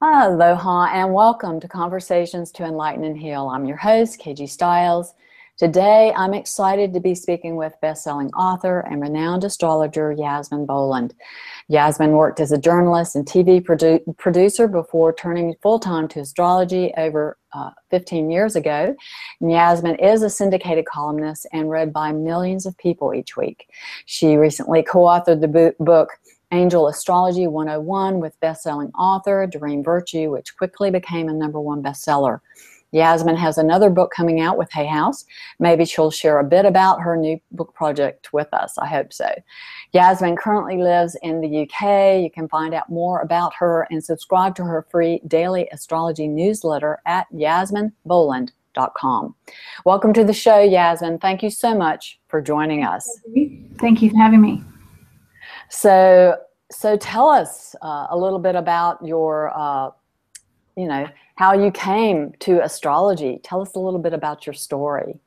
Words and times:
Aloha 0.00 0.86
and 0.92 1.12
welcome 1.12 1.58
to 1.58 1.66
Conversations 1.66 2.52
to 2.52 2.62
Enlighten 2.62 3.02
and 3.02 3.18
Heal. 3.18 3.48
I'm 3.48 3.64
your 3.64 3.78
host, 3.78 4.20
KG 4.20 4.48
Styles. 4.48 5.12
Today, 5.56 6.12
I'm 6.16 6.34
excited 6.34 6.94
to 6.94 7.00
be 7.00 7.16
speaking 7.16 7.56
with 7.56 7.74
best-selling 7.82 8.28
author 8.28 8.78
and 8.78 9.02
renowned 9.02 9.42
astrologer 9.42 10.12
Yasmin 10.12 10.66
Boland. 10.66 11.14
Yasmin 11.66 12.12
worked 12.12 12.38
as 12.38 12.52
a 12.52 12.58
journalist 12.58 13.16
and 13.16 13.26
TV 13.26 13.60
produ- 13.60 14.16
producer 14.18 14.68
before 14.68 15.12
turning 15.12 15.56
full-time 15.62 16.06
to 16.06 16.20
astrology 16.20 16.92
over 16.96 17.36
uh, 17.52 17.70
15 17.90 18.30
years 18.30 18.54
ago. 18.54 18.94
And 19.40 19.50
Yasmin 19.50 19.96
is 19.96 20.22
a 20.22 20.30
syndicated 20.30 20.84
columnist 20.86 21.44
and 21.52 21.70
read 21.70 21.92
by 21.92 22.12
millions 22.12 22.66
of 22.66 22.78
people 22.78 23.12
each 23.12 23.36
week. 23.36 23.66
She 24.06 24.36
recently 24.36 24.84
co-authored 24.84 25.40
the 25.40 25.74
book 25.80 26.10
Angel 26.52 26.88
Astrology 26.88 27.46
101 27.46 28.20
with 28.20 28.38
best-selling 28.40 28.90
author 28.92 29.46
Doreen 29.46 29.82
Virtue, 29.82 30.30
which 30.30 30.56
quickly 30.56 30.90
became 30.90 31.28
a 31.28 31.34
number 31.34 31.60
one 31.60 31.82
bestseller. 31.82 32.40
Yasmin 32.92 33.36
has 33.36 33.58
another 33.58 33.90
book 33.90 34.10
coming 34.16 34.40
out 34.40 34.56
with 34.56 34.72
Hay 34.72 34.86
House. 34.86 35.26
Maybe 35.58 35.84
she'll 35.84 36.10
share 36.10 36.38
a 36.38 36.44
bit 36.44 36.64
about 36.64 37.02
her 37.02 37.16
new 37.16 37.38
book 37.52 37.74
project 37.74 38.32
with 38.32 38.48
us. 38.54 38.78
I 38.78 38.86
hope 38.86 39.12
so. 39.12 39.28
Yasmin 39.92 40.36
currently 40.36 40.78
lives 40.78 41.14
in 41.22 41.42
the 41.42 41.62
UK. 41.62 42.22
You 42.22 42.30
can 42.30 42.48
find 42.48 42.72
out 42.72 42.88
more 42.88 43.20
about 43.20 43.52
her 43.58 43.86
and 43.90 44.02
subscribe 44.02 44.54
to 44.56 44.64
her 44.64 44.86
free 44.90 45.20
daily 45.26 45.68
astrology 45.70 46.28
newsletter 46.28 46.98
at 47.04 47.26
yasminboland.com. 47.32 49.34
Welcome 49.84 50.12
to 50.14 50.24
the 50.24 50.32
show, 50.32 50.60
Yasmin. 50.60 51.18
Thank 51.18 51.42
you 51.42 51.50
so 51.50 51.74
much 51.74 52.18
for 52.28 52.40
joining 52.40 52.84
us. 52.84 53.20
Thank 53.78 54.00
you 54.00 54.08
for 54.10 54.16
having 54.16 54.40
me. 54.40 54.62
So, 55.70 56.36
so 56.70 56.96
tell 56.96 57.28
us 57.28 57.74
uh, 57.82 58.06
a 58.10 58.16
little 58.16 58.38
bit 58.38 58.54
about 58.54 59.04
your, 59.04 59.52
uh, 59.56 59.90
you 60.76 60.86
know, 60.86 61.08
how 61.36 61.52
you 61.52 61.70
came 61.70 62.32
to 62.40 62.62
astrology. 62.62 63.40
Tell 63.42 63.60
us 63.60 63.74
a 63.74 63.78
little 63.78 64.00
bit 64.00 64.12
about 64.12 64.46
your 64.46 64.54
story. 64.54 65.18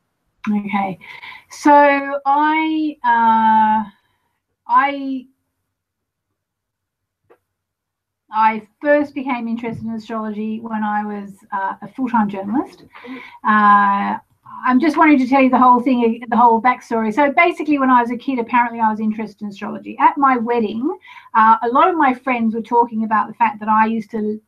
Okay, 0.50 0.98
so 1.52 2.20
I, 2.26 2.98
uh, 3.04 3.90
I, 4.68 5.28
I 8.32 8.68
first 8.82 9.14
became 9.14 9.48
interested 9.48 9.86
in 9.86 9.94
astrology 9.94 10.60
when 10.60 10.84
I 10.84 11.06
was 11.06 11.34
uh, 11.52 11.76
a 11.82 11.88
full-time 11.94 12.30
journalist. 12.30 12.86
I'm 14.66 14.80
just 14.80 14.98
wanting 14.98 15.20
to 15.20 15.28
tell 15.28 15.42
you 15.42 15.50
the 15.50 15.58
whole 15.58 15.82
thing, 15.82 16.24
the 16.28 16.38
whole 16.38 16.62
backstory. 16.62 17.14
So 17.14 17.32
basically, 17.32 17.80
when 17.80 17.90
I 17.90 18.02
was 18.02 18.12
a 18.12 18.18
kid, 18.18 18.40
apparently 18.40 18.80
I 18.80 18.90
was 18.90 19.00
interested 19.00 19.42
in 19.42 19.50
astrology. 19.50 19.98
At 20.00 20.18
my 20.18 20.38
wedding, 20.38 20.98
uh, 21.34 21.58
a 21.64 21.68
lot 21.70 21.90
of 21.90 21.96
my 21.96 22.14
friends 22.14 22.54
were 22.54 22.62
talking 22.62 23.04
about 23.04 23.28
the 23.28 23.34
fact 23.34 23.60
that 23.60 23.70
I 23.70 23.86
used 23.86 24.12
to 24.12 24.42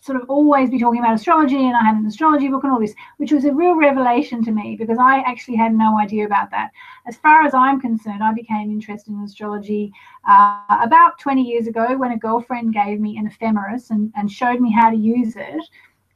sort 0.00 0.20
of 0.20 0.28
always 0.30 0.70
be 0.70 0.78
talking 0.78 1.00
about 1.00 1.14
astrology 1.14 1.56
and 1.56 1.76
I 1.76 1.84
had 1.84 1.96
an 1.96 2.06
astrology 2.06 2.48
book 2.48 2.64
and 2.64 2.72
all 2.72 2.80
this, 2.80 2.94
which 3.18 3.32
was 3.32 3.44
a 3.44 3.52
real 3.52 3.74
revelation 3.74 4.42
to 4.44 4.50
me 4.50 4.74
because 4.74 4.98
I 4.98 5.18
actually 5.20 5.56
had 5.56 5.74
no 5.74 5.98
idea 5.98 6.24
about 6.24 6.50
that. 6.52 6.70
As 7.06 7.16
far 7.16 7.42
as 7.42 7.52
I'm 7.52 7.80
concerned, 7.80 8.22
I 8.22 8.32
became 8.32 8.70
interested 8.70 9.12
in 9.12 9.22
astrology 9.22 9.92
uh, 10.26 10.62
about 10.82 11.18
20 11.18 11.42
years 11.42 11.66
ago 11.66 11.98
when 11.98 12.12
a 12.12 12.18
girlfriend 12.18 12.72
gave 12.72 12.98
me 12.98 13.18
an 13.18 13.26
ephemeris 13.26 13.90
and, 13.90 14.10
and 14.16 14.32
showed 14.32 14.60
me 14.60 14.72
how 14.72 14.90
to 14.90 14.96
use 14.96 15.36
it 15.36 15.62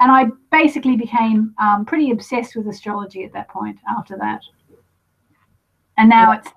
and 0.00 0.10
I 0.10 0.26
basically 0.50 0.96
became 0.96 1.54
um, 1.58 1.84
pretty 1.84 2.10
obsessed 2.10 2.56
with 2.56 2.66
astrology 2.66 3.24
at 3.24 3.32
that 3.32 3.48
point. 3.48 3.78
After 3.88 4.16
that, 4.18 4.40
and 5.98 6.08
now 6.08 6.32
yeah. 6.32 6.38
it's 6.38 6.48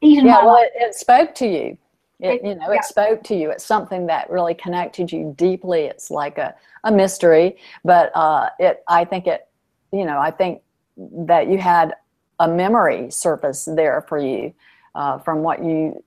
eaten. 0.00 0.26
Yeah, 0.26 0.44
well, 0.44 0.56
it, 0.56 0.72
it, 0.74 0.94
spoke 0.94 1.34
to 1.36 1.46
you. 1.46 1.78
It, 2.20 2.40
it 2.40 2.44
you 2.44 2.54
know, 2.54 2.72
yeah. 2.72 2.78
it 2.78 2.84
spoke 2.84 3.22
to 3.24 3.34
you. 3.34 3.50
It's 3.50 3.64
something 3.64 4.06
that 4.06 4.30
really 4.30 4.54
connected 4.54 5.12
you 5.12 5.34
deeply. 5.36 5.82
It's 5.82 6.10
like 6.10 6.38
a, 6.38 6.54
a 6.84 6.92
mystery, 6.92 7.56
but 7.84 8.10
uh, 8.14 8.48
it. 8.58 8.82
I 8.88 9.04
think 9.04 9.26
it. 9.26 9.48
You 9.92 10.06
know, 10.06 10.18
I 10.18 10.30
think 10.30 10.62
that 10.96 11.48
you 11.48 11.58
had 11.58 11.94
a 12.38 12.48
memory 12.48 13.10
surface 13.10 13.66
there 13.66 14.04
for 14.08 14.18
you 14.18 14.54
uh, 14.94 15.18
from 15.18 15.42
what 15.42 15.62
you 15.62 16.02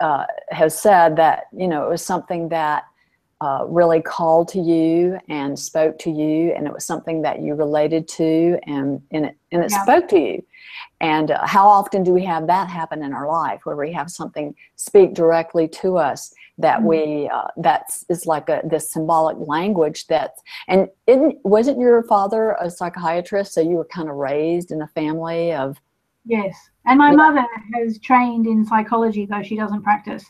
uh, 0.00 0.26
have 0.50 0.72
said. 0.72 1.16
That 1.16 1.44
you 1.56 1.68
know, 1.68 1.86
it 1.86 1.90
was 1.90 2.02
something 2.02 2.50
that 2.50 2.84
uh, 3.40 3.64
really 3.68 4.00
called 4.00 4.48
to 4.48 4.60
you 4.60 5.18
and 5.28 5.58
spoke 5.58 5.98
to 5.98 6.10
you, 6.10 6.52
and 6.52 6.66
it 6.66 6.72
was 6.72 6.84
something 6.84 7.22
that 7.22 7.40
you 7.40 7.54
related 7.54 8.08
to, 8.08 8.58
and, 8.66 9.02
and 9.10 9.26
it, 9.26 9.36
and 9.52 9.62
it 9.62 9.70
yeah. 9.70 9.82
spoke 9.82 10.08
to 10.08 10.18
you. 10.18 10.42
And 11.00 11.30
uh, 11.30 11.46
how 11.46 11.68
often 11.68 12.02
do 12.02 12.12
we 12.12 12.24
have 12.24 12.46
that 12.46 12.70
happen 12.70 13.02
in 13.02 13.12
our 13.12 13.28
life, 13.28 13.60
where 13.64 13.76
we 13.76 13.92
have 13.92 14.10
something 14.10 14.54
speak 14.76 15.12
directly 15.12 15.68
to 15.68 15.98
us 15.98 16.34
that 16.58 16.78
mm-hmm. 16.78 16.86
we 16.86 17.30
uh, 17.32 17.48
that's 17.58 18.04
is 18.08 18.24
like 18.24 18.48
a 18.48 18.62
this 18.64 18.90
symbolic 18.90 19.36
language 19.46 20.06
that 20.06 20.36
and 20.68 20.88
it 21.06 21.36
wasn't 21.44 21.78
your 21.78 22.02
father 22.04 22.56
a 22.60 22.70
psychiatrist, 22.70 23.52
so 23.52 23.60
you 23.60 23.76
were 23.76 23.84
kind 23.84 24.08
of 24.08 24.16
raised 24.16 24.70
in 24.70 24.80
a 24.80 24.88
family 24.88 25.52
of 25.52 25.76
yes, 26.24 26.56
and 26.86 26.98
my 26.98 27.10
yeah. 27.10 27.16
mother 27.16 27.46
has 27.74 27.98
trained 27.98 28.46
in 28.46 28.64
psychology, 28.64 29.26
though 29.26 29.42
she 29.42 29.56
doesn't 29.56 29.82
practice. 29.82 30.24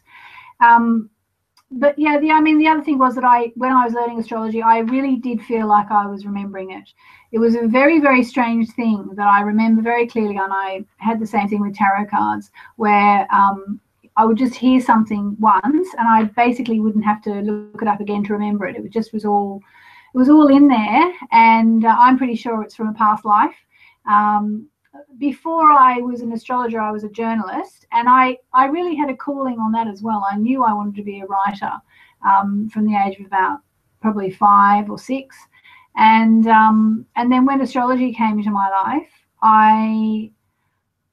Um, 0.60 1.10
but 1.76 1.98
yeah, 1.98 2.18
the 2.18 2.30
I 2.30 2.40
mean 2.40 2.58
the 2.58 2.68
other 2.68 2.82
thing 2.82 2.98
was 2.98 3.14
that 3.14 3.24
I 3.24 3.52
when 3.56 3.72
I 3.72 3.84
was 3.84 3.94
learning 3.94 4.18
astrology, 4.18 4.62
I 4.62 4.78
really 4.78 5.16
did 5.16 5.42
feel 5.42 5.66
like 5.66 5.90
I 5.90 6.06
was 6.06 6.26
remembering 6.26 6.72
it. 6.72 6.88
It 7.32 7.38
was 7.38 7.54
a 7.54 7.66
very 7.66 8.00
very 8.00 8.22
strange 8.22 8.70
thing 8.70 9.10
that 9.14 9.26
I 9.26 9.40
remember 9.40 9.82
very 9.82 10.06
clearly, 10.06 10.36
and 10.36 10.52
I 10.52 10.84
had 10.98 11.20
the 11.20 11.26
same 11.26 11.48
thing 11.48 11.60
with 11.60 11.76
tarot 11.76 12.06
cards, 12.06 12.50
where 12.76 13.26
um, 13.32 13.80
I 14.16 14.24
would 14.24 14.38
just 14.38 14.54
hear 14.54 14.80
something 14.80 15.36
once, 15.38 15.88
and 15.98 16.08
I 16.08 16.24
basically 16.24 16.80
wouldn't 16.80 17.04
have 17.04 17.22
to 17.22 17.34
look 17.42 17.82
it 17.82 17.88
up 17.88 18.00
again 18.00 18.24
to 18.24 18.32
remember 18.32 18.66
it. 18.66 18.76
It 18.76 18.90
just 18.90 19.12
was 19.12 19.24
all 19.24 19.60
it 20.14 20.18
was 20.18 20.30
all 20.30 20.48
in 20.48 20.68
there, 20.68 21.12
and 21.32 21.84
uh, 21.84 21.94
I'm 21.98 22.16
pretty 22.16 22.36
sure 22.36 22.62
it's 22.62 22.74
from 22.74 22.88
a 22.88 22.94
past 22.94 23.24
life. 23.24 23.54
Um, 24.08 24.68
before 25.18 25.72
I 25.72 25.98
was 25.98 26.20
an 26.20 26.32
astrologer, 26.32 26.80
I 26.80 26.90
was 26.90 27.04
a 27.04 27.08
journalist, 27.08 27.86
and 27.92 28.08
I, 28.08 28.38
I 28.52 28.66
really 28.66 28.94
had 28.94 29.10
a 29.10 29.16
calling 29.16 29.58
on 29.58 29.72
that 29.72 29.88
as 29.88 30.02
well. 30.02 30.26
I 30.30 30.36
knew 30.36 30.62
I 30.62 30.72
wanted 30.72 30.96
to 30.96 31.02
be 31.02 31.20
a 31.20 31.26
writer 31.26 31.72
um, 32.26 32.68
from 32.70 32.86
the 32.86 32.96
age 32.96 33.18
of 33.18 33.26
about 33.26 33.60
probably 34.00 34.30
five 34.30 34.90
or 34.90 34.98
six, 34.98 35.36
and 35.96 36.46
um, 36.46 37.06
and 37.16 37.30
then 37.30 37.46
when 37.46 37.60
astrology 37.60 38.12
came 38.12 38.38
into 38.38 38.50
my 38.50 38.68
life, 38.68 39.10
I 39.42 40.30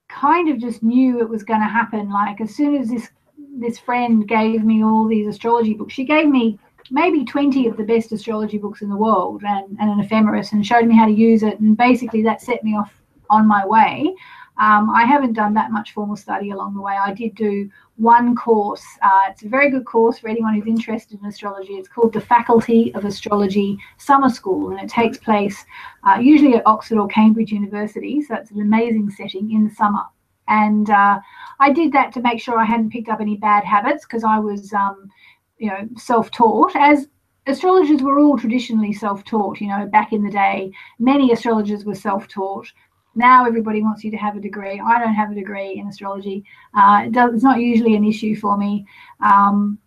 kind 0.07 0.49
of 0.49 0.59
just 0.59 0.83
knew 0.83 1.19
it 1.19 1.29
was 1.29 1.43
going 1.43 1.61
to 1.61 1.67
happen. 1.67 2.11
Like 2.11 2.41
as 2.41 2.55
soon 2.55 2.75
as 2.75 2.89
this 2.89 3.09
this 3.57 3.79
friend 3.79 4.27
gave 4.27 4.63
me 4.63 4.83
all 4.83 5.07
these 5.07 5.27
astrology 5.27 5.73
books, 5.73 5.93
she 5.93 6.05
gave 6.05 6.27
me 6.27 6.59
maybe 6.91 7.23
20 7.23 7.67
of 7.67 7.77
the 7.77 7.83
best 7.83 8.11
astrology 8.11 8.57
books 8.57 8.81
in 8.81 8.89
the 8.89 8.95
world 8.95 9.41
and, 9.43 9.77
and 9.79 9.89
an 9.89 9.99
ephemeris 9.99 10.51
and 10.51 10.65
showed 10.65 10.85
me 10.85 10.95
how 10.95 11.05
to 11.05 11.11
use 11.11 11.43
it. 11.43 11.59
And 11.59 11.77
basically, 11.77 12.23
that 12.23 12.41
set 12.41 12.63
me 12.63 12.75
off 12.75 12.91
on 13.33 13.47
my 13.47 13.65
way. 13.65 14.15
Um, 14.57 14.91
I 14.91 15.05
haven't 15.05 15.33
done 15.33 15.55
that 15.55 15.71
much 15.71 15.93
formal 15.93 16.15
study 16.15 16.51
along 16.51 16.75
the 16.75 16.81
way. 16.81 16.93
I 16.93 17.11
did 17.13 17.33
do 17.33 17.69
one 17.95 18.35
course. 18.35 18.85
Uh, 19.01 19.21
it's 19.29 19.43
a 19.43 19.49
very 19.49 19.69
good 19.71 19.85
course 19.85 20.19
for 20.19 20.27
anyone 20.27 20.53
who's 20.53 20.67
interested 20.67 21.19
in 21.19 21.25
astrology. 21.25 21.73
It's 21.73 21.87
called 21.87 22.13
the 22.13 22.21
Faculty 22.21 22.93
of 22.93 23.03
Astrology 23.03 23.77
Summer 23.97 24.29
School, 24.29 24.71
and 24.71 24.79
it 24.79 24.89
takes 24.89 25.17
place 25.17 25.65
uh, 26.03 26.19
usually 26.21 26.53
at 26.55 26.67
Oxford 26.67 26.99
or 26.99 27.07
Cambridge 27.07 27.51
University. 27.51 28.21
So 28.21 28.35
it's 28.35 28.51
an 28.51 28.61
amazing 28.61 29.09
setting 29.09 29.51
in 29.51 29.67
the 29.67 29.73
summer. 29.73 30.03
And 30.47 30.89
uh, 30.89 31.19
I 31.59 31.71
did 31.71 31.91
that 31.93 32.13
to 32.13 32.21
make 32.21 32.39
sure 32.39 32.59
I 32.59 32.65
hadn't 32.65 32.91
picked 32.91 33.09
up 33.09 33.21
any 33.21 33.37
bad 33.37 33.63
habits 33.63 34.05
because 34.05 34.23
I 34.23 34.37
was, 34.37 34.71
um, 34.73 35.09
you 35.57 35.69
know, 35.69 35.87
self-taught 35.97 36.75
as 36.75 37.07
astrologers 37.47 38.01
were 38.01 38.19
all 38.19 38.37
traditionally 38.37 38.93
self-taught 38.93 39.59
you 39.59 39.67
know 39.67 39.85
back 39.87 40.13
in 40.13 40.23
the 40.23 40.31
day 40.31 40.71
many 40.97 41.33
astrologers 41.33 41.83
were 41.83 41.93
self-taught 41.93 42.71
now 43.15 43.45
everybody 43.45 43.81
wants 43.81 44.03
you 44.03 44.11
to 44.11 44.17
have 44.17 44.35
a 44.35 44.39
degree. 44.39 44.79
I 44.79 44.99
don't 44.99 45.13
have 45.13 45.31
a 45.31 45.35
degree 45.35 45.77
in 45.77 45.87
astrology. 45.87 46.43
Uh, 46.73 47.03
it 47.05 47.11
does, 47.11 47.33
it's 47.33 47.43
not 47.43 47.59
usually 47.59 47.95
an 47.95 48.03
issue 48.03 48.35
for 48.35 48.57
me. 48.57 48.85
Um, 49.19 49.77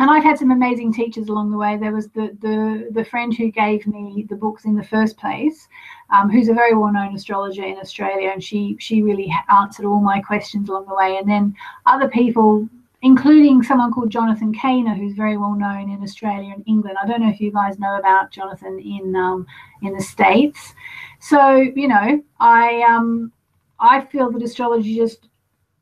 and 0.00 0.10
I've 0.10 0.24
had 0.24 0.38
some 0.38 0.50
amazing 0.50 0.94
teachers 0.94 1.28
along 1.28 1.50
the 1.50 1.58
way. 1.58 1.76
There 1.76 1.92
was 1.92 2.08
the 2.08 2.34
the 2.40 2.88
the 2.90 3.04
friend 3.04 3.36
who 3.36 3.50
gave 3.50 3.86
me 3.86 4.26
the 4.30 4.34
books 4.34 4.64
in 4.64 4.74
the 4.74 4.82
first 4.82 5.18
place, 5.18 5.68
um, 6.08 6.30
who's 6.30 6.48
a 6.48 6.54
very 6.54 6.74
well-known 6.74 7.14
astrologer 7.14 7.64
in 7.64 7.76
Australia, 7.76 8.30
and 8.30 8.42
she 8.42 8.76
she 8.80 9.02
really 9.02 9.30
answered 9.50 9.84
all 9.84 10.00
my 10.00 10.20
questions 10.20 10.70
along 10.70 10.86
the 10.86 10.94
way. 10.94 11.18
And 11.18 11.28
then 11.28 11.54
other 11.84 12.08
people, 12.08 12.66
including 13.02 13.62
someone 13.62 13.92
called 13.92 14.10
Jonathan 14.10 14.52
Cainer, 14.52 14.94
who's 14.94 15.14
very 15.14 15.36
well 15.36 15.54
known 15.54 15.90
in 15.90 16.02
Australia 16.02 16.52
and 16.54 16.64
England. 16.66 16.98
I 17.02 17.06
don't 17.06 17.20
know 17.20 17.30
if 17.30 17.40
you 17.40 17.50
guys 17.50 17.78
know 17.78 17.96
about 17.96 18.30
Jonathan 18.30 18.78
in 18.78 19.16
um, 19.16 19.46
in 19.82 19.94
the 19.94 20.02
states. 20.02 20.74
So 21.20 21.56
you 21.56 21.88
know, 21.88 22.22
I 22.38 22.82
um, 22.82 23.32
I 23.78 24.02
feel 24.02 24.30
that 24.30 24.42
astrology 24.42 24.96
just 24.96 25.28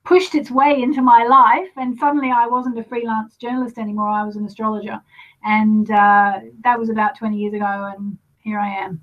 pushed 0.04 0.34
its 0.34 0.50
way 0.50 0.80
into 0.80 1.02
my 1.02 1.24
life, 1.24 1.68
and 1.76 1.98
suddenly 1.98 2.30
I 2.30 2.46
wasn't 2.46 2.78
a 2.78 2.84
freelance 2.84 3.36
journalist 3.36 3.78
anymore. 3.78 4.08
I 4.08 4.24
was 4.24 4.36
an 4.36 4.46
astrologer, 4.46 5.00
and 5.44 5.90
uh, 5.90 6.40
that 6.64 6.78
was 6.78 6.88
about 6.88 7.18
20 7.18 7.36
years 7.36 7.54
ago, 7.54 7.92
and 7.96 8.16
here 8.42 8.58
I 8.58 8.68
am. 8.68 9.02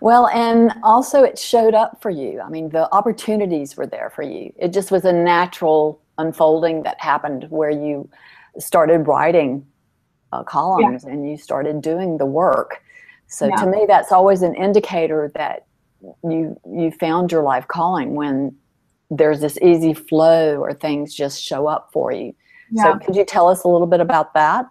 Well, 0.00 0.28
and 0.28 0.72
also 0.82 1.22
it 1.22 1.38
showed 1.38 1.74
up 1.74 2.00
for 2.00 2.10
you. 2.10 2.40
I 2.40 2.48
mean, 2.48 2.68
the 2.68 2.92
opportunities 2.94 3.76
were 3.76 3.86
there 3.86 4.10
for 4.10 4.22
you. 4.22 4.52
It 4.56 4.72
just 4.72 4.90
was 4.90 5.04
a 5.04 5.12
natural 5.12 6.00
unfolding 6.20 6.82
that 6.84 7.00
happened 7.00 7.46
where 7.50 7.70
you 7.70 8.08
started 8.58 9.06
writing 9.06 9.66
uh, 10.32 10.42
columns 10.44 11.04
yeah. 11.04 11.12
and 11.12 11.28
you 11.28 11.36
started 11.36 11.80
doing 11.80 12.18
the 12.18 12.26
work. 12.26 12.82
So 13.26 13.46
Yeah. 13.46 13.56
to 13.56 13.66
me, 13.66 13.84
that's 13.86 14.12
always 14.12 14.42
an 14.42 14.54
indicator 14.54 15.30
that 15.34 15.66
you 16.22 16.58
you 16.80 16.90
found 16.92 17.30
your 17.32 17.42
life 17.42 17.66
calling 17.68 18.14
when 18.14 18.56
there's 19.10 19.40
this 19.40 19.58
easy 19.60 19.92
flow 19.94 20.58
or 20.64 20.72
things 20.72 21.14
just 21.14 21.42
show 21.42 21.66
up 21.66 21.90
for 21.92 22.12
you. 22.12 22.34
Yeah. 22.70 22.84
So 22.84 22.98
could 23.04 23.16
you 23.16 23.24
tell 23.24 23.48
us 23.48 23.64
a 23.64 23.68
little 23.68 23.86
bit 23.86 24.00
about 24.00 24.34
that? 24.34 24.66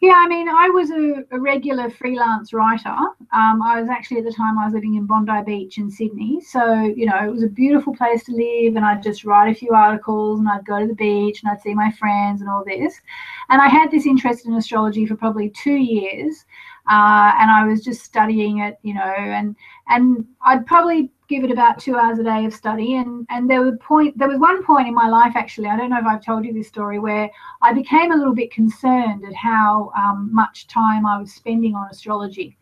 Yeah, 0.00 0.14
I 0.16 0.28
mean, 0.28 0.48
I 0.48 0.68
was 0.68 0.90
a, 0.90 1.24
a 1.30 1.40
regular 1.40 1.88
freelance 1.88 2.52
writer. 2.52 2.88
Um, 3.32 3.62
I 3.62 3.80
was 3.80 3.88
actually 3.88 4.18
at 4.18 4.24
the 4.24 4.32
time 4.32 4.58
I 4.58 4.66
was 4.66 4.74
living 4.74 4.96
in 4.96 5.06
Bondi 5.06 5.42
Beach 5.46 5.78
in 5.78 5.90
Sydney. 5.90 6.40
So, 6.40 6.82
you 6.82 7.06
know, 7.06 7.18
it 7.24 7.30
was 7.30 7.42
a 7.42 7.48
beautiful 7.48 7.94
place 7.94 8.24
to 8.24 8.32
live, 8.32 8.76
and 8.76 8.84
I'd 8.84 9.02
just 9.02 9.24
write 9.24 9.50
a 9.50 9.54
few 9.54 9.70
articles 9.70 10.40
and 10.40 10.48
I'd 10.48 10.66
go 10.66 10.80
to 10.80 10.86
the 10.86 10.94
beach 10.94 11.42
and 11.42 11.50
I'd 11.50 11.62
see 11.62 11.74
my 11.74 11.90
friends 11.92 12.40
and 12.40 12.50
all 12.50 12.64
this. 12.64 13.00
And 13.48 13.62
I 13.62 13.68
had 13.68 13.90
this 13.90 14.06
interest 14.06 14.46
in 14.46 14.54
astrology 14.54 15.06
for 15.06 15.16
probably 15.16 15.50
two 15.50 15.76
years. 15.76 16.44
Uh, 16.88 17.32
and 17.40 17.50
I 17.50 17.64
was 17.66 17.82
just 17.82 18.02
studying 18.02 18.58
it, 18.58 18.78
you 18.82 18.94
know, 18.94 19.00
and 19.00 19.56
and 19.88 20.26
I'd 20.44 20.66
probably 20.66 21.10
give 21.28 21.42
it 21.42 21.50
about 21.50 21.78
two 21.78 21.96
hours 21.96 22.18
a 22.18 22.22
day 22.22 22.44
of 22.44 22.52
study. 22.52 22.96
And 22.96 23.26
and 23.30 23.48
there 23.48 23.62
was 23.62 23.74
point 23.80 24.18
there 24.18 24.28
was 24.28 24.38
one 24.38 24.62
point 24.64 24.88
in 24.88 24.94
my 24.94 25.08
life 25.08 25.32
actually, 25.34 25.68
I 25.68 25.76
don't 25.76 25.90
know 25.90 25.98
if 25.98 26.06
I've 26.06 26.24
told 26.24 26.44
you 26.44 26.52
this 26.52 26.68
story, 26.68 26.98
where 26.98 27.30
I 27.62 27.72
became 27.72 28.12
a 28.12 28.16
little 28.16 28.34
bit 28.34 28.50
concerned 28.50 29.24
at 29.24 29.34
how 29.34 29.92
um, 29.96 30.28
much 30.32 30.66
time 30.66 31.06
I 31.06 31.18
was 31.18 31.32
spending 31.32 31.74
on 31.74 31.88
astrology. 31.90 32.56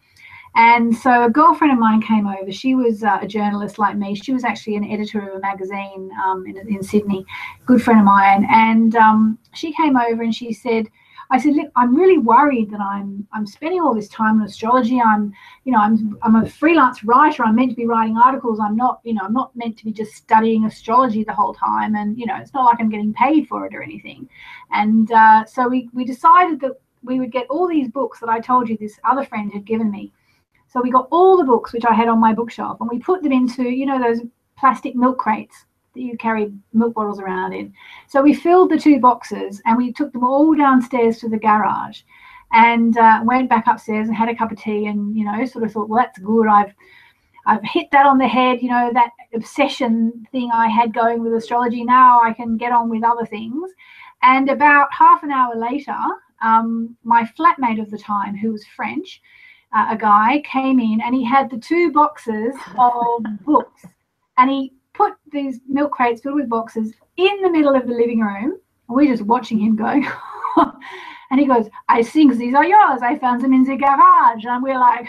And 0.54 0.94
so 0.94 1.24
a 1.24 1.30
girlfriend 1.30 1.72
of 1.72 1.78
mine 1.78 2.02
came 2.02 2.26
over. 2.26 2.52
She 2.52 2.74
was 2.74 3.02
uh, 3.02 3.18
a 3.22 3.26
journalist 3.26 3.78
like 3.78 3.96
me. 3.96 4.14
She 4.14 4.34
was 4.34 4.44
actually 4.44 4.76
an 4.76 4.84
editor 4.84 5.26
of 5.26 5.36
a 5.36 5.40
magazine 5.40 6.10
um, 6.22 6.44
in, 6.46 6.58
in 6.68 6.82
Sydney, 6.82 7.24
good 7.64 7.82
friend 7.82 8.00
of 8.00 8.04
mine. 8.04 8.46
And 8.50 8.94
um, 8.94 9.38
she 9.54 9.72
came 9.72 9.96
over 9.96 10.22
and 10.22 10.34
she 10.34 10.52
said, 10.52 10.88
I 11.30 11.38
said, 11.38 11.54
look, 11.54 11.70
I'm 11.76 11.94
really 11.94 12.18
worried 12.18 12.70
that 12.70 12.80
I'm 12.80 13.26
I'm 13.32 13.46
spending 13.46 13.80
all 13.80 13.94
this 13.94 14.08
time 14.08 14.40
on 14.40 14.46
astrology. 14.46 15.00
I'm, 15.00 15.32
you 15.64 15.72
know, 15.72 15.78
I'm 15.78 16.18
I'm 16.22 16.36
a 16.36 16.48
freelance 16.48 17.04
writer. 17.04 17.44
I'm 17.44 17.56
meant 17.56 17.70
to 17.70 17.76
be 17.76 17.86
writing 17.86 18.16
articles. 18.16 18.60
I'm 18.60 18.76
not, 18.76 19.00
you 19.04 19.14
know, 19.14 19.22
I'm 19.24 19.32
not 19.32 19.54
meant 19.56 19.78
to 19.78 19.84
be 19.84 19.92
just 19.92 20.14
studying 20.14 20.64
astrology 20.64 21.24
the 21.24 21.34
whole 21.34 21.54
time. 21.54 21.94
And 21.94 22.18
you 22.18 22.26
know, 22.26 22.36
it's 22.36 22.54
not 22.54 22.64
like 22.64 22.80
I'm 22.80 22.90
getting 22.90 23.14
paid 23.14 23.48
for 23.48 23.66
it 23.66 23.74
or 23.74 23.82
anything. 23.82 24.28
And 24.72 25.10
uh, 25.12 25.44
so 25.44 25.68
we 25.68 25.88
we 25.92 26.04
decided 26.04 26.60
that 26.60 26.80
we 27.02 27.18
would 27.18 27.32
get 27.32 27.46
all 27.48 27.66
these 27.66 27.88
books 27.88 28.20
that 28.20 28.28
I 28.28 28.40
told 28.40 28.68
you 28.68 28.76
this 28.76 28.98
other 29.04 29.24
friend 29.24 29.52
had 29.52 29.64
given 29.64 29.90
me. 29.90 30.12
So 30.68 30.80
we 30.80 30.90
got 30.90 31.08
all 31.10 31.36
the 31.36 31.44
books 31.44 31.72
which 31.72 31.84
I 31.84 31.92
had 31.92 32.08
on 32.08 32.18
my 32.18 32.32
bookshelf, 32.32 32.80
and 32.80 32.88
we 32.90 32.98
put 32.98 33.22
them 33.22 33.32
into, 33.32 33.64
you 33.64 33.86
know, 33.86 34.00
those 34.00 34.20
plastic 34.56 34.94
milk 34.94 35.18
crates 35.18 35.66
that 35.94 36.00
you 36.00 36.16
carry 36.16 36.52
milk 36.72 36.94
bottles 36.94 37.20
around 37.20 37.52
in. 37.52 37.72
So 38.08 38.22
we 38.22 38.34
filled 38.34 38.70
the 38.70 38.78
two 38.78 39.00
boxes 39.00 39.60
and 39.66 39.76
we 39.76 39.92
took 39.92 40.12
them 40.12 40.24
all 40.24 40.54
downstairs 40.54 41.18
to 41.18 41.28
the 41.28 41.38
garage 41.38 42.02
and 42.52 42.96
uh, 42.98 43.20
went 43.24 43.48
back 43.48 43.66
upstairs 43.66 44.08
and 44.08 44.16
had 44.16 44.28
a 44.28 44.34
cup 44.34 44.52
of 44.52 44.58
tea 44.58 44.86
and, 44.86 45.16
you 45.16 45.24
know, 45.24 45.44
sort 45.44 45.64
of 45.64 45.72
thought, 45.72 45.88
well, 45.88 46.02
that's 46.02 46.18
good. 46.18 46.46
I've 46.46 46.72
I've 47.44 47.64
hit 47.64 47.88
that 47.90 48.06
on 48.06 48.18
the 48.18 48.28
head, 48.28 48.62
you 48.62 48.70
know, 48.70 48.92
that 48.94 49.10
obsession 49.34 50.26
thing 50.30 50.50
I 50.54 50.68
had 50.68 50.94
going 50.94 51.22
with 51.22 51.34
astrology. 51.34 51.82
Now 51.82 52.20
I 52.20 52.32
can 52.32 52.56
get 52.56 52.72
on 52.72 52.88
with 52.88 53.02
other 53.02 53.26
things. 53.26 53.72
And 54.22 54.48
about 54.48 54.92
half 54.92 55.24
an 55.24 55.32
hour 55.32 55.56
later, 55.56 55.96
um, 56.40 56.96
my 57.02 57.28
flatmate 57.36 57.80
of 57.80 57.90
the 57.90 57.98
time, 57.98 58.36
who 58.36 58.52
was 58.52 58.64
French, 58.76 59.20
uh, 59.72 59.86
a 59.90 59.96
guy, 59.96 60.42
came 60.44 60.78
in 60.78 61.00
and 61.00 61.14
he 61.14 61.24
had 61.24 61.50
the 61.50 61.58
two 61.58 61.90
boxes 61.90 62.54
of 62.78 63.24
books 63.44 63.86
and 64.38 64.50
he 64.50 64.72
put 64.94 65.14
these 65.30 65.60
milk 65.68 65.92
crates 65.92 66.20
filled 66.20 66.36
with 66.36 66.48
boxes 66.48 66.92
in 67.16 67.42
the 67.42 67.50
middle 67.50 67.74
of 67.74 67.86
the 67.86 67.94
living 67.94 68.20
room. 68.20 68.58
And 68.88 68.96
we're 68.96 69.10
just 69.10 69.26
watching 69.26 69.58
him 69.58 69.76
going. 69.76 70.06
and 71.30 71.40
he 71.40 71.46
goes, 71.46 71.68
I 71.88 72.02
think 72.02 72.36
these 72.36 72.54
are 72.54 72.64
yours. 72.64 73.00
I 73.02 73.18
found 73.18 73.42
them 73.42 73.52
in 73.52 73.64
the 73.64 73.76
garage. 73.76 74.44
And 74.44 74.62
we're 74.62 74.78
like, 74.78 75.06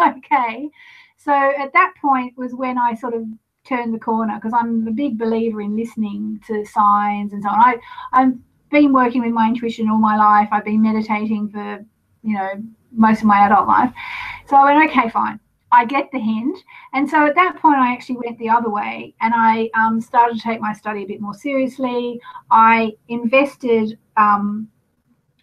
okay. 0.16 0.68
So 1.16 1.32
at 1.32 1.72
that 1.72 1.94
point 2.00 2.36
was 2.36 2.54
when 2.54 2.78
I 2.78 2.94
sort 2.94 3.14
of 3.14 3.24
turned 3.64 3.92
the 3.92 3.98
corner 3.98 4.36
because 4.36 4.54
I'm 4.54 4.86
a 4.86 4.92
big 4.92 5.18
believer 5.18 5.60
in 5.60 5.76
listening 5.76 6.40
to 6.46 6.64
signs 6.64 7.32
and 7.32 7.42
so 7.42 7.48
on. 7.50 7.58
I, 7.58 7.76
I've 8.12 8.32
been 8.70 8.92
working 8.92 9.22
with 9.22 9.32
my 9.32 9.48
intuition 9.48 9.88
all 9.88 9.98
my 9.98 10.16
life. 10.16 10.48
I've 10.50 10.64
been 10.64 10.82
meditating 10.82 11.50
for, 11.50 11.84
you 12.22 12.34
know, 12.34 12.62
most 12.92 13.20
of 13.20 13.26
my 13.26 13.46
adult 13.46 13.68
life. 13.68 13.92
So 14.46 14.56
I 14.56 14.74
went, 14.74 14.90
okay, 14.90 15.10
fine. 15.10 15.38
I 15.72 15.84
get 15.84 16.10
the 16.12 16.18
hint. 16.18 16.58
And 16.92 17.08
so 17.08 17.26
at 17.26 17.34
that 17.36 17.58
point, 17.60 17.78
I 17.78 17.92
actually 17.92 18.18
went 18.24 18.38
the 18.38 18.48
other 18.48 18.70
way 18.70 19.14
and 19.20 19.32
I 19.36 19.70
um, 19.74 20.00
started 20.00 20.36
to 20.36 20.42
take 20.42 20.60
my 20.60 20.72
study 20.72 21.04
a 21.04 21.06
bit 21.06 21.20
more 21.20 21.34
seriously. 21.34 22.20
I 22.50 22.92
invested 23.08 23.98
um, 24.16 24.68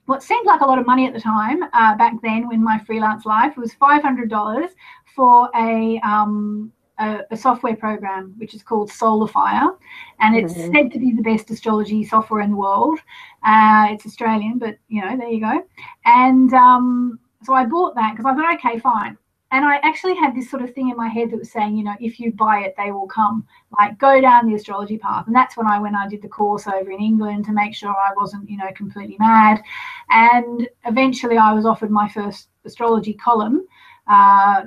what 0.06 0.24
seemed 0.24 0.45
like 0.45 0.62
a 0.62 0.65
lot 0.65 0.79
of 0.79 0.85
money 0.85 1.07
at 1.07 1.13
the 1.13 1.21
time 1.21 1.63
uh, 1.74 1.95
back 1.95 2.21
then 2.21 2.47
when 2.47 2.63
my 2.63 2.79
freelance 2.79 3.25
life 3.25 3.56
was 3.57 3.74
$500 3.75 4.69
for 5.15 5.50
a, 5.56 6.00
um, 6.00 6.71
a, 7.00 7.19
a, 7.31 7.38
software 7.38 7.75
program 7.75 8.33
which 8.38 8.53
is 8.53 8.63
called 8.63 8.89
Solarfire. 8.89 9.77
And 10.19 10.35
it's 10.35 10.53
mm-hmm. 10.53 10.74
said 10.74 10.91
to 10.91 11.00
be 11.00 11.13
the 11.13 11.21
best 11.21 11.50
astrology 11.51 12.03
software 12.03 12.41
in 12.41 12.51
the 12.51 12.57
world. 12.57 13.00
Uh, 13.44 13.88
it's 13.91 14.06
Australian, 14.06 14.59
but 14.59 14.77
you 14.89 15.01
know, 15.01 15.18
there 15.18 15.29
you 15.29 15.41
go. 15.41 15.63
And 16.06 16.53
um, 16.53 17.19
so 17.44 17.53
I 17.53 17.65
bought 17.65 17.95
that 17.95 18.15
because 18.15 18.25
I 18.25 18.35
thought, 18.35 18.56
okay, 18.56 18.79
fine 18.79 19.18
and 19.51 19.63
I 19.63 19.77
actually 19.77 20.15
had 20.15 20.35
this 20.35 20.49
sort 20.49 20.61
of 20.61 20.73
thing 20.73 20.89
in 20.89 20.97
my 20.97 21.07
head 21.07 21.31
that 21.31 21.39
was 21.39 21.51
saying, 21.51 21.77
you 21.77 21.83
know, 21.83 21.95
if 22.01 22.19
you 22.19 22.33
buy 22.33 22.59
it, 22.59 22.75
they 22.77 22.91
will 22.91 23.07
come. 23.07 23.45
Like 23.79 23.97
go 23.97 24.19
down 24.19 24.47
the 24.47 24.55
astrology 24.55 24.97
path. 24.97 25.27
And 25.27 25.35
that's 25.35 25.55
when 25.55 25.67
I 25.67 25.79
when 25.79 25.95
I 25.95 26.07
did 26.07 26.21
the 26.21 26.27
course 26.27 26.67
over 26.67 26.91
in 26.91 26.99
England 26.99 27.45
to 27.45 27.53
make 27.53 27.73
sure 27.73 27.89
I 27.89 28.11
wasn't, 28.15 28.49
you 28.49 28.57
know, 28.57 28.69
completely 28.75 29.15
mad. 29.19 29.61
And 30.09 30.67
eventually 30.85 31.38
I 31.38 31.53
was 31.53 31.65
offered 31.65 31.91
my 31.91 32.09
first 32.09 32.49
astrology 32.65 33.13
column, 33.13 33.65
uh, 34.07 34.63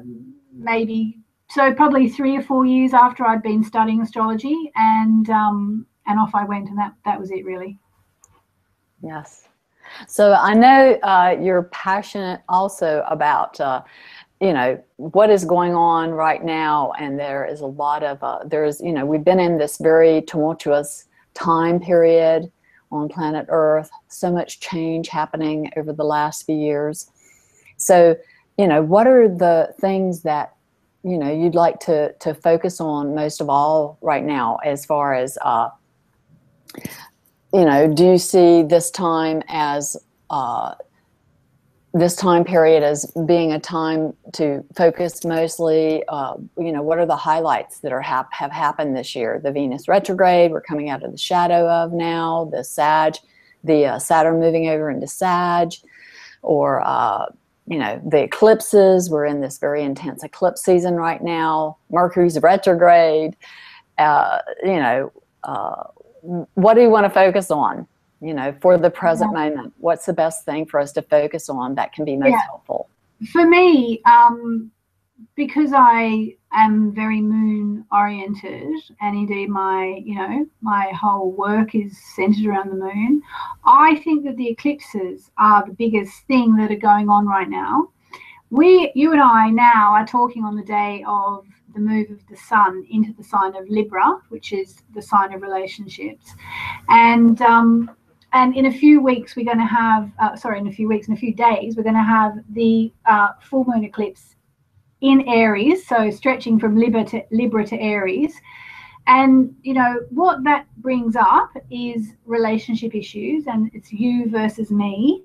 maybe 0.53 1.19
so 1.51 1.75
probably 1.75 2.09
three 2.09 2.37
or 2.37 2.43
four 2.43 2.65
years 2.65 2.95
after 2.95 3.27
I'd 3.27 3.43
been 3.43 3.65
studying 3.65 4.01
astrology, 4.01 4.71
and 4.77 5.29
um, 5.31 5.87
and 6.07 6.19
off 6.19 6.31
I 6.35 6.45
went, 6.45 6.69
and 6.69 6.79
that 6.79 6.95
that 7.05 7.19
was 7.19 7.31
it 7.33 7.45
really. 7.45 7.77
Yes. 9.03 9.49
So 10.07 10.35
I 10.35 10.55
know 10.55 10.93
uh, 11.03 11.37
you're 11.41 11.65
passionate 11.65 12.43
also 12.49 13.03
about. 13.09 13.61
Uh, 13.61 13.83
you 14.41 14.53
know 14.53 14.83
what 14.97 15.31
is 15.31 15.45
going 15.45 15.75
on 15.75 16.11
right 16.11 16.43
now 16.43 16.93
and 16.99 17.19
there 17.19 17.45
is 17.45 17.61
a 17.61 17.67
lot 17.67 18.03
of 18.03 18.23
uh, 18.23 18.39
there's 18.47 18.81
you 18.81 18.93
know 18.93 19.05
we've 19.05 19.25
been 19.25 19.41
in 19.41 19.59
this 19.59 19.79
very 19.79 20.23
tumultuous 20.23 21.05
time 21.35 21.79
period 21.79 22.51
on 22.93 23.09
planet 23.09 23.47
earth 23.49 23.91
so 24.09 24.31
much 24.33 24.61
change 24.61 25.09
happening 25.09 25.71
over 25.77 25.93
the 25.93 26.05
last 26.05 26.45
few 26.45 26.57
years. 26.57 27.11
So 27.77 28.17
you 28.59 28.67
know 28.67 28.83
what 28.83 29.07
are 29.07 29.29
the 29.29 29.75
things 29.81 30.23
that 30.23 30.55
you 31.03 31.17
know 31.17 31.33
you'd 31.33 31.55
like 31.55 31.81
to 31.81 32.13
to 32.15 32.35
focus 32.35 32.81
on 32.81 33.15
most 33.15 33.41
of 33.41 33.49
all 33.49 33.99
right 34.03 34.25
now 34.25 34.57
as 34.65 34.85
far 34.85 35.15
as 35.15 35.39
uh 35.41 35.71
you 37.55 37.65
know 37.65 37.93
do 37.93 38.05
you 38.05 38.19
see 38.19 38.63
this 38.63 38.91
time 38.91 39.43
as 39.49 39.97
uh 40.29 40.75
this 41.93 42.15
time 42.15 42.45
period 42.45 42.83
as 42.83 43.11
being 43.27 43.53
a 43.53 43.59
time 43.59 44.15
to 44.33 44.65
focus 44.77 45.25
mostly 45.25 46.05
uh, 46.09 46.35
you 46.57 46.71
know 46.71 46.83
what 46.83 46.99
are 46.99 47.07
the 47.07 47.17
highlights 47.17 47.81
that 47.81 47.93
are 47.93 48.01
hap- 48.01 48.33
have 48.33 48.53
happened 48.53 48.97
this 48.97 49.17
year? 49.17 49.41
The 49.43 49.51
venus 49.51 49.89
retrograde 49.89 50.53
we're 50.53 50.61
coming 50.61 50.89
out 50.89 51.03
of 51.03 51.11
the 51.11 51.19
shadow 51.19 51.69
of 51.69 51.93
now 51.93 52.49
the 52.53 52.63
sag 52.63 53.17
the 53.65 53.87
uh, 53.87 53.99
saturn 53.99 54.39
moving 54.39 54.69
over 54.69 54.91
into 54.91 55.07
sag 55.07 55.73
or 56.43 56.81
uh, 56.87 57.27
you 57.67 57.79
know 57.79 58.01
the 58.07 58.23
eclipses 58.23 59.11
we're 59.11 59.27
in 59.27 59.41
this 59.41 59.59
very 59.59 59.83
intense 59.83 60.23
eclipse 60.23 60.63
season 60.63 60.95
right 60.95 61.23
now 61.23 61.77
mercury's 61.91 62.39
retrograde 62.41 63.37
uh, 63.99 64.39
you 64.63 64.77
know 64.77 65.13
uh, 65.45 65.85
what 66.55 66.75
do 66.75 66.83
you 66.83 66.91
want 66.91 67.05
to 67.05 67.11
focus 67.11 67.51
on 67.51 67.87
you 68.21 68.35
know, 68.35 68.55
for 68.61 68.79
the 68.79 68.91
present 68.91 69.33
yeah. 69.35 69.49
moment? 69.49 69.75
What's 69.79 70.07
the 70.07 70.13
best 70.13 70.45
thing 70.45 70.67
for 70.67 70.81
us 70.81 70.93
to 70.93 71.03
focus 71.03 71.49
on 71.49 71.75
that 71.77 71.93
can 71.93 72.05
be 72.05 72.17
most 72.17 72.31
yeah. 72.31 72.43
helpful? 72.47 72.89
For 73.33 73.47
me, 73.47 74.01
um, 74.05 74.71
because 75.37 75.73
I 75.75 76.35
am 76.53 76.93
very 76.95 77.21
moon 77.21 77.85
oriented, 77.93 78.73
and 79.01 79.17
indeed 79.17 79.49
my, 79.49 80.03
you 80.05 80.15
know, 80.15 80.47
my 80.61 80.91
whole 80.99 81.33
work 81.33 81.75
is 81.75 81.97
centered 82.15 82.47
around 82.47 82.71
the 82.71 82.77
moon. 82.77 83.23
I 83.65 83.97
think 83.97 84.25
that 84.25 84.37
the 84.37 84.49
eclipses 84.49 85.31
are 85.39 85.65
the 85.65 85.73
biggest 85.73 86.27
thing 86.27 86.57
that 86.57 86.71
are 86.71 86.77
going 86.77 87.09
on 87.09 87.27
right 87.27 87.49
now. 87.49 87.91
We, 88.51 88.91
you 88.95 89.13
and 89.13 89.21
I, 89.21 89.51
now 89.51 89.93
are 89.93 90.07
talking 90.07 90.45
on 90.45 90.57
the 90.57 90.65
day 90.65 91.05
of 91.07 91.47
the 91.73 91.81
move 91.81 92.11
of 92.11 92.27
the 92.27 92.37
sun 92.37 92.85
into 92.91 93.13
the 93.13 93.23
sign 93.23 93.55
of 93.55 93.69
Libra, 93.69 94.21
which 94.31 94.53
is 94.53 94.83
the 94.93 95.03
sign 95.03 95.33
of 95.33 95.43
relationships, 95.43 96.33
and 96.89 97.41
um, 97.43 97.91
and 98.33 98.57
in 98.57 98.67
a 98.67 98.73
few 98.73 99.01
weeks 99.01 99.37
we're 99.37 99.45
going 99.45 99.59
to 99.59 99.65
have 99.65 100.11
uh, 100.19 100.37
sorry 100.37 100.59
in 100.59 100.67
a 100.67 100.73
few 100.73 100.89
weeks 100.89 101.09
in 101.09 101.15
a 101.15 101.17
few 101.17 101.35
days 101.35 101.77
we're 101.77 101.83
going 101.83 101.95
to 101.95 102.03
have 102.03 102.39
the 102.51 102.93
uh, 103.07 103.31
full 103.41 103.65
moon 103.67 103.85
eclipse 103.85 104.37
in 105.01 105.27
aries 105.29 105.87
so 105.87 106.11
stretching 106.11 106.59
from 106.59 106.77
libra 106.77 107.05
to 107.05 107.23
libra 107.31 107.67
to 107.67 107.79
aries 107.81 108.35
and 109.07 109.55
you 109.63 109.73
know 109.73 110.01
what 110.11 110.45
that 110.45 110.67
brings 110.79 111.17
up 111.17 111.51
is 111.71 112.13
relationship 112.27 112.95
issues 112.95 113.47
and 113.47 113.71
it's 113.75 113.93
you 113.93 114.29
versus 114.29 114.71
me 114.71 115.25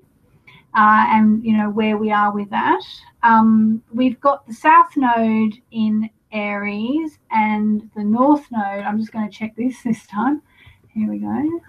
uh, 0.76 1.06
and 1.08 1.42
you 1.42 1.56
know 1.56 1.70
where 1.70 1.96
we 1.96 2.12
are 2.12 2.32
with 2.32 2.50
that. 2.50 2.82
Um, 3.22 3.82
we've 3.92 4.20
got 4.20 4.46
the 4.46 4.52
South 4.52 4.94
Node 4.94 5.54
in 5.70 6.10
Aries 6.32 7.18
and 7.30 7.90
the 7.96 8.04
North 8.04 8.46
Node. 8.52 8.84
I'm 8.84 8.98
just 8.98 9.10
going 9.10 9.28
to 9.28 9.34
check 9.34 9.56
this 9.56 9.74
this 9.84 10.06
time. 10.06 10.42
Here 10.88 11.08
we 11.08 11.18
go. 11.18 11.60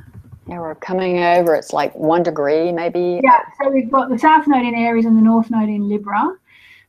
Yeah, 0.47 0.59
we're 0.59 0.75
coming 0.75 1.19
over. 1.19 1.55
It's 1.55 1.73
like 1.73 1.93
one 1.93 2.23
degree, 2.23 2.71
maybe. 2.71 3.19
Yeah, 3.21 3.41
so 3.61 3.69
we've 3.69 3.91
got 3.91 4.09
the 4.09 4.17
South 4.17 4.47
Node 4.47 4.65
in 4.65 4.75
Aries 4.75 5.05
and 5.05 5.17
the 5.17 5.21
North 5.21 5.49
Node 5.49 5.67
in 5.67 5.89
Libra. 5.89 6.37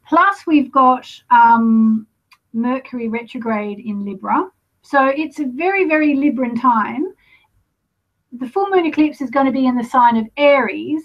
Plus, 0.08 0.46
we've 0.46 0.70
got 0.70 1.10
um, 1.30 2.06
Mercury 2.52 3.08
retrograde 3.08 3.80
in 3.80 4.04
Libra. 4.04 4.48
So 4.82 5.06
it's 5.08 5.40
a 5.40 5.44
very, 5.44 5.86
very 5.86 6.14
Libran 6.14 6.60
time. 6.60 7.12
The 8.32 8.48
full 8.48 8.68
moon 8.68 8.86
eclipse 8.86 9.20
is 9.20 9.30
going 9.30 9.46
to 9.46 9.52
be 9.52 9.66
in 9.66 9.76
the 9.76 9.84
sign 9.84 10.16
of 10.16 10.26
Aries, 10.36 11.02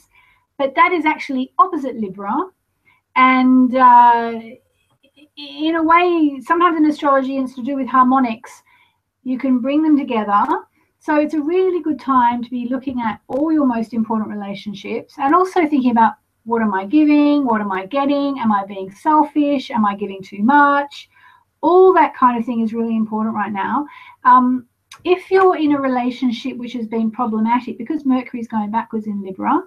but 0.59 0.75
that 0.75 0.91
is 0.91 1.05
actually 1.05 1.51
opposite 1.57 1.95
Libra. 1.95 2.33
And 3.15 3.75
uh, 3.75 4.39
in 5.37 5.75
a 5.75 5.83
way, 5.83 6.39
sometimes 6.45 6.77
in 6.77 6.85
astrology, 6.85 7.37
it's 7.37 7.55
to 7.55 7.63
do 7.63 7.75
with 7.75 7.87
harmonics. 7.87 8.61
You 9.23 9.39
can 9.39 9.59
bring 9.59 9.81
them 9.81 9.97
together 9.97 10.45
so 11.03 11.17
it's 11.17 11.33
a 11.33 11.41
really 11.41 11.81
good 11.81 11.99
time 11.99 12.41
to 12.41 12.49
be 12.49 12.69
looking 12.69 13.01
at 13.01 13.19
all 13.27 13.51
your 13.51 13.65
most 13.65 13.93
important 13.93 14.29
relationships 14.29 15.15
and 15.17 15.35
also 15.35 15.67
thinking 15.67 15.91
about 15.91 16.13
what 16.45 16.61
am 16.61 16.73
I 16.73 16.85
giving? 16.85 17.45
What 17.45 17.59
am 17.59 17.73
I 17.73 17.87
getting? 17.87 18.39
Am 18.39 18.53
I 18.53 18.63
being 18.65 18.89
selfish? 18.89 19.69
Am 19.69 19.85
I 19.85 19.97
giving 19.97 20.23
too 20.23 20.41
much? 20.43 21.09
All 21.59 21.93
that 21.93 22.15
kind 22.15 22.39
of 22.39 22.45
thing 22.45 22.61
is 22.61 22.73
really 22.73 22.95
important 22.95 23.35
right 23.35 23.51
now. 23.51 23.85
Um, 24.23 24.65
if 25.03 25.29
you're 25.29 25.57
in 25.57 25.73
a 25.73 25.81
relationship 25.81 26.55
which 26.55 26.71
has 26.71 26.87
been 26.87 27.11
problematic 27.11 27.77
because 27.77 28.05
Mercury 28.05 28.39
is 28.39 28.47
going 28.47 28.71
backwards 28.71 29.05
in 29.05 29.21
Libra, 29.21 29.61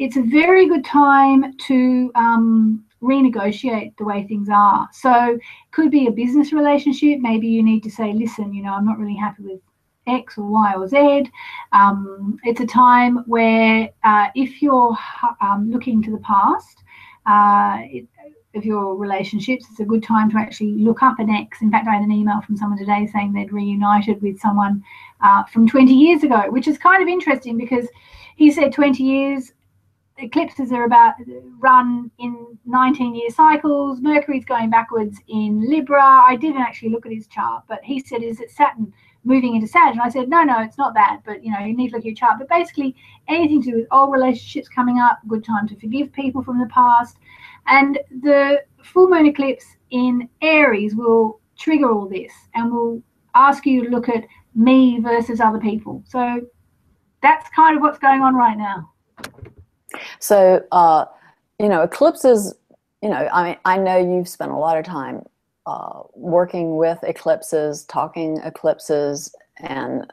it's 0.00 0.16
a 0.16 0.22
very 0.22 0.66
good 0.66 0.84
time 0.84 1.56
to 1.68 2.10
um, 2.16 2.84
renegotiate 3.00 3.96
the 3.96 4.04
way 4.04 4.26
things 4.26 4.48
are. 4.52 4.88
So, 4.92 5.34
it 5.34 5.40
could 5.70 5.92
be 5.92 6.08
a 6.08 6.10
business 6.10 6.52
relationship. 6.52 7.20
Maybe 7.20 7.46
you 7.46 7.62
need 7.62 7.84
to 7.84 7.90
say, 7.90 8.12
listen, 8.12 8.52
you 8.52 8.64
know, 8.64 8.74
I'm 8.74 8.84
not 8.84 8.98
really 8.98 9.16
happy 9.16 9.44
with 9.44 9.60
X 10.06 10.38
or 10.38 10.46
Y 10.46 10.74
or 10.74 10.88
Z. 10.88 11.30
Um, 11.72 12.38
it's 12.44 12.60
a 12.60 12.66
time 12.66 13.18
where 13.26 13.90
uh, 14.04 14.28
if 14.34 14.62
you're 14.62 14.96
um, 15.40 15.70
looking 15.70 16.02
to 16.02 16.10
the 16.10 16.18
past, 16.18 16.82
uh, 17.26 17.78
of 18.54 18.64
your 18.64 18.96
relationships, 18.96 19.66
it's 19.70 19.80
a 19.80 19.84
good 19.84 20.02
time 20.02 20.30
to 20.30 20.36
actually 20.38 20.72
look 20.72 21.02
up 21.02 21.18
an 21.18 21.30
ex. 21.30 21.62
In 21.62 21.70
fact, 21.70 21.86
I 21.86 21.94
had 21.94 22.02
an 22.02 22.10
email 22.10 22.40
from 22.40 22.56
someone 22.56 22.78
today 22.78 23.06
saying 23.12 23.32
they'd 23.32 23.52
reunited 23.52 24.20
with 24.22 24.40
someone 24.40 24.82
uh, 25.20 25.44
from 25.44 25.68
20 25.68 25.92
years 25.92 26.24
ago, 26.24 26.50
which 26.50 26.66
is 26.66 26.76
kind 26.78 27.02
of 27.02 27.08
interesting 27.08 27.56
because 27.56 27.86
he 28.36 28.50
said 28.50 28.72
20 28.72 29.02
years. 29.02 29.52
Eclipses 30.18 30.70
are 30.72 30.84
about 30.84 31.14
run 31.60 32.10
in 32.18 32.58
19 32.66 33.14
year 33.14 33.30
cycles. 33.30 34.00
Mercury's 34.02 34.44
going 34.44 34.68
backwards 34.68 35.18
in 35.28 35.66
Libra. 35.70 36.02
I 36.02 36.36
didn't 36.36 36.60
actually 36.60 36.90
look 36.90 37.06
at 37.06 37.12
his 37.12 37.26
chart, 37.26 37.64
but 37.68 37.82
he 37.82 38.00
said, 38.00 38.22
Is 38.22 38.40
it 38.40 38.50
Saturn? 38.50 38.92
Moving 39.24 39.54
into 39.54 39.66
Sag. 39.66 39.92
And 39.92 40.00
I 40.00 40.08
said, 40.08 40.28
no, 40.28 40.42
no, 40.42 40.60
it's 40.62 40.78
not 40.78 40.94
that. 40.94 41.20
But, 41.24 41.44
you 41.44 41.52
know, 41.52 41.60
you 41.60 41.76
need 41.76 41.90
to 41.90 41.96
look 41.96 42.02
at 42.02 42.06
your 42.06 42.14
chart. 42.14 42.38
But 42.38 42.48
basically, 42.48 42.94
anything 43.28 43.62
to 43.62 43.70
do 43.70 43.76
with 43.78 43.86
old 43.90 44.12
relationships 44.12 44.68
coming 44.68 44.98
up, 44.98 45.20
good 45.28 45.44
time 45.44 45.68
to 45.68 45.76
forgive 45.76 46.12
people 46.12 46.42
from 46.42 46.58
the 46.58 46.66
past. 46.66 47.16
And 47.66 47.98
the 48.22 48.62
full 48.82 49.08
moon 49.08 49.26
eclipse 49.26 49.66
in 49.90 50.28
Aries 50.42 50.94
will 50.94 51.40
trigger 51.58 51.90
all 51.90 52.08
this 52.08 52.32
and 52.54 52.72
will 52.72 53.02
ask 53.34 53.66
you 53.66 53.84
to 53.84 53.90
look 53.90 54.08
at 54.08 54.24
me 54.54 54.98
versus 55.00 55.40
other 55.40 55.58
people. 55.58 56.02
So 56.08 56.40
that's 57.22 57.48
kind 57.50 57.76
of 57.76 57.82
what's 57.82 57.98
going 57.98 58.22
on 58.22 58.34
right 58.34 58.56
now. 58.56 58.90
So, 60.18 60.64
uh, 60.72 61.04
you 61.58 61.68
know, 61.68 61.82
eclipses, 61.82 62.54
you 63.02 63.10
know, 63.10 63.28
I 63.32 63.44
mean, 63.44 63.56
I 63.64 63.76
know 63.76 63.98
you've 63.98 64.28
spent 64.28 64.50
a 64.50 64.56
lot 64.56 64.78
of 64.78 64.84
time 64.84 65.24
uh, 65.70 66.02
working 66.14 66.76
with 66.76 66.98
eclipses, 67.04 67.84
talking 67.84 68.38
eclipses, 68.44 69.32
and 69.58 70.04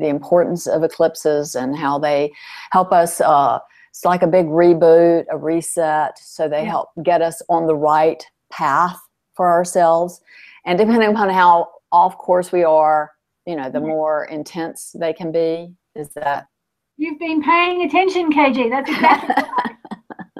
the 0.00 0.08
importance 0.08 0.66
of 0.66 0.82
eclipses 0.82 1.54
and 1.54 1.76
how 1.76 1.98
they 1.98 2.32
help 2.72 2.90
us. 2.92 3.20
Uh, 3.20 3.58
it's 3.90 4.04
like 4.04 4.22
a 4.22 4.26
big 4.26 4.46
reboot, 4.46 5.24
a 5.30 5.36
reset. 5.36 6.18
So 6.18 6.48
they 6.48 6.64
help 6.64 6.88
get 7.04 7.22
us 7.22 7.40
on 7.48 7.66
the 7.66 7.76
right 7.76 8.26
path 8.50 8.98
for 9.34 9.48
ourselves. 9.48 10.20
And 10.66 10.78
depending 10.78 11.10
upon 11.10 11.28
how 11.28 11.70
off 11.92 12.18
course 12.18 12.50
we 12.50 12.64
are, 12.64 13.12
you 13.46 13.54
know, 13.54 13.70
the 13.70 13.80
more 13.80 14.24
intense 14.24 14.96
they 14.98 15.12
can 15.12 15.30
be. 15.30 15.72
Is 15.94 16.08
that? 16.14 16.48
You've 16.96 17.20
been 17.20 17.40
paying 17.40 17.82
attention, 17.82 18.32
KG. 18.32 18.68
That's 18.70 18.90
exactly 18.90 19.34
right. 19.34 19.76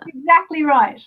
exactly 0.09 0.62
right 0.64 1.00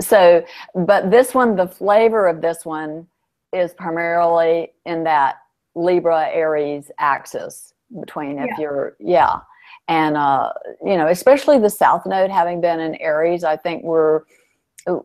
so, 0.00 0.44
but 0.74 1.10
this 1.10 1.34
one, 1.34 1.56
the 1.56 1.68
flavor 1.68 2.26
of 2.26 2.40
this 2.40 2.64
one 2.64 3.06
is 3.52 3.72
primarily 3.74 4.72
in 4.84 5.04
that 5.04 5.36
Libra 5.74 6.28
Aries 6.28 6.90
axis 6.98 7.72
between 8.00 8.38
if 8.38 8.50
yeah. 8.50 8.60
you're, 8.60 8.96
yeah. 9.00 9.40
And, 9.88 10.16
uh, 10.16 10.52
you 10.84 10.96
know, 10.96 11.08
especially 11.08 11.58
the 11.58 11.70
South 11.70 12.04
Node 12.04 12.30
having 12.30 12.60
been 12.60 12.80
in 12.80 12.94
Aries, 12.96 13.44
I 13.44 13.56
think 13.56 13.84
we're 13.84 14.22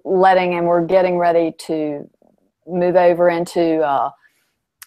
letting 0.03 0.55
and 0.55 0.67
we're 0.67 0.85
getting 0.85 1.17
ready 1.17 1.53
to 1.59 2.09
move 2.67 2.95
over 2.95 3.29
into, 3.29 3.79
uh, 3.79 4.09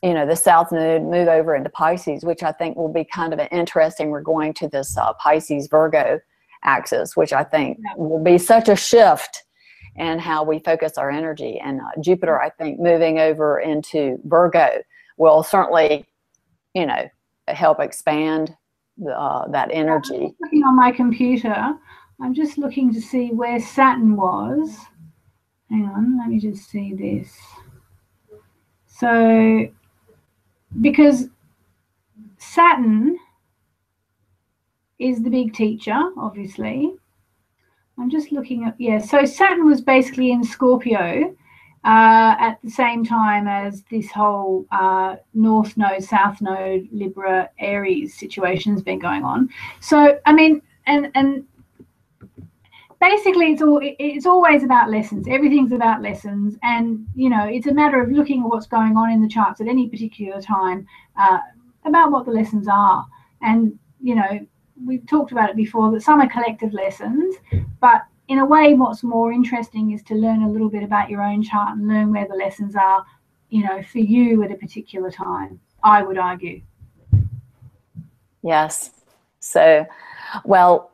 you 0.03 0.13
know, 0.13 0.27
the 0.27 0.37
South 0.37 0.71
Node, 0.71 1.03
move 1.03 1.29
over 1.29 1.55
into 1.55 1.71
Pisces, 1.71 2.25
which 2.25 2.43
I 2.43 2.53
think 2.53 2.77
will 2.77 2.93
be 2.93 3.05
kind 3.05 3.33
of 3.33 3.39
an 3.39 3.49
interesting. 3.49 4.11
We're 4.11 4.21
going 4.21 4.53
to 4.55 4.69
this 4.69 4.97
uh, 4.99 5.15
Pisces 5.15 5.69
Virgo 5.69 6.21
axis, 6.63 7.17
which 7.17 7.33
I 7.33 7.43
think 7.45 7.79
yeah. 7.81 7.95
will 7.97 8.23
be 8.23 8.37
such 8.37 8.69
a 8.69 8.77
shift 8.77 9.45
and 9.99 10.21
how 10.21 10.45
we 10.45 10.59
focus 10.61 10.99
our 10.99 11.11
energy. 11.11 11.61
And 11.63 11.81
uh, 11.81 12.01
Jupiter, 12.01 12.41
I 12.41 12.51
think, 12.51 12.79
moving 12.79 13.19
over 13.19 13.61
into 13.61 14.19
Virgo 14.25 14.83
will 15.17 15.43
certainly, 15.43 16.07
you 16.75 16.87
know, 16.87 17.09
help 17.49 17.81
expand 17.81 18.55
uh, 19.15 19.49
that 19.49 19.71
energy. 19.73 20.35
looking 20.41 20.63
on 20.65 20.77
my 20.77 20.91
computer, 20.91 21.75
I'm 22.21 22.35
just 22.35 22.59
looking 22.59 22.93
to 22.95 23.01
see 23.01 23.29
where 23.29 23.61
Saturn 23.61 24.17
was. 24.17 24.77
Hang 25.71 25.85
on, 25.85 26.19
let 26.19 26.29
me 26.29 26.39
just 26.39 26.69
see 26.71 26.95
this. 26.95 27.37
So, 28.87 29.67
because 30.81 31.29
Saturn 32.39 33.19
is 34.99 35.23
the 35.23 35.31
big 35.31 35.53
teacher, 35.53 35.99
obviously, 36.17 36.95
I'm 37.99 38.11
just 38.11 38.33
looking 38.33 38.65
at, 38.65 38.75
yeah, 38.79 38.99
so 38.99 39.25
Saturn 39.25 39.67
was 39.67 39.81
basically 39.81 40.31
in 40.31 40.45
Scorpio 40.45 41.35
uh, 41.85 42.35
at 42.39 42.59
the 42.63 42.71
same 42.71 43.05
time 43.05 43.49
as 43.49 43.83
this 43.91 44.11
whole 44.11 44.67
uh, 44.71 45.17
North 45.35 45.77
Node, 45.77 46.03
South 46.03 46.41
Node, 46.41 46.89
Libra, 46.93 47.49
Aries 47.59 48.19
situation 48.19 48.73
has 48.73 48.83
been 48.83 48.99
going 48.99 49.25
on. 49.25 49.49
So, 49.81 50.19
I 50.27 50.33
mean, 50.33 50.61
and, 50.87 51.11
and 51.15 51.47
basically 53.01 53.53
it's 53.53 53.63
all 53.63 53.81
it's 53.83 54.27
always 54.27 54.63
about 54.63 54.91
lessons. 54.91 55.27
Everything's 55.29 55.73
about 55.73 56.03
lessons. 56.03 56.57
And 56.63 57.07
you 57.15 57.29
know 57.29 57.45
it's 57.45 57.67
a 57.67 57.75
matter 57.75 58.03
of 58.03 58.11
looking 58.11 58.43
at 58.43 58.49
what's 58.49 58.67
going 58.67 58.97
on 58.97 59.11
in 59.11 59.23
the 59.23 59.29
charts 59.29 59.61
at 59.61 59.69
any 59.69 59.89
particular 59.89 60.41
time 60.41 60.87
uh, 61.19 61.39
about 61.85 62.11
what 62.11 62.25
the 62.27 62.33
lessons 62.33 62.69
are. 62.71 63.07
And 63.43 63.79
you 64.01 64.15
know 64.15 64.47
we've 64.85 65.07
talked 65.07 65.33
about 65.33 65.51
it 65.51 65.57
before 65.57 65.91
that 65.93 66.03
some 66.03 66.21
are 66.21 66.29
collective 66.29 66.73
lessons, 66.73 67.37
but 67.81 68.03
in 68.29 68.39
a 68.39 68.45
way, 68.45 68.75
what's 68.75 69.03
more 69.03 69.33
interesting 69.33 69.93
is 69.93 70.03
to 70.05 70.15
learn 70.15 70.43
a 70.43 70.51
little 70.51 70.69
bit 70.69 70.83
about 70.83 71.09
your 71.09 71.23
own 71.23 71.43
chart 71.43 71.77
and 71.77 71.87
learn 71.87 72.13
where 72.13 72.27
the 72.27 72.35
lessons 72.35 72.75
are, 72.75 73.05
you 73.51 73.65
know, 73.65 73.83
for 73.83 73.99
you 73.99 74.43
at 74.43 74.51
a 74.51 74.57
particular 74.57 75.11
time. 75.11 75.61
I 75.83 76.03
would 76.03 76.19
argue. 76.19 76.63
Yes. 78.43 78.91
So, 79.39 79.87
well, 80.45 80.91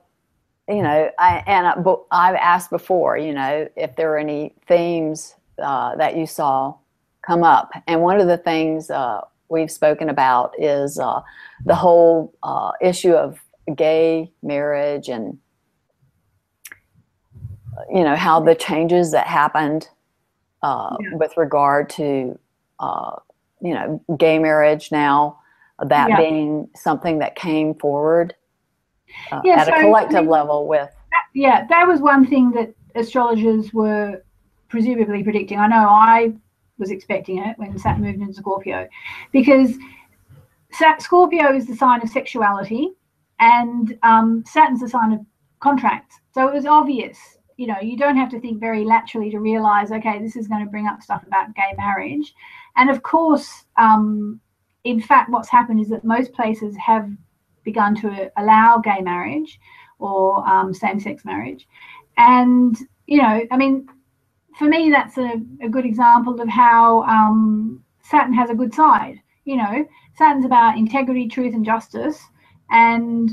you 0.69 0.83
know, 0.83 1.11
I 1.19 1.43
and 1.47 1.67
I, 1.67 1.75
I've 2.11 2.37
asked 2.37 2.71
before, 2.71 3.17
you 3.17 3.33
know, 3.33 3.69
if 3.77 3.97
there 3.97 4.12
are 4.12 4.19
any 4.19 4.55
themes 4.67 5.35
uh, 5.59 5.97
that 5.97 6.17
you 6.17 6.27
saw 6.27 6.75
come 7.23 7.45
up, 7.45 7.71
and 7.87 8.03
one 8.03 8.21
of 8.21 8.27
the 8.27 8.37
things 8.37 8.91
uh, 8.91 9.23
we've 9.49 9.71
spoken 9.71 10.09
about 10.09 10.55
is 10.59 10.99
uh, 10.99 11.21
the 11.65 11.75
whole 11.75 12.35
uh, 12.43 12.73
issue 12.81 13.12
of 13.12 13.41
gay 13.76 14.33
marriage 14.42 15.09
and 15.09 15.38
you 17.90 18.02
know 18.02 18.16
how 18.16 18.40
the 18.40 18.54
changes 18.54 19.12
that 19.12 19.26
happened 19.26 19.88
uh, 20.62 20.97
yeah. 21.00 21.14
with 21.14 21.37
regard 21.37 21.88
to 21.90 22.38
uh, 22.81 23.16
you 23.61 23.75
know 23.75 24.02
gay 24.19 24.38
marriage 24.38 24.90
now 24.92 25.38
that 25.87 26.11
yeah. 26.11 26.16
being 26.16 26.69
something 26.75 27.19
that 27.19 27.35
came 27.35 27.75
forward 27.75 28.35
uh, 29.31 29.40
yeah, 29.45 29.61
at 29.61 29.66
so, 29.66 29.75
a 29.75 29.81
collective 29.81 30.16
I 30.16 30.21
mean, 30.23 30.31
level 30.31 30.66
with 30.66 30.90
yeah 31.35 31.66
that 31.69 31.87
was 31.87 32.00
one 32.00 32.26
thing 32.26 32.50
that 32.52 32.75
astrologers 32.95 33.73
were 33.73 34.23
presumably 34.69 35.23
predicting 35.23 35.59
i 35.59 35.66
know 35.66 35.88
i 35.88 36.33
was 36.78 36.90
expecting 36.90 37.38
it 37.38 37.59
when 37.59 37.78
saturn 37.78 38.02
moved 38.02 38.21
into 38.21 38.35
scorpio 38.35 38.88
because 39.33 39.76
scorpio 40.99 41.54
is 41.54 41.66
the 41.66 41.76
sign 41.76 42.02
of 42.02 42.09
sexuality 42.09 42.92
and 43.43 43.99
um, 44.05 44.45
Saturn's 44.47 44.85
a 44.85 44.89
sign 44.89 45.13
of 45.13 45.21
contracts. 45.59 46.15
So 46.33 46.47
it 46.47 46.55
was 46.55 46.65
obvious. 46.65 47.19
You 47.57 47.67
know, 47.67 47.81
you 47.83 47.97
don't 47.97 48.17
have 48.17 48.31
to 48.31 48.41
think 48.41 48.61
very 48.61 48.85
laterally 48.85 49.31
to 49.31 49.41
realize, 49.41 49.91
okay, 49.91 50.21
this 50.21 50.37
is 50.37 50.47
going 50.47 50.65
to 50.65 50.71
bring 50.71 50.87
up 50.87 51.03
stuff 51.03 51.25
about 51.27 51.55
gay 51.57 51.73
marriage. 51.77 52.35
And 52.77 52.89
of 52.89 53.03
course, 53.03 53.65
um, 53.77 54.41
in 54.85 55.01
fact, 55.01 55.29
what's 55.31 55.49
happened 55.49 55.81
is 55.81 55.89
that 55.89 56.05
most 56.05 56.33
places 56.33 56.77
have 56.77 57.11
begun 57.65 57.97
to 57.97 58.31
allow 58.37 58.79
gay 58.79 59.01
marriage 59.01 59.59
or 59.99 60.49
um, 60.49 60.73
same 60.73 61.01
sex 61.01 61.25
marriage. 61.25 61.67
And, 62.17 62.77
you 63.07 63.19
know, 63.19 63.45
I 63.51 63.57
mean, 63.57 63.89
for 64.57 64.67
me, 64.67 64.91
that's 64.91 65.19
a, 65.19 65.43
a 65.61 65.69
good 65.69 65.85
example 65.85 66.41
of 66.41 66.49
how 66.49 67.03
um, 67.03 67.83
Saturn 68.03 68.35
has 68.35 68.51
a 68.51 68.55
good 68.55 68.73
side. 68.73 69.21
You 69.45 69.57
know, 69.57 69.85
Saturn's 70.17 70.45
about 70.45 70.79
integrity, 70.79 71.27
truth, 71.27 71.55
and 71.55 71.65
justice. 71.65 72.21
And 72.73 73.31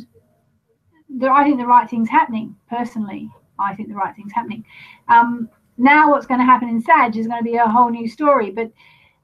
I 1.24 1.44
think 1.44 1.58
the 1.58 1.66
right 1.66 1.90
thing's 1.90 2.10
happening, 2.10 2.56
personally. 2.70 3.32
I 3.58 3.74
think 3.74 3.90
the 3.90 3.96
right 3.96 4.16
thing's 4.16 4.34
happening. 4.34 4.64
Um, 5.08 5.50
now, 5.78 6.12
what's 6.12 6.28
going 6.28 6.40
to 6.40 6.46
happen 6.46 6.70
in 6.70 6.82
Sag 6.82 7.16
is 7.16 7.28
going 7.28 7.40
to 7.40 7.44
be 7.44 7.56
a 7.56 7.68
whole 7.68 7.90
new 7.90 8.08
story. 8.08 8.52
But 8.52 8.72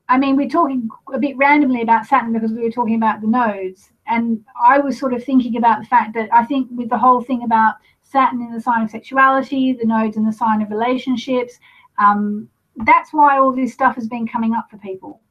I 0.08 0.18
mean, 0.18 0.36
we're 0.36 0.50
talking 0.50 0.88
a 1.14 1.20
bit 1.20 1.38
randomly 1.38 1.82
about 1.82 2.06
Saturn 2.06 2.34
because 2.34 2.52
we 2.52 2.62
were 2.62 2.72
talking 2.72 2.96
about 2.96 3.22
the 3.22 3.28
nodes. 3.28 3.92
And 4.08 4.44
I 4.62 4.80
was 4.80 5.00
sort 5.00 5.14
of 5.14 5.24
thinking 5.24 5.58
about 5.58 5.82
the 5.82 5.88
fact 5.88 6.14
that 6.14 6.30
I 6.32 6.46
think 6.46 6.70
with 6.72 6.90
the 6.90 6.98
whole 6.98 7.22
thing 7.22 7.44
about 7.44 7.76
Saturn 8.04 8.42
in 8.42 8.54
the 8.54 8.62
sign 8.62 8.84
of 8.84 8.92
sexuality, 8.92 9.74
the 9.74 9.86
nodes 9.86 10.16
in 10.16 10.26
the 10.26 10.32
sign 10.32 10.62
of 10.62 10.70
relationships, 10.70 11.60
um, 11.98 12.48
that's 12.86 13.14
why 13.14 13.38
all 13.38 13.52
this 13.52 13.74
stuff 13.74 13.96
has 13.96 14.08
been 14.08 14.28
coming 14.28 14.54
up 14.54 14.70
for 14.70 14.78
people. 14.78 15.22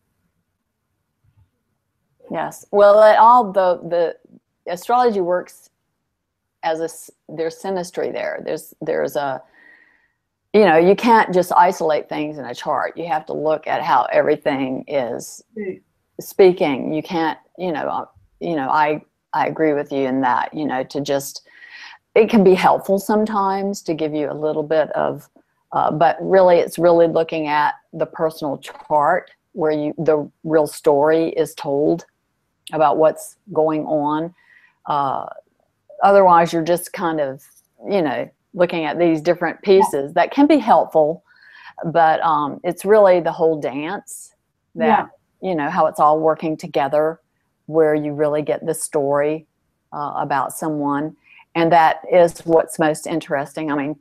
Yes. 2.31 2.67
Well, 2.73 2.99
all 3.19 3.53
the 3.53 3.81
the 3.89 4.17
astrology 4.67 5.21
works 5.21 5.71
as 6.63 6.81
a 6.81 6.89
there's 7.33 7.61
synastry 7.61 8.13
there. 8.13 8.41
There's 8.45 8.75
there's 8.81 9.17
a 9.17 9.43
you 10.53 10.65
know 10.65 10.77
you 10.77 10.97
can't 10.97 11.33
just 11.33 11.53
isolate 11.53 12.09
things 12.09 12.39
in 12.39 12.45
a 12.45 12.55
chart. 12.55 12.97
You 12.97 13.07
have 13.07 13.27
to 13.27 13.33
look 13.33 13.67
at 13.67 13.83
how 13.83 14.07
everything 14.11 14.85
is 14.89 15.43
mm. 15.57 15.81
speaking. 16.21 16.93
You 16.93 17.03
can't 17.03 17.39
you 17.59 17.73
know 17.73 17.87
uh, 17.89 18.07
you 18.41 18.57
know 18.57 18.69
I 18.69 19.03
I 19.33 19.47
agree 19.47 19.75
with 19.75 19.93
you 19.93 20.07
in 20.07 20.21
that 20.23 20.55
you 20.55 20.65
know 20.65 20.83
to 20.85 21.01
just 21.01 21.47
it 22.15 22.31
can 22.31 22.45
be 22.45 22.55
helpful 22.55 22.99
sometimes 22.99 23.83
to 23.83 23.95
give 23.95 24.15
you 24.15 24.31
a 24.31 24.35
little 24.35 24.63
bit 24.63 24.91
of 24.93 25.29
uh, 25.73 25.91
but 25.91 26.17
really 26.21 26.59
it's 26.59 26.79
really 26.79 27.09
looking 27.09 27.49
at 27.49 27.75
the 27.93 28.07
personal 28.07 28.59
chart 28.59 29.31
where 29.53 29.73
you 29.73 29.95
the 29.99 30.31
real 30.45 30.67
story 30.67 31.29
is 31.31 31.55
told 31.55 32.07
about 32.73 32.97
what's 32.97 33.37
going 33.53 33.85
on 33.85 34.35
uh, 34.87 35.27
otherwise 36.03 36.53
you're 36.53 36.63
just 36.63 36.93
kind 36.93 37.21
of 37.21 37.43
you 37.89 38.03
know 38.03 38.29
looking 38.53 38.85
at 38.85 38.99
these 38.99 39.21
different 39.21 39.61
pieces 39.63 40.13
that 40.15 40.31
can 40.31 40.47
be 40.47 40.59
helpful 40.59 41.25
but 41.87 42.21
um, 42.21 42.61
it's 42.63 42.85
really 42.85 43.21
the 43.21 43.33
whole 43.33 43.61
dance 43.61 44.33
that 44.75 44.87
yeah. 45.43 45.49
you 45.49 45.55
know 45.55 45.69
how 45.71 45.87
it's 45.87 46.01
all 46.01 46.21
working 46.21 46.57
together 46.57 47.21
where 47.67 47.95
you 47.95 48.13
really 48.13 48.43
get 48.43 48.65
the 48.67 48.75
story 48.75 49.47
uh, 49.93 50.15
about 50.17 50.53
someone 50.53 51.17
and 51.55 51.73
that 51.73 52.01
is 52.13 52.41
what's 52.41 52.79
most 52.79 53.07
interesting 53.07 53.71
i 53.71 53.75
mean 53.75 53.97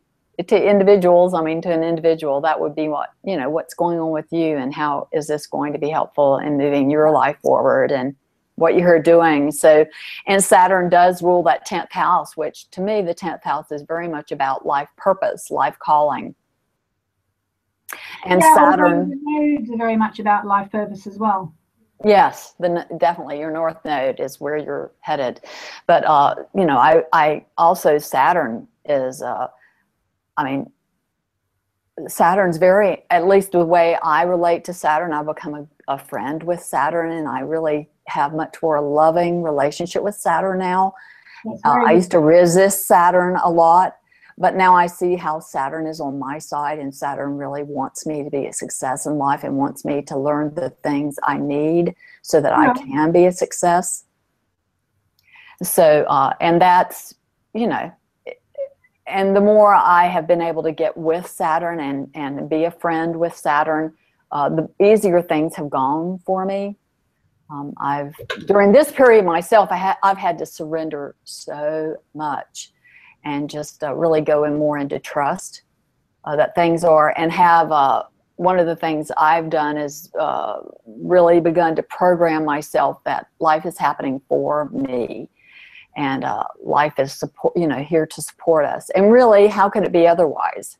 to 0.47 0.69
individuals 0.69 1.33
i 1.33 1.41
mean 1.41 1.61
to 1.61 1.71
an 1.71 1.83
individual 1.83 2.41
that 2.41 2.59
would 2.59 2.75
be 2.75 2.87
what 2.87 3.09
you 3.23 3.37
know 3.37 3.49
what's 3.49 3.73
going 3.73 3.99
on 3.99 4.11
with 4.11 4.31
you 4.31 4.57
and 4.57 4.73
how 4.73 5.07
is 5.13 5.27
this 5.27 5.45
going 5.47 5.71
to 5.71 5.79
be 5.79 5.89
helpful 5.89 6.37
in 6.39 6.57
moving 6.57 6.89
your 6.89 7.11
life 7.11 7.37
forward 7.41 7.91
and 7.91 8.15
what 8.55 8.75
you're 8.75 9.01
doing. 9.01 9.51
So 9.51 9.86
and 10.27 10.43
saturn 10.43 10.89
does 10.89 11.22
rule 11.22 11.43
that 11.43 11.67
10th 11.67 11.91
house 11.91 12.38
which 12.38 12.69
to 12.72 12.81
me 12.81 13.01
the 13.01 13.15
10th 13.15 13.43
house 13.43 13.72
is 13.72 13.83
very 13.83 14.07
much 14.07 14.31
about 14.31 14.65
life 14.65 14.89
purpose 14.98 15.50
life 15.51 15.77
calling. 15.79 16.36
And 18.25 18.41
yeah, 18.41 18.56
saturn 18.56 19.21
nodes 19.23 19.69
are 19.69 19.77
very 19.77 19.97
much 19.97 20.19
about 20.19 20.45
life 20.45 20.71
purpose 20.71 21.08
as 21.08 21.17
well. 21.17 21.54
Yes, 22.06 22.56
the, 22.60 22.86
definitely 22.97 23.39
your 23.39 23.51
north 23.51 23.77
node 23.86 24.19
is 24.19 24.39
where 24.39 24.58
you're 24.58 24.91
headed, 24.99 25.39
but 25.88 26.04
uh, 26.06 26.36
you 26.54 26.65
know, 26.65 26.77
I 26.77 27.04
I 27.13 27.45
also 27.58 27.97
Saturn 27.97 28.67
is 28.86 29.21
uh, 29.21 29.47
I 30.38 30.43
mean, 30.43 30.71
Saturn's 32.08 32.58
very, 32.58 33.04
at 33.10 33.27
least 33.27 33.51
the 33.51 33.65
way 33.65 33.95
I 34.04 34.23
relate 34.23 34.63
to 34.65 34.73
Saturn, 34.73 35.13
I've 35.13 35.27
become 35.27 35.54
a, 35.54 35.67
a 35.88 35.98
friend 35.98 36.43
with 36.43 36.62
Saturn 36.62 37.12
and 37.12 37.28
I 37.28 37.39
really 37.41 37.89
have 38.08 38.34
much 38.34 38.56
more 38.62 38.82
loving 38.82 39.41
relationship 39.41 40.04
with 40.04 40.15
Saturn 40.15 40.60
now. 40.60 40.93
Uh, 41.65 41.84
I 41.86 41.91
used 41.91 42.12
to 42.12 42.19
resist 42.19 42.88
Saturn 42.88 43.38
a 43.43 43.50
lot, 43.50 43.98
but 44.38 44.56
now 44.56 44.76
I 44.76 44.88
see 44.88 45.15
how 45.15 45.39
Saturn 45.39 45.88
is 45.88 46.00
on 46.00 46.17
my 46.17 46.39
side 46.39 46.80
and 46.80 46.93
Saturn 46.93 47.38
really 47.38 47.63
wants 47.63 48.06
me 48.06 48.24
to 48.24 48.30
be 48.30 48.46
a 48.46 48.54
success 48.54 49.06
in 49.06 49.17
life 49.17 49.43
and 49.43 49.58
wants 49.58 49.84
me 49.84 50.02
to 50.04 50.17
learn 50.17 50.54
the 50.56 50.69
things 50.84 51.17
I 51.24 51.38
need 51.38 51.96
so 52.22 52.39
that 52.41 52.52
yeah. 52.52 52.72
I 52.72 52.74
can 52.74 53.12
be 53.12 53.26
a 53.26 53.32
success. 53.32 54.06
So, 55.62 56.06
uh, 56.10 56.34
and 56.39 56.62
that's, 56.62 57.13
you 57.54 57.67
know, 57.67 57.91
and 59.06 59.36
the 59.36 59.41
more 59.41 59.74
I 59.74 60.06
have 60.06 60.28
been 60.28 60.41
able 60.41 60.63
to 60.63 60.72
get 60.72 60.96
with 60.96 61.28
Saturn 61.28 61.80
and, 61.80 62.10
and 62.13 62.50
be 62.50 62.63
a 62.63 62.72
friend 62.72 63.17
with 63.17 63.36
Saturn, 63.36 63.93
uh, 64.34 64.50
the 64.50 64.67
easier 64.84 65.22
things 65.22 65.56
have 65.56 65.69
gone 65.69 66.19
for 66.26 66.43
me. 66.43 66.76
Um, 67.52 67.74
I've 67.80 68.15
during 68.48 68.72
this 68.72 68.91
period 68.91 69.26
myself, 69.26 69.72
I 69.72 69.78
ha- 69.78 70.00
I've 70.02 70.17
had 70.17 70.39
to 70.39 70.46
surrender 70.46 71.15
so 71.24 71.98
much, 72.15 72.74
and 73.24 73.48
just 73.48 73.84
uh, 73.84 73.93
really 73.93 74.22
go 74.22 74.43
in 74.46 74.58
more 74.58 74.80
into 74.80 74.98
trust 74.98 75.62
uh, 76.26 76.36
that 76.36 76.56
things 76.56 76.84
are, 76.84 77.13
and 77.15 77.32
have 77.32 77.72
uh, 77.72 78.04
one 78.38 78.58
of 78.58 78.65
the 78.65 78.76
things 78.76 79.12
I've 79.17 79.52
done 79.52 79.78
is 79.78 80.10
uh, 80.19 80.62
really 80.88 81.39
begun 81.39 81.76
to 81.76 81.84
program 81.84 82.43
myself 82.43 83.04
that 83.04 83.28
life 83.39 83.67
is 83.67 83.78
happening 83.78 84.19
for 84.28 84.67
me 84.69 85.30
and 85.96 86.26
life 86.63 86.98
is 86.98 87.13
support 87.13 87.56
you 87.56 87.67
know 87.67 87.78
here 87.78 88.08
to 88.08 88.19
support 88.19 88.65
us 88.65 88.89
and 88.96 89.12
really 89.12 89.46
how 89.46 89.69
could 89.69 89.84
it 89.84 89.91
be 89.91 90.08
otherwise 90.08 90.80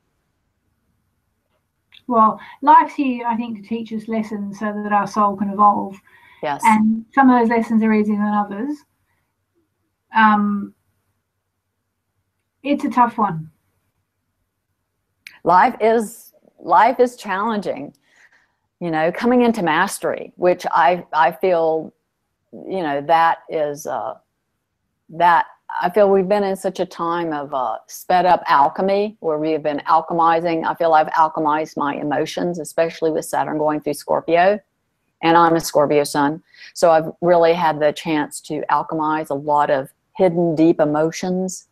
well 2.08 2.40
life's 2.62 2.94
here 2.94 3.26
i 3.28 3.36
think 3.36 3.62
to 3.62 3.68
teach 3.68 3.92
us 3.94 4.08
lessons 4.08 4.60
so 4.60 4.66
that 4.84 4.92
our 4.92 5.08
soul 5.08 5.36
can 5.36 5.50
evolve. 5.50 5.96
Yes. 6.44 6.62
And 6.66 7.06
some 7.14 7.30
of 7.30 7.40
those 7.40 7.50
lessons 7.50 7.82
are 7.84 7.94
easier 7.94 8.18
than 8.18 8.26
others. 8.26 8.78
Um, 10.14 10.76
it's 12.62 12.84
a 12.84 12.90
tough 12.90 13.18
one. 13.18 13.50
Life 15.46 15.76
is 15.80 16.34
life 16.60 17.00
is 17.00 17.16
challenging 17.16 17.94
you 18.80 18.90
know 18.90 19.12
coming 19.12 19.42
into 19.42 19.62
mastery 19.62 20.32
which 20.38 20.66
i 20.72 21.06
i 21.12 21.30
feel 21.30 21.94
you 22.54 22.82
know 22.82 23.02
that 23.02 23.40
is 23.50 23.86
uh 23.86 24.14
that 25.10 25.46
I 25.82 25.90
feel 25.90 26.10
we've 26.10 26.28
been 26.28 26.44
in 26.44 26.56
such 26.56 26.80
a 26.80 26.86
time 26.86 27.34
of 27.34 27.54
uh, 27.54 27.78
sped 27.88 28.26
up 28.26 28.44
alchemy 28.48 29.18
where 29.20 29.38
we 29.38 29.52
have 29.52 29.64
been 29.64 29.82
alchemizing. 29.88 30.66
I 30.66 30.76
feel 30.76 30.94
I've 30.94 31.08
alchemized 31.08 31.78
my 31.78 31.96
emotions, 31.96 32.60
especially 32.60 33.12
with 33.12 33.26
Saturn 33.26 33.58
going 33.58 33.82
through 33.82 33.96
Scorpio. 33.96 34.60
And 35.24 35.38
I'm 35.38 35.56
a 35.56 35.60
Scorpio 35.60 36.04
sun. 36.04 36.44
So 36.74 36.92
I've 36.92 37.10
really 37.22 37.54
had 37.54 37.80
the 37.80 37.94
chance 37.94 38.42
to 38.42 38.64
alchemize 38.70 39.30
a 39.30 39.36
lot 39.36 39.70
of 39.70 39.90
hidden, 40.18 40.56
deep 40.56 40.80
emotions 40.80 41.68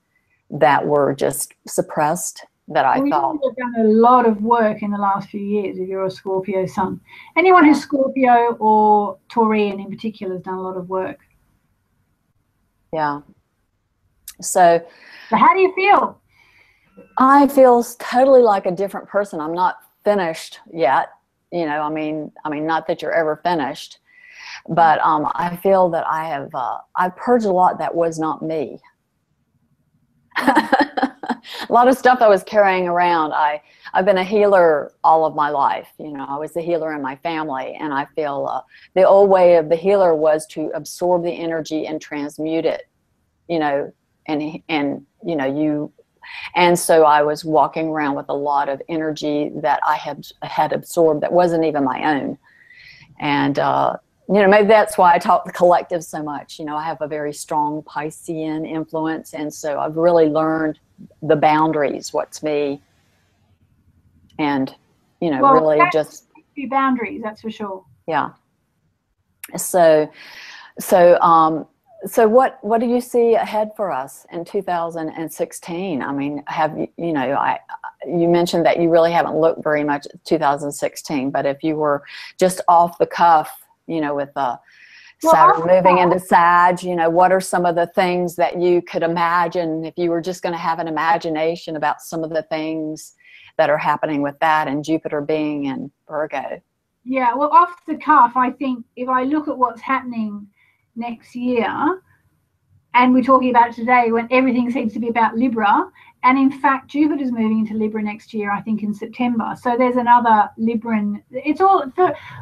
that 0.50 0.86
were 0.86 1.14
just 1.14 1.54
suppressed 1.68 2.46
that 2.70 2.86
I 2.86 3.00
well, 3.00 3.10
thought. 3.10 3.40
You've 3.44 3.56
done 3.56 3.86
a 3.86 3.90
lot 3.90 4.26
of 4.26 4.42
work 4.42 4.82
in 4.82 4.92
the 4.92 4.98
last 4.98 5.30
few 5.30 5.42
years 5.42 5.78
if 5.78 5.88
you're 5.88 6.06
a 6.06 6.12
Scorpio 6.12 6.66
sun. 6.66 7.00
Anyone 7.38 7.66
who's 7.66 7.82
Scorpio 7.82 8.56
or 8.60 9.18
Taurian 9.30 9.84
in 9.84 9.90
particular 9.90 10.36
has 10.36 10.44
done 10.44 10.56
a 10.56 10.62
lot 10.62 10.78
of 10.78 10.90
work. 10.90 11.20
Yeah. 12.94 13.22
So, 14.42 14.84
so 15.30 15.36
how 15.36 15.54
do 15.54 15.60
you 15.60 15.74
feel? 15.74 16.20
I 17.18 17.48
feel 17.48 17.84
totally 18.00 18.42
like 18.42 18.66
a 18.66 18.72
different 18.72 19.08
person. 19.08 19.40
I'm 19.40 19.54
not 19.54 19.78
finished 20.04 20.60
yet. 20.72 21.10
You 21.52 21.66
know, 21.66 21.82
I 21.82 21.90
mean, 21.90 22.32
I 22.46 22.50
mean, 22.50 22.66
not 22.66 22.88
that 22.88 23.02
you're 23.02 23.14
ever 23.14 23.38
finished, 23.44 24.00
but 24.70 25.00
um, 25.00 25.30
I 25.34 25.58
feel 25.58 25.90
that 25.90 26.06
I 26.08 26.26
have 26.28 26.50
uh, 26.54 26.78
I 26.96 27.10
purged 27.10 27.46
a 27.46 27.52
lot 27.52 27.78
that 27.80 27.94
was 27.94 28.20
not 28.20 28.42
me. 28.42 28.80
a 30.38 31.42
lot 31.70 31.88
of 31.88 31.98
stuff 31.98 32.22
I 32.22 32.28
was 32.28 32.44
carrying 32.44 32.88
around. 32.88 33.34
I 33.34 33.62
I've 33.94 34.06
been 34.06 34.18
a 34.18 34.24
healer 34.24 34.94
all 35.04 35.26
of 35.26 35.36
my 35.36 35.50
life. 35.50 35.90
You 36.00 36.14
know, 36.14 36.26
I 36.28 36.38
was 36.38 36.56
a 36.56 36.62
healer 36.62 36.94
in 36.94 37.02
my 37.02 37.18
family, 37.18 37.76
and 37.80 37.94
I 37.94 38.06
feel 38.16 38.48
uh, 38.50 38.62
the 38.96 39.08
old 39.08 39.30
way 39.30 39.56
of 39.56 39.70
the 39.70 39.76
healer 39.76 40.16
was 40.16 40.48
to 40.48 40.72
absorb 40.74 41.24
the 41.24 41.32
energy 41.32 41.88
and 41.88 42.02
transmute 42.02 42.66
it. 42.66 42.84
You 43.50 43.60
know, 43.60 43.94
and 44.28 44.62
and 44.70 45.06
you 45.24 45.36
know 45.36 45.46
you, 45.46 45.92
and 46.56 46.78
so 46.78 47.04
I 47.04 47.22
was 47.22 47.44
walking 47.44 47.88
around 47.88 48.16
with 48.16 48.28
a 48.30 48.34
lot 48.34 48.70
of 48.70 48.82
energy 48.90 49.52
that 49.56 49.80
I 49.86 49.96
had 49.96 50.28
had 50.44 50.74
absorbed 50.74 51.22
that 51.22 51.32
wasn't 51.32 51.66
even 51.66 51.84
my 51.84 52.16
own, 52.16 52.38
and 53.20 53.60
uh, 53.60 53.98
you 54.32 54.42
know, 54.42 54.48
maybe 54.48 54.68
that's 54.68 54.98
why 54.98 55.14
I 55.14 55.18
talk 55.18 55.44
the 55.46 55.52
collective 55.52 56.04
so 56.04 56.24
much. 56.24 56.58
You 56.58 56.64
know, 56.64 56.78
I 56.78 56.84
have 56.84 57.02
a 57.02 57.08
very 57.08 57.34
strong 57.34 57.82
Piscean 57.84 58.66
influence, 58.66 59.34
and 59.34 59.54
so 59.54 59.80
I've 59.80 59.98
really 59.98 60.28
learned 60.28 60.80
the 61.22 61.36
boundaries, 61.36 62.14
what's 62.14 62.42
me, 62.42 62.82
and 64.40 64.74
you 65.20 65.32
know, 65.32 65.42
Well, 65.42 65.54
really 65.54 65.80
just 65.92 66.28
boundaries, 66.70 67.22
that's 67.24 67.42
for 67.42 67.52
sure. 67.52 67.84
yeah. 68.08 68.30
So, 69.58 70.10
so, 70.80 71.20
um, 71.20 71.68
so 72.06 72.28
what, 72.28 72.58
what 72.62 72.80
do 72.80 72.88
you 72.88 73.00
see 73.00 73.36
ahead 73.36 73.72
for 73.76 73.92
us 73.92 74.26
in 74.32 74.44
2016? 74.44 76.02
I 76.02 76.12
mean, 76.12 76.44
have 76.48 76.78
you, 76.78 76.88
you 76.98 77.14
know, 77.14 77.34
I, 77.34 77.60
you 78.08 78.28
mentioned 78.28 78.66
that 78.66 78.80
you 78.82 78.90
really 78.90 79.12
haven't 79.12 79.36
looked 79.36 79.64
very 79.64 79.84
much 79.84 80.08
at 80.08 80.24
2016, 80.26 81.30
but 81.30 81.46
if 81.46 81.64
you 81.64 81.76
were 81.76 82.04
just 82.40 82.62
off 82.68 82.98
the 82.98 83.06
cuff, 83.06 83.66
you 83.86 84.02
know, 84.02 84.16
with 84.16 84.32
uh, 84.36 84.58
Well, 85.22 85.34
Saturn 85.34 85.62
off 85.62 85.68
moving 85.68 86.00
into 86.00 86.20
Sag, 86.20 86.82
you 86.82 86.96
know, 86.96 87.10
what 87.10 87.32
are 87.32 87.42
some 87.42 87.66
of 87.66 87.76
the 87.76 87.88
things 87.88 88.36
that 88.36 88.60
you 88.60 88.82
could 88.82 89.04
imagine 89.04 89.86
if 89.86 89.94
you 89.98 90.10
were 90.10 90.22
just 90.22 90.42
going 90.42 90.54
to 90.54 90.60
have 90.60 90.80
an 90.80 90.88
imagination 90.88 91.76
about 91.76 92.02
some 92.02 92.24
of 92.24 92.32
the 92.32 92.44
things 92.44 93.14
that 93.58 93.70
are 93.70 93.78
happening 93.78 94.24
with 94.24 94.40
that 94.40 94.68
and 94.68 94.84
Jupiter 94.84 95.22
being 95.22 95.66
in 95.66 95.92
Virgo? 96.08 96.62
Yeah, 97.04 97.36
well, 97.36 97.50
off 97.50 97.86
the 97.88 97.98
cuff, 97.98 98.34
I 98.36 98.52
think 98.52 98.86
if 98.96 99.08
I 99.08 99.24
look 99.24 99.48
at 99.48 99.58
what's 99.58 99.82
happening 99.82 100.48
next 100.96 101.36
year, 101.36 102.02
and 102.94 103.14
we're 103.14 103.24
talking 103.24 103.50
about 103.50 103.70
it 103.70 103.76
today 103.76 104.12
when 104.12 104.28
everything 104.32 104.70
seems 104.70 104.94
to 104.94 105.00
be 105.00 105.10
about 105.10 105.38
Libra, 105.38 105.90
and 106.24 106.38
in 106.38 106.52
fact, 106.52 106.90
Jupiter's 106.90 107.32
moving 107.32 107.60
into 107.60 107.74
Libra 107.74 108.04
next 108.04 108.34
year, 108.34 108.52
I 108.52 108.62
think 108.62 108.84
in 108.84 108.94
September. 108.94 109.56
So 109.60 109.76
there's 109.78 109.96
another 109.96 110.50
Libran. 110.60 111.24
It's 111.32 111.62
all, 111.62 111.92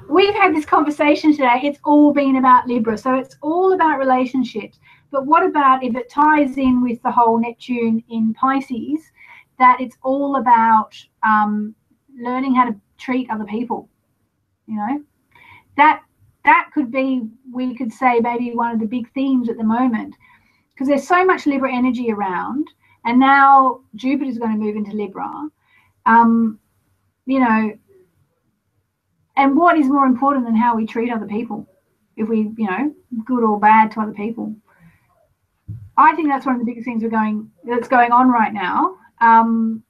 we've 0.10 0.34
had 0.34 0.54
this 0.54 0.66
conversation 0.66 1.32
today, 1.32 1.62
it's 1.64 1.80
all 1.86 2.12
been 2.12 2.38
about 2.38 2.68
Libra. 2.68 2.98
So 2.98 3.16
it's 3.16 3.38
all 3.42 3.74
about 3.74 4.00
relationships. 4.00 4.80
But 5.12 5.26
what 5.26 5.44
about 5.44 5.84
if 5.84 5.96
it 5.96 6.10
ties 6.10 6.58
in 6.58 6.84
with 6.84 7.02
the 7.04 7.12
whole 7.12 7.40
Neptune 7.40 8.04
in 8.10 8.34
Pisces, 8.34 9.02
that 9.60 9.80
it's 9.80 9.98
all 10.04 10.36
about 10.36 10.94
um, 11.24 11.74
learning 12.20 12.56
how 12.56 12.66
to 12.66 12.76
treat 12.98 13.30
other 13.30 13.46
people? 13.46 13.90
you 14.70 14.76
know 14.76 15.04
that 15.76 16.04
that 16.46 16.70
could 16.74 16.92
be 16.92 17.24
we 17.52 17.76
could 17.76 17.92
say 17.92 18.20
maybe 18.20 18.52
one 18.56 18.72
of 18.72 18.80
the 18.80 18.86
big 18.86 19.12
themes 19.14 19.50
at 19.50 19.58
the 19.58 19.64
moment. 19.64 20.16
Because 20.72 20.88
there's 20.88 21.08
so 21.08 21.26
much 21.26 21.46
libra 21.46 21.74
energy 21.74 22.12
around 22.12 22.68
and 23.06 23.20
now 23.20 23.82
jupiter's 23.96 24.38
going 24.38 24.52
to 24.52 24.58
move 24.58 24.76
into 24.76 24.92
libra. 24.92 25.30
Um 26.06 26.60
you 27.26 27.40
know 27.40 27.74
and 29.38 29.56
what 29.56 29.78
is 29.78 29.88
more 29.88 30.06
important 30.06 30.46
than 30.46 30.56
how 30.56 30.76
we 30.76 30.86
treat 30.86 31.12
other 31.12 31.28
people? 31.28 31.68
If 32.16 32.28
we 32.30 32.52
you 32.58 32.68
know 32.68 32.94
good 33.26 33.44
or 33.44 33.60
bad 33.60 33.92
to 33.92 34.02
other 34.02 34.14
people. 34.14 34.56
I 35.98 36.16
think 36.16 36.30
that's 36.30 36.46
one 36.46 36.56
of 36.56 36.62
the 36.62 36.66
biggest 36.66 36.86
things 36.86 37.04
we're 37.04 37.10
going 37.10 37.52
that's 37.66 37.90
going 37.90 38.12
on 38.12 38.30
right 38.30 38.54
now. 38.54 38.96
Um 39.20 39.84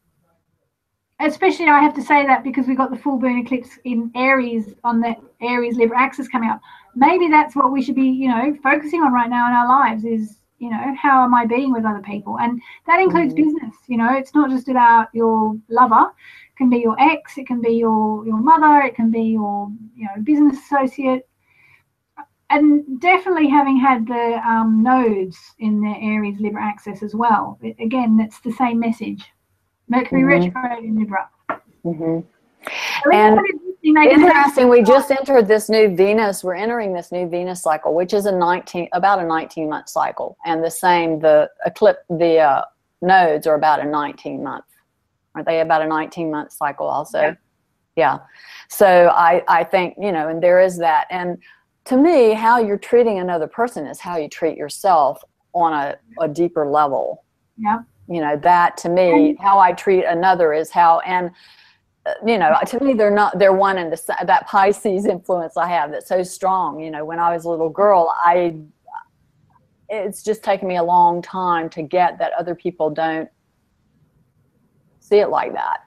especially 1.20 1.68
I 1.68 1.80
have 1.80 1.94
to 1.96 2.02
say 2.02 2.26
that 2.26 2.44
because 2.44 2.68
we've 2.68 2.78
got 2.78 2.92
the 2.92 2.98
full 2.98 3.20
moon 3.20 3.40
eclipse 3.40 3.78
in 3.84 4.12
Aries 4.16 4.74
on 4.84 5.02
the 5.02 5.16
Aries 5.42 5.76
Libra 5.78 6.00
axis 6.00 6.28
coming 6.28 6.50
up. 6.50 6.62
Maybe 6.96 7.28
that's 7.28 7.56
what 7.56 7.72
we 7.72 7.82
should 7.82 7.96
be, 7.96 8.08
you 8.10 8.30
know, 8.30 8.56
focusing 8.64 9.02
on 9.04 9.14
right 9.14 9.30
now 9.30 9.48
in 9.48 9.54
our 9.54 9.68
lives 9.68 10.06
is, 10.06 10.40
you 10.60 10.70
know, 10.70 10.96
how 11.02 11.24
am 11.24 11.34
I 11.34 11.46
being 11.46 11.72
with 11.72 11.86
other 11.86 12.02
people? 12.02 12.40
And 12.40 12.62
that 12.88 13.00
includes 13.00 13.34
Mhm. 13.34 13.38
business, 13.38 13.76
you 13.88 13.98
know, 13.98 14.14
it's 14.14 14.34
not 14.34 14.50
just 14.50 14.70
about 14.70 15.08
your 15.14 15.58
lover, 15.70 16.12
it 16.52 16.58
can 16.58 16.70
be 16.70 16.80
your 16.80 16.96
ex, 17.00 17.38
it 17.38 17.48
can 17.48 17.62
be 17.62 17.72
your 17.72 18.26
your 18.26 18.38
mother, 18.38 18.82
it 18.86 18.96
can 18.96 19.12
be 19.12 19.24
your, 19.24 19.72
you 19.96 20.06
know, 20.06 20.22
business 20.24 20.58
associate. 20.60 21.28
And 22.50 23.00
definitely 23.00 23.48
having 23.48 23.78
had 23.78 24.08
the 24.08 24.42
um, 24.48 24.82
nodes 24.82 25.38
in 25.60 25.82
the 25.82 25.96
Aries 26.02 26.40
Libra 26.40 26.64
axis 26.64 27.04
as 27.04 27.14
well. 27.14 27.60
It- 27.62 27.80
again, 27.80 28.18
that's 28.18 28.40
the 28.40 28.52
same 28.52 28.80
message. 28.80 29.32
Mercury 29.90 30.22
Mhm. 30.22 30.28
retrograde 30.28 30.84
in 30.86 30.96
Libra. 30.98 31.30
hmm 31.84 32.20
So 33.04 33.12
And 33.12 33.38
interesting, 33.40 33.94
they 33.94 34.08
can 34.10 34.20
have- 34.22 34.30
Interesting. 34.32 34.70
We 34.70 34.84
just 34.84 35.10
entered 35.12 35.48
this 35.48 35.70
new 35.70 35.96
Venus. 35.96 36.44
We're 36.44 36.56
entering 36.56 36.94
this 36.94 37.12
new 37.12 37.28
Venus 37.28 37.62
cycle, 37.62 37.94
which 37.96 38.14
is 38.14 38.26
a 38.26 38.32
19, 38.32 38.90
about 38.94 39.20
a 39.20 39.24
19 39.26 39.70
month 39.70 39.90
cycle. 39.90 40.38
And 40.46 40.64
the 40.64 40.70
same, 40.70 41.20
the 41.20 41.50
eclipse, 41.66 42.00
the 42.10 42.40
uh, 42.40 42.62
nodes 43.02 43.48
are 43.48 43.56
about 43.56 43.80
a 43.80 43.86
19 43.86 44.44
month. 44.44 44.66
Aren't 45.34 45.48
they 45.48 45.62
about 45.62 45.82
a 45.82 45.88
19 45.88 46.30
month 46.30 46.52
cycle 46.52 46.88
also? 46.88 47.22
Yeah. 47.22 47.34
Yeah. 47.96 48.18
So 48.68 49.10
I, 49.10 49.44
I 49.48 49.64
think, 49.64 49.96
you 50.00 50.12
know, 50.12 50.28
and 50.28 50.42
there 50.44 50.60
is 50.62 50.78
that. 50.78 51.08
And 51.10 51.38
to 51.86 51.98
me, 51.98 52.34
how 52.34 52.60
you're 52.60 52.78
treating 52.78 53.20
another 53.20 53.48
person 53.48 53.86
is 53.88 54.00
how 54.00 54.18
you 54.18 54.28
treat 54.30 54.58
yourself 54.58 55.24
on 55.54 55.74
a, 55.74 55.98
a 56.22 56.28
deeper 56.28 56.68
level 56.68 57.24
Yeah. 57.58 57.80
You 58.10 58.20
know 58.20 58.36
that 58.38 58.76
to 58.78 58.90
me 58.90 59.36
how 59.40 59.60
i 59.60 59.72
treat 59.72 60.04
another 60.06 60.52
is 60.54 60.70
how 60.72 61.00
and 61.02 61.32
uh, 62.06 62.14
you 62.26 62.38
know 62.38 62.56
to 62.66 62.84
me 62.84 62.94
they're 62.94 63.12
not 63.12 63.38
they're 63.38 63.54
one 63.54 63.78
and 63.78 63.92
the 63.92 63.98
sa- 63.98 64.24
that 64.26 64.48
pisces 64.48 65.06
influence 65.06 65.56
i 65.58 65.68
have 65.68 65.92
that's 65.92 66.08
so 66.08 66.24
strong 66.24 66.80
you 66.80 66.90
know 66.90 67.06
when 67.06 67.20
i 67.20 67.34
was 67.34 67.46
a 67.46 67.50
little 67.50 67.70
girl 67.70 68.14
i 68.26 68.56
it's 69.90 70.24
just 70.24 70.44
taken 70.44 70.68
me 70.68 70.78
a 70.78 70.84
long 70.84 71.22
time 71.22 71.70
to 71.70 71.82
get 71.82 72.20
that 72.20 72.32
other 72.38 72.56
people 72.56 72.90
don't 72.90 73.30
see 75.00 75.20
it 75.20 75.30
like 75.30 75.54
that 75.54 75.80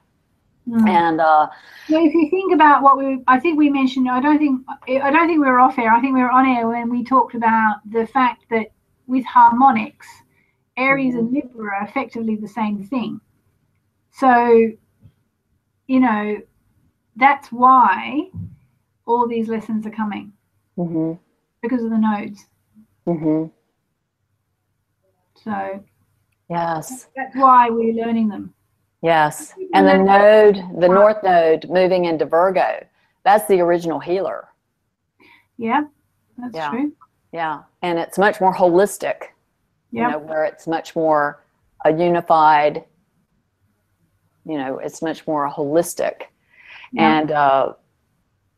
Mm. 0.68 0.88
and 0.88 1.20
uh 1.20 1.48
So 1.88 2.04
if 2.04 2.14
you 2.14 2.30
think 2.30 2.54
about 2.54 2.82
what 2.84 2.96
we, 2.96 3.20
I 3.26 3.40
think 3.40 3.58
we 3.58 3.68
mentioned. 3.68 4.08
I 4.08 4.20
don't 4.20 4.38
think 4.38 4.64
I 4.88 5.10
don't 5.10 5.26
think 5.26 5.40
we 5.40 5.50
were 5.50 5.58
off 5.58 5.76
air. 5.76 5.92
I 5.92 6.00
think 6.00 6.14
we 6.14 6.22
were 6.22 6.30
on 6.30 6.46
air 6.46 6.68
when 6.68 6.88
we 6.88 7.02
talked 7.02 7.34
about 7.34 7.80
the 7.90 8.06
fact 8.06 8.44
that 8.50 8.68
with 9.08 9.24
harmonics, 9.24 10.06
Aries 10.76 11.14
and 11.14 11.32
Libra 11.32 11.76
are 11.80 11.84
effectively 11.86 12.36
the 12.36 12.48
same 12.48 12.82
thing. 12.84 13.20
So, 14.10 14.70
you 15.86 16.00
know, 16.00 16.38
that's 17.16 17.48
why 17.52 18.30
all 19.06 19.26
these 19.28 19.48
lessons 19.48 19.86
are 19.86 19.90
coming 19.90 20.32
mhm, 20.78 21.18
because 21.60 21.82
of 21.82 21.90
the 21.90 21.98
nodes. 21.98 22.46
Mm-hmm. 23.06 23.48
So 25.44 25.84
yes 26.48 27.08
that's 27.16 27.34
why 27.36 27.68
we're 27.70 27.94
learning 27.94 28.28
them. 28.28 28.52
yes 29.02 29.54
and 29.74 29.88
the 29.88 29.96
node 29.96 30.56
the 30.80 30.88
north 30.88 31.22
node 31.22 31.68
moving 31.70 32.04
into 32.04 32.24
virgo 32.26 32.84
that's 33.24 33.46
the 33.48 33.60
original 33.60 33.98
healer 33.98 34.48
Yeah, 35.56 35.84
that's 36.38 36.54
Yeah. 36.54 36.70
true. 36.70 36.92
Yeah, 37.32 37.62
and 37.82 37.98
it's 37.98 38.18
much 38.18 38.40
more 38.40 38.52
holistic. 38.54 39.28
You 39.92 40.00
Yeah. 40.02 40.10
know, 40.10 40.18
where 40.18 40.44
it's 40.44 40.66
much 40.66 40.96
more 40.96 41.44
a 41.84 41.92
unified. 41.92 42.84
You 44.44 44.58
know, 44.58 44.78
it's 44.78 45.02
much 45.02 45.24
more 45.26 45.48
holistic, 45.48 46.22
Yeah. 46.92 47.18
and 47.18 47.30
uh, 47.30 47.74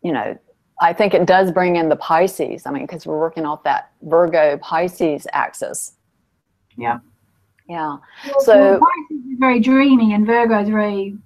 you 0.02 0.12
know, 0.12 0.38
I 0.80 0.92
think 0.94 1.12
it 1.14 1.26
does 1.26 1.52
bring 1.52 1.76
in 1.76 1.88
the 1.90 1.96
Pisces. 1.96 2.66
I 2.66 2.70
mean, 2.70 2.84
because 2.84 3.06
we're 3.06 3.18
working 3.20 3.44
off 3.44 3.62
that 3.64 3.90
Virgo 4.02 4.56
Pisces 4.58 5.26
axis. 5.32 5.92
Yeah. 6.76 6.98
Yeah. 7.68 7.96
Well, 8.26 8.40
So- 8.40 8.70
well, 8.72 8.80
Pisces 8.80 9.24
is 9.26 9.38
very 9.38 9.60
dreamy 9.60 10.14
and 10.14 10.26
Virgo 10.26 10.58
is 10.60 10.68
very 10.68 11.16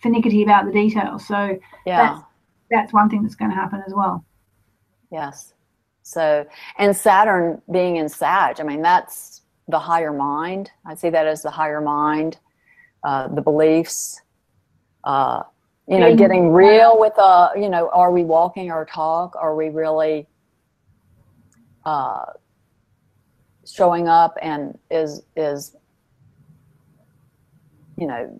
finicky 0.00 0.42
about 0.42 0.64
the 0.66 0.72
details. 0.72 1.26
So 1.26 1.58
Yeah. 1.86 2.02
That's- 2.02 2.22
that's 2.70 2.92
one 2.92 3.08
thing 3.10 3.22
that's 3.22 3.34
going 3.36 3.50
to 3.50 3.56
happen 3.56 3.82
as 3.86 3.94
well. 3.94 4.24
Yes. 5.10 5.54
So, 6.02 6.46
and 6.78 6.96
Saturn 6.96 7.62
being 7.70 7.96
in 7.96 8.08
Sag, 8.08 8.60
I 8.60 8.64
mean, 8.64 8.82
that's 8.82 9.42
the 9.68 9.78
higher 9.78 10.12
mind. 10.12 10.70
I 10.84 10.94
see 10.94 11.10
that 11.10 11.26
as 11.26 11.42
the 11.42 11.50
higher 11.50 11.80
mind, 11.80 12.38
uh, 13.04 13.28
the 13.28 13.40
beliefs, 13.40 14.20
uh, 15.04 15.42
you 15.88 15.98
know, 15.98 16.14
getting 16.14 16.52
real 16.52 16.98
with, 16.98 17.18
uh, 17.18 17.50
you 17.56 17.68
know, 17.68 17.90
are 17.92 18.12
we 18.12 18.24
walking 18.24 18.70
our 18.70 18.84
talk? 18.84 19.34
Are 19.36 19.54
we 19.54 19.68
really 19.68 20.26
uh, 21.84 22.24
showing 23.66 24.08
up 24.08 24.36
and 24.40 24.78
is, 24.90 25.22
is, 25.36 25.74
you 27.96 28.06
know, 28.06 28.38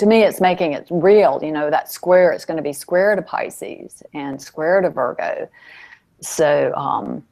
to 0.00 0.06
me, 0.06 0.22
it's 0.22 0.40
making 0.40 0.72
it 0.72 0.88
real. 0.90 1.38
You 1.42 1.52
know, 1.52 1.70
that 1.70 1.92
square, 1.92 2.32
it's 2.32 2.46
going 2.46 2.56
to 2.56 2.62
be 2.62 2.72
square 2.72 3.14
to 3.14 3.22
Pisces 3.22 4.02
and 4.14 4.40
square 4.40 4.80
to 4.80 4.88
Virgo. 4.88 5.48
So, 6.22 6.72
um, 6.74 7.22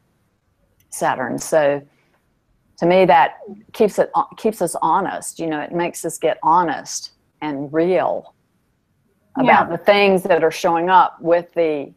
Saturn. 0.90 1.38
So, 1.38 1.82
to 2.78 2.86
me, 2.86 3.06
that 3.06 3.38
keeps 3.72 3.98
it 3.98 4.12
keeps 4.36 4.60
us 4.62 4.76
honest. 4.82 5.38
You 5.40 5.46
know, 5.46 5.60
it 5.60 5.72
makes 5.72 6.04
us 6.04 6.18
get 6.18 6.38
honest 6.42 7.12
and 7.40 7.72
real 7.72 8.34
about 9.34 9.70
Yeah. 9.70 9.76
the 9.76 9.82
things 9.82 10.22
that 10.24 10.44
are 10.44 10.50
showing 10.50 10.90
up 10.90 11.20
with 11.20 11.52
the 11.54 11.92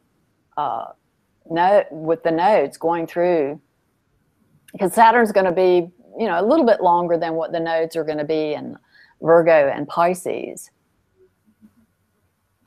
uh, 0.58 0.86
no 1.50 1.84
with 1.92 2.24
the 2.24 2.32
nodes 2.32 2.78
going 2.78 3.08
through. 3.08 3.60
Because 4.72 4.94
Saturn's 4.94 5.34
going 5.34 5.48
to 5.48 5.52
be, 5.52 5.92
you 6.18 6.28
know, 6.28 6.40
a 6.40 6.46
little 6.46 6.66
bit 6.66 6.82
longer 6.82 7.18
than 7.18 7.34
what 7.36 7.52
the 7.52 7.60
nodes 7.60 7.98
are 7.98 8.06
going 8.06 8.20
to 8.20 8.24
be 8.24 8.54
in 8.54 8.78
Virgo 9.22 9.70
and 9.70 9.88
Pisces 9.88 10.72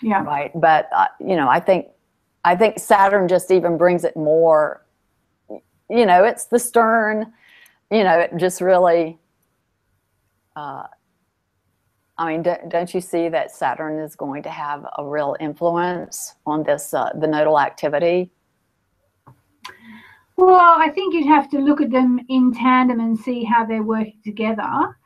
Yeah. 0.00 0.22
right? 0.24 0.50
But 0.54 0.88
uh, 0.94 1.08
you 1.20 1.36
know, 1.36 1.48
I 1.48 1.60
think 1.60 1.88
I 2.44 2.54
think 2.56 2.78
Saturn 2.78 3.26
just 3.28 3.50
even 3.50 3.76
brings 3.78 4.04
it 4.04 4.16
more. 4.16 4.84
You 5.90 6.06
know, 6.06 6.24
it's 6.24 6.46
the 6.46 6.58
stern. 6.58 7.32
You 7.90 8.04
know, 8.04 8.18
it 8.18 8.32
just 8.36 8.60
really. 8.60 9.18
Uh, 10.56 10.84
I 12.16 12.30
mean, 12.30 12.44
don't 12.68 12.94
you 12.94 13.00
see 13.00 13.28
that 13.28 13.50
Saturn 13.50 13.98
is 13.98 14.14
going 14.14 14.44
to 14.44 14.50
have 14.50 14.86
a 14.98 15.04
real 15.04 15.36
influence 15.40 16.36
on 16.46 16.62
this 16.62 16.94
uh, 16.94 17.10
the 17.18 17.26
nodal 17.26 17.58
activity? 17.58 18.30
Well, 20.36 20.74
I 20.78 20.90
think 20.90 21.14
you'd 21.14 21.26
have 21.26 21.48
to 21.50 21.58
look 21.58 21.80
at 21.80 21.90
them 21.90 22.20
in 22.28 22.52
tandem 22.52 23.00
and 23.00 23.18
see 23.18 23.44
how 23.44 23.64
they're 23.64 23.82
working 23.82 24.20
together. 24.24 24.96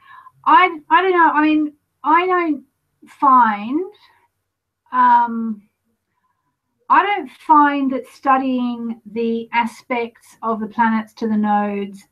I 0.48 0.78
I 0.88 1.02
don't 1.02 1.12
know. 1.12 1.30
I 1.30 1.42
mean, 1.42 1.74
I 2.02 2.26
don't 2.26 2.64
find 3.06 3.84
um, 4.92 5.68
I 6.88 7.04
don't 7.04 7.30
find 7.30 7.92
that 7.92 8.06
studying 8.06 9.00
the 9.12 9.48
aspects 9.52 10.36
of 10.42 10.60
the 10.60 10.66
planets 10.66 11.12
to 11.14 11.28
the 11.28 11.36
nodes 11.36 12.02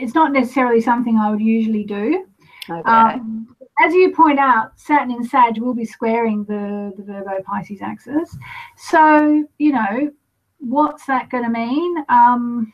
is 0.00 0.14
not 0.14 0.32
necessarily 0.32 0.80
something 0.80 1.16
I 1.16 1.30
would 1.30 1.40
usually 1.40 1.84
do. 1.84 2.26
Okay. 2.68 2.90
Um, 2.90 3.56
as 3.80 3.94
you 3.94 4.12
point 4.12 4.40
out, 4.40 4.78
Saturn 4.78 5.12
in 5.12 5.24
Sag 5.24 5.58
will 5.58 5.74
be 5.74 5.84
squaring 5.84 6.44
the, 6.44 6.92
the 6.96 7.04
Virgo 7.04 7.42
Pisces 7.44 7.82
axis. 7.82 8.36
So, 8.76 9.46
you 9.58 9.72
know, 9.72 10.10
what's 10.58 11.06
that 11.06 11.30
going 11.30 11.44
to 11.44 11.50
mean? 11.50 12.04
Um, 12.08 12.72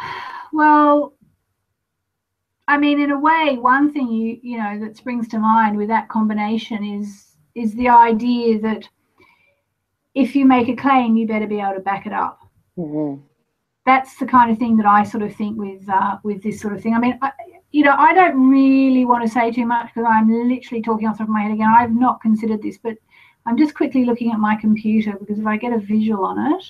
well, 0.52 1.14
I 2.66 2.78
mean, 2.78 3.00
in 3.00 3.10
a 3.10 3.18
way, 3.18 3.58
one 3.58 3.92
thing 3.92 4.10
you 4.10 4.38
you 4.42 4.58
know 4.58 4.80
that 4.80 4.96
springs 4.96 5.28
to 5.28 5.38
mind 5.38 5.76
with 5.76 5.88
that 5.88 6.08
combination 6.08 6.82
is 6.82 7.36
is 7.54 7.74
the 7.74 7.88
idea 7.88 8.60
that 8.60 8.88
if 10.14 10.34
you 10.34 10.46
make 10.46 10.68
a 10.68 10.76
claim, 10.76 11.16
you 11.16 11.26
better 11.26 11.46
be 11.46 11.60
able 11.60 11.74
to 11.74 11.80
back 11.80 12.06
it 12.06 12.12
up. 12.12 12.40
Mm-hmm. 12.78 13.20
That's 13.84 14.16
the 14.16 14.26
kind 14.26 14.50
of 14.50 14.58
thing 14.58 14.76
that 14.78 14.86
I 14.86 15.02
sort 15.02 15.22
of 15.22 15.34
think 15.34 15.58
with 15.58 15.86
uh, 15.88 16.18
with 16.22 16.42
this 16.42 16.60
sort 16.60 16.72
of 16.72 16.82
thing. 16.82 16.94
I 16.94 16.98
mean, 16.98 17.18
I, 17.20 17.32
you 17.70 17.84
know, 17.84 17.94
I 17.98 18.14
don't 18.14 18.48
really 18.48 19.04
want 19.04 19.24
to 19.24 19.28
say 19.28 19.50
too 19.50 19.66
much 19.66 19.88
because 19.88 20.08
I'm 20.08 20.30
literally 20.48 20.82
talking 20.82 21.06
off 21.06 21.18
the 21.18 21.24
top 21.24 21.28
of 21.28 21.34
my 21.34 21.42
head 21.42 21.52
again. 21.52 21.68
I've 21.68 21.94
not 21.94 22.22
considered 22.22 22.62
this, 22.62 22.78
but 22.78 22.96
I'm 23.46 23.58
just 23.58 23.74
quickly 23.74 24.04
looking 24.04 24.32
at 24.32 24.38
my 24.38 24.56
computer 24.56 25.14
because 25.18 25.38
if 25.38 25.46
I 25.46 25.58
get 25.58 25.74
a 25.74 25.78
visual 25.78 26.24
on 26.24 26.54
it, 26.54 26.64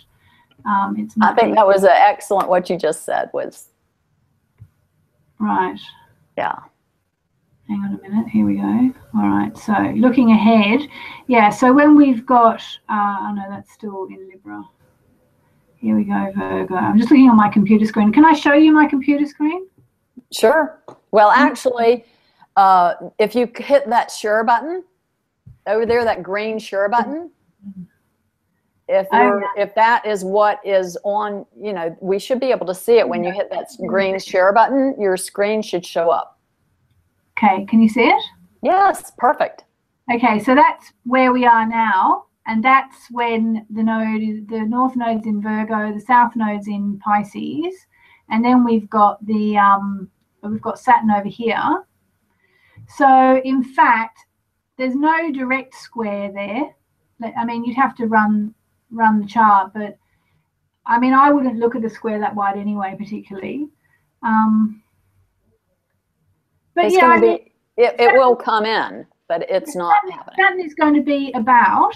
um, 0.66 0.96
it's. 0.98 1.14
I 1.20 1.34
think 1.34 1.54
that 1.54 1.66
was 1.66 1.84
an 1.84 1.90
excellent. 1.92 2.48
What 2.48 2.68
you 2.68 2.76
just 2.76 3.04
said 3.04 3.30
was. 3.32 3.68
Right. 5.38 5.78
Yeah. 6.36 6.58
Hang 7.68 7.80
on 7.80 7.98
a 7.98 8.08
minute. 8.08 8.28
Here 8.28 8.44
we 8.44 8.56
go. 8.56 8.92
All 9.16 9.28
right. 9.28 9.56
So 9.56 9.72
looking 9.96 10.32
ahead, 10.32 10.88
yeah. 11.26 11.50
So 11.50 11.72
when 11.72 11.96
we've 11.96 12.26
got, 12.26 12.62
uh, 12.88 13.16
oh 13.20 13.34
no, 13.34 13.44
that's 13.48 13.72
still 13.72 14.06
in 14.06 14.28
Libra. 14.28 14.62
Here 15.76 15.96
we 15.96 16.04
go, 16.04 16.32
Virgo. 16.36 16.74
I'm 16.74 16.98
just 16.98 17.10
looking 17.10 17.28
on 17.28 17.36
my 17.36 17.50
computer 17.50 17.84
screen. 17.86 18.12
Can 18.12 18.24
I 18.24 18.32
show 18.32 18.54
you 18.54 18.72
my 18.72 18.86
computer 18.86 19.26
screen? 19.26 19.66
Sure. 20.32 20.80
Well, 21.10 21.30
actually, 21.30 22.04
uh, 22.56 22.94
if 23.18 23.34
you 23.34 23.50
hit 23.56 23.88
that 23.88 24.10
share 24.10 24.44
button, 24.44 24.84
over 25.66 25.86
there, 25.86 26.04
that 26.04 26.22
green 26.22 26.58
share 26.58 26.88
button. 26.88 27.30
If 28.86 29.06
you're, 29.12 29.42
if 29.56 29.74
that 29.76 30.04
is 30.04 30.24
what 30.24 30.60
is 30.64 30.98
on, 31.04 31.46
you 31.58 31.72
know, 31.72 31.96
we 32.02 32.18
should 32.18 32.38
be 32.38 32.50
able 32.50 32.66
to 32.66 32.74
see 32.74 32.98
it 32.98 33.08
when 33.08 33.24
you 33.24 33.32
hit 33.32 33.48
that 33.50 33.68
green 33.86 34.18
share 34.18 34.52
button. 34.52 34.94
Your 35.00 35.16
screen 35.16 35.62
should 35.62 35.86
show 35.86 36.10
up. 36.10 36.38
Okay, 37.38 37.64
can 37.64 37.82
you 37.82 37.88
see 37.88 38.04
it? 38.04 38.22
Yes, 38.62 39.12
perfect. 39.16 39.64
Okay, 40.14 40.38
so 40.38 40.54
that's 40.54 40.92
where 41.04 41.32
we 41.32 41.46
are 41.46 41.66
now, 41.66 42.26
and 42.46 42.62
that's 42.62 43.10
when 43.10 43.66
the 43.70 43.82
node, 43.82 44.48
the 44.48 44.66
north 44.68 44.96
node's 44.96 45.26
in 45.26 45.40
Virgo, 45.40 45.92
the 45.92 46.00
south 46.00 46.36
node's 46.36 46.68
in 46.68 46.98
Pisces, 46.98 47.74
and 48.28 48.44
then 48.44 48.64
we've 48.64 48.88
got 48.90 49.24
the 49.24 49.56
um, 49.56 50.10
we've 50.42 50.60
got 50.60 50.78
Saturn 50.78 51.10
over 51.10 51.28
here. 51.28 51.84
So 52.86 53.40
in 53.44 53.64
fact, 53.64 54.18
there's 54.76 54.94
no 54.94 55.32
direct 55.32 55.74
square 55.74 56.30
there. 56.32 56.74
I 57.34 57.46
mean, 57.46 57.64
you'd 57.64 57.76
have 57.76 57.94
to 57.96 58.06
run 58.06 58.54
run 58.90 59.20
the 59.20 59.26
chart, 59.26 59.72
but 59.74 59.96
I 60.86 60.98
mean, 60.98 61.14
I 61.14 61.30
wouldn't 61.30 61.58
look 61.58 61.74
at 61.74 61.84
a 61.84 61.90
square 61.90 62.18
that 62.20 62.34
wide 62.34 62.58
anyway, 62.58 62.94
particularly. 62.98 63.68
Um, 64.22 64.82
but 66.74 66.86
it's 66.86 66.94
yeah, 66.94 67.20
be, 67.20 67.52
it, 67.76 67.94
it 67.98 68.12
will 68.14 68.36
come 68.36 68.66
in, 68.66 69.06
but 69.28 69.48
it's 69.48 69.74
not 69.74 69.96
that, 70.06 70.12
happening. 70.12 70.36
That 70.38 70.64
is 70.64 70.74
going 70.74 70.94
to 70.94 71.02
be 71.02 71.32
about 71.34 71.94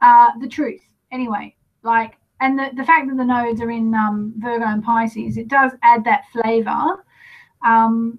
uh, 0.00 0.30
the 0.40 0.48
truth 0.48 0.80
anyway. 1.12 1.54
Like, 1.82 2.16
and 2.40 2.58
the, 2.58 2.70
the 2.76 2.84
fact 2.84 3.08
that 3.08 3.16
the 3.16 3.24
nodes 3.24 3.60
are 3.60 3.70
in 3.70 3.94
um, 3.94 4.34
Virgo 4.38 4.64
and 4.64 4.82
Pisces, 4.82 5.36
it 5.36 5.48
does 5.48 5.72
add 5.82 6.04
that 6.04 6.24
flavor. 6.32 7.04
Um, 7.64 8.18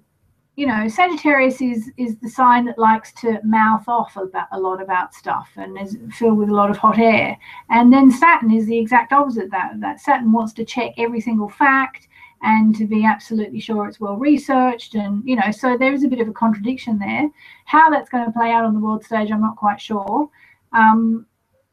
you 0.56 0.66
know, 0.66 0.88
Sagittarius 0.88 1.60
is 1.60 1.90
is 1.98 2.16
the 2.16 2.30
sign 2.30 2.64
that 2.64 2.78
likes 2.78 3.12
to 3.12 3.40
mouth 3.44 3.86
off 3.88 4.16
about 4.16 4.48
a 4.52 4.58
lot 4.58 4.82
about 4.82 5.14
stuff 5.14 5.50
and 5.56 5.78
is 5.78 5.98
filled 6.12 6.38
with 6.38 6.48
a 6.48 6.54
lot 6.54 6.70
of 6.70 6.78
hot 6.78 6.98
air. 6.98 7.36
And 7.68 7.92
then 7.92 8.10
Saturn 8.10 8.50
is 8.50 8.66
the 8.66 8.78
exact 8.78 9.12
opposite 9.12 9.50
that 9.50 9.80
that 9.80 10.00
Saturn 10.00 10.32
wants 10.32 10.54
to 10.54 10.64
check 10.64 10.94
every 10.96 11.20
single 11.20 11.50
fact 11.50 12.08
and 12.42 12.74
to 12.74 12.86
be 12.86 13.04
absolutely 13.04 13.60
sure 13.60 13.86
it's 13.86 14.00
well 14.00 14.16
researched 14.16 14.94
and 14.94 15.22
you 15.24 15.36
know 15.36 15.50
so 15.50 15.76
there 15.76 15.94
is 15.94 16.04
a 16.04 16.08
bit 16.08 16.20
of 16.20 16.28
a 16.28 16.32
contradiction 16.32 16.98
there 16.98 17.28
how 17.64 17.88
that's 17.88 18.10
going 18.10 18.24
to 18.24 18.32
play 18.32 18.50
out 18.50 18.64
on 18.64 18.74
the 18.74 18.80
world 18.80 19.02
stage 19.02 19.30
i'm 19.30 19.40
not 19.40 19.56
quite 19.56 19.80
sure 19.80 20.28
um, 20.74 21.24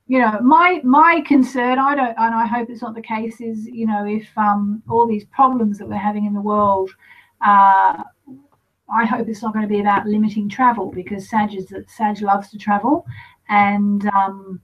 you 0.08 0.20
know 0.20 0.40
my 0.42 0.80
my 0.86 1.22
concern 1.28 1.80
i 1.80 1.94
don't 1.94 2.16
and 2.18 2.34
i 2.34 2.46
hope 2.46 2.70
it's 2.70 2.82
not 2.82 2.96
the 2.96 3.02
case 3.02 3.42
is 3.42 3.66
you 3.68 3.86
know 3.86 4.06
if 4.06 4.26
um, 4.38 4.82
all 4.90 5.06
these 5.06 5.26
problems 5.26 5.78
that 5.78 5.88
we're 5.88 5.96
having 5.96 6.26
in 6.26 6.34
the 6.34 6.42
world 6.42 6.90
uh, 7.46 8.02
I 8.94 9.06
hope 9.06 9.28
it's 9.28 9.42
not 9.42 9.54
going 9.54 9.68
to 9.68 9.74
be 9.74 9.80
about 9.80 10.08
limiting 10.08 10.48
travel 10.48 10.92
because 10.92 11.30
Sag 11.30 11.54
is 11.54 12.22
loves 12.22 12.50
to 12.52 12.58
travel, 12.58 13.06
and 13.50 14.06
um, 14.08 14.62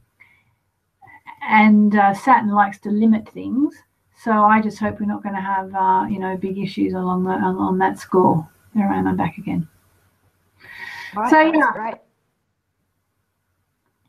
and 1.47 1.95
uh, 1.95 2.13
Saturn 2.13 2.49
likes 2.49 2.79
to 2.79 2.89
limit 2.91 3.27
things. 3.29 3.75
So 4.21 4.31
I 4.31 4.61
just 4.61 4.79
hope 4.79 4.99
we're 4.99 5.05
not 5.05 5.23
going 5.23 5.35
to 5.35 5.41
have 5.41 5.73
uh, 5.73 6.05
you 6.09 6.19
know 6.19 6.37
big 6.37 6.57
issues 6.57 6.93
along 6.93 7.23
the, 7.23 7.31
on 7.31 7.77
that 7.79 7.97
score. 7.97 8.47
There 8.75 8.87
I 8.87 8.97
am. 8.97 9.07
I'm 9.07 9.17
back 9.17 9.37
again. 9.37 9.67
Right, 11.15 11.29
so 11.29 11.41
yeah, 11.41 11.71
right. 11.75 12.01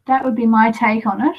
that 0.06 0.24
would 0.24 0.34
be 0.34 0.46
my 0.46 0.70
take 0.70 1.06
on 1.06 1.26
it. 1.26 1.36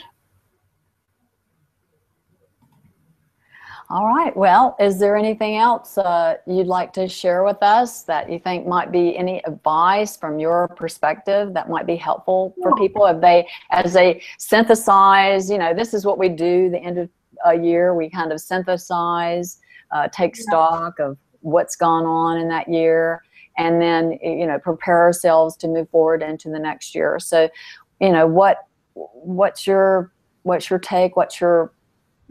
All 3.94 4.08
right. 4.08 4.34
Well, 4.38 4.78
is 4.80 5.00
there 5.00 5.18
anything 5.18 5.58
else 5.58 5.98
uh, 5.98 6.36
you'd 6.48 6.68
like 6.68 6.94
to 6.94 7.10
share 7.10 7.44
with 7.44 7.62
us 7.62 8.04
that 8.04 8.32
you 8.32 8.40
think 8.40 8.66
might 8.66 8.90
be 8.90 9.18
any 9.18 9.44
advice 9.44 10.16
from 10.16 10.40
your 10.40 10.70
perspective 10.70 11.54
that 11.54 11.70
might 11.70 11.86
be 11.86 11.98
helpful 11.98 12.56
for 12.64 12.74
people 12.76 13.06
if 13.08 13.20
they, 13.20 13.46
as 13.70 13.92
they 13.92 14.24
synthesize, 14.38 15.50
you 15.50 15.58
know, 15.58 15.74
this 15.74 15.94
is 15.94 16.06
what 16.06 16.18
we 16.18 16.30
do 16.30 16.70
the 16.70 16.80
end 16.80 17.00
of 17.00 17.10
a 17.46 17.60
year, 17.60 17.94
we 17.94 18.10
kind 18.10 18.32
of 18.32 18.40
synthesize, 18.40 19.60
uh, 19.92 20.08
take 20.08 20.38
stock 20.38 20.98
of 21.00 21.18
what's 21.42 21.76
gone 21.76 22.06
on 22.06 22.38
in 22.38 22.48
that 22.48 22.70
year, 22.70 23.22
and 23.58 23.82
then, 23.82 24.18
you 24.24 24.48
know, 24.48 24.58
prepare 24.58 25.00
ourselves 25.00 25.58
to 25.58 25.68
move 25.68 25.90
forward 25.90 26.24
into 26.24 26.48
the 26.48 26.60
next 26.60 26.96
year. 26.96 27.20
So, 27.20 27.50
you 28.00 28.14
know, 28.14 28.26
what, 28.26 28.68
what's 28.94 29.68
your, 29.68 30.14
what's 30.44 30.70
your 30.70 30.80
take? 30.80 31.18
What's 31.18 31.42
your 31.42 31.74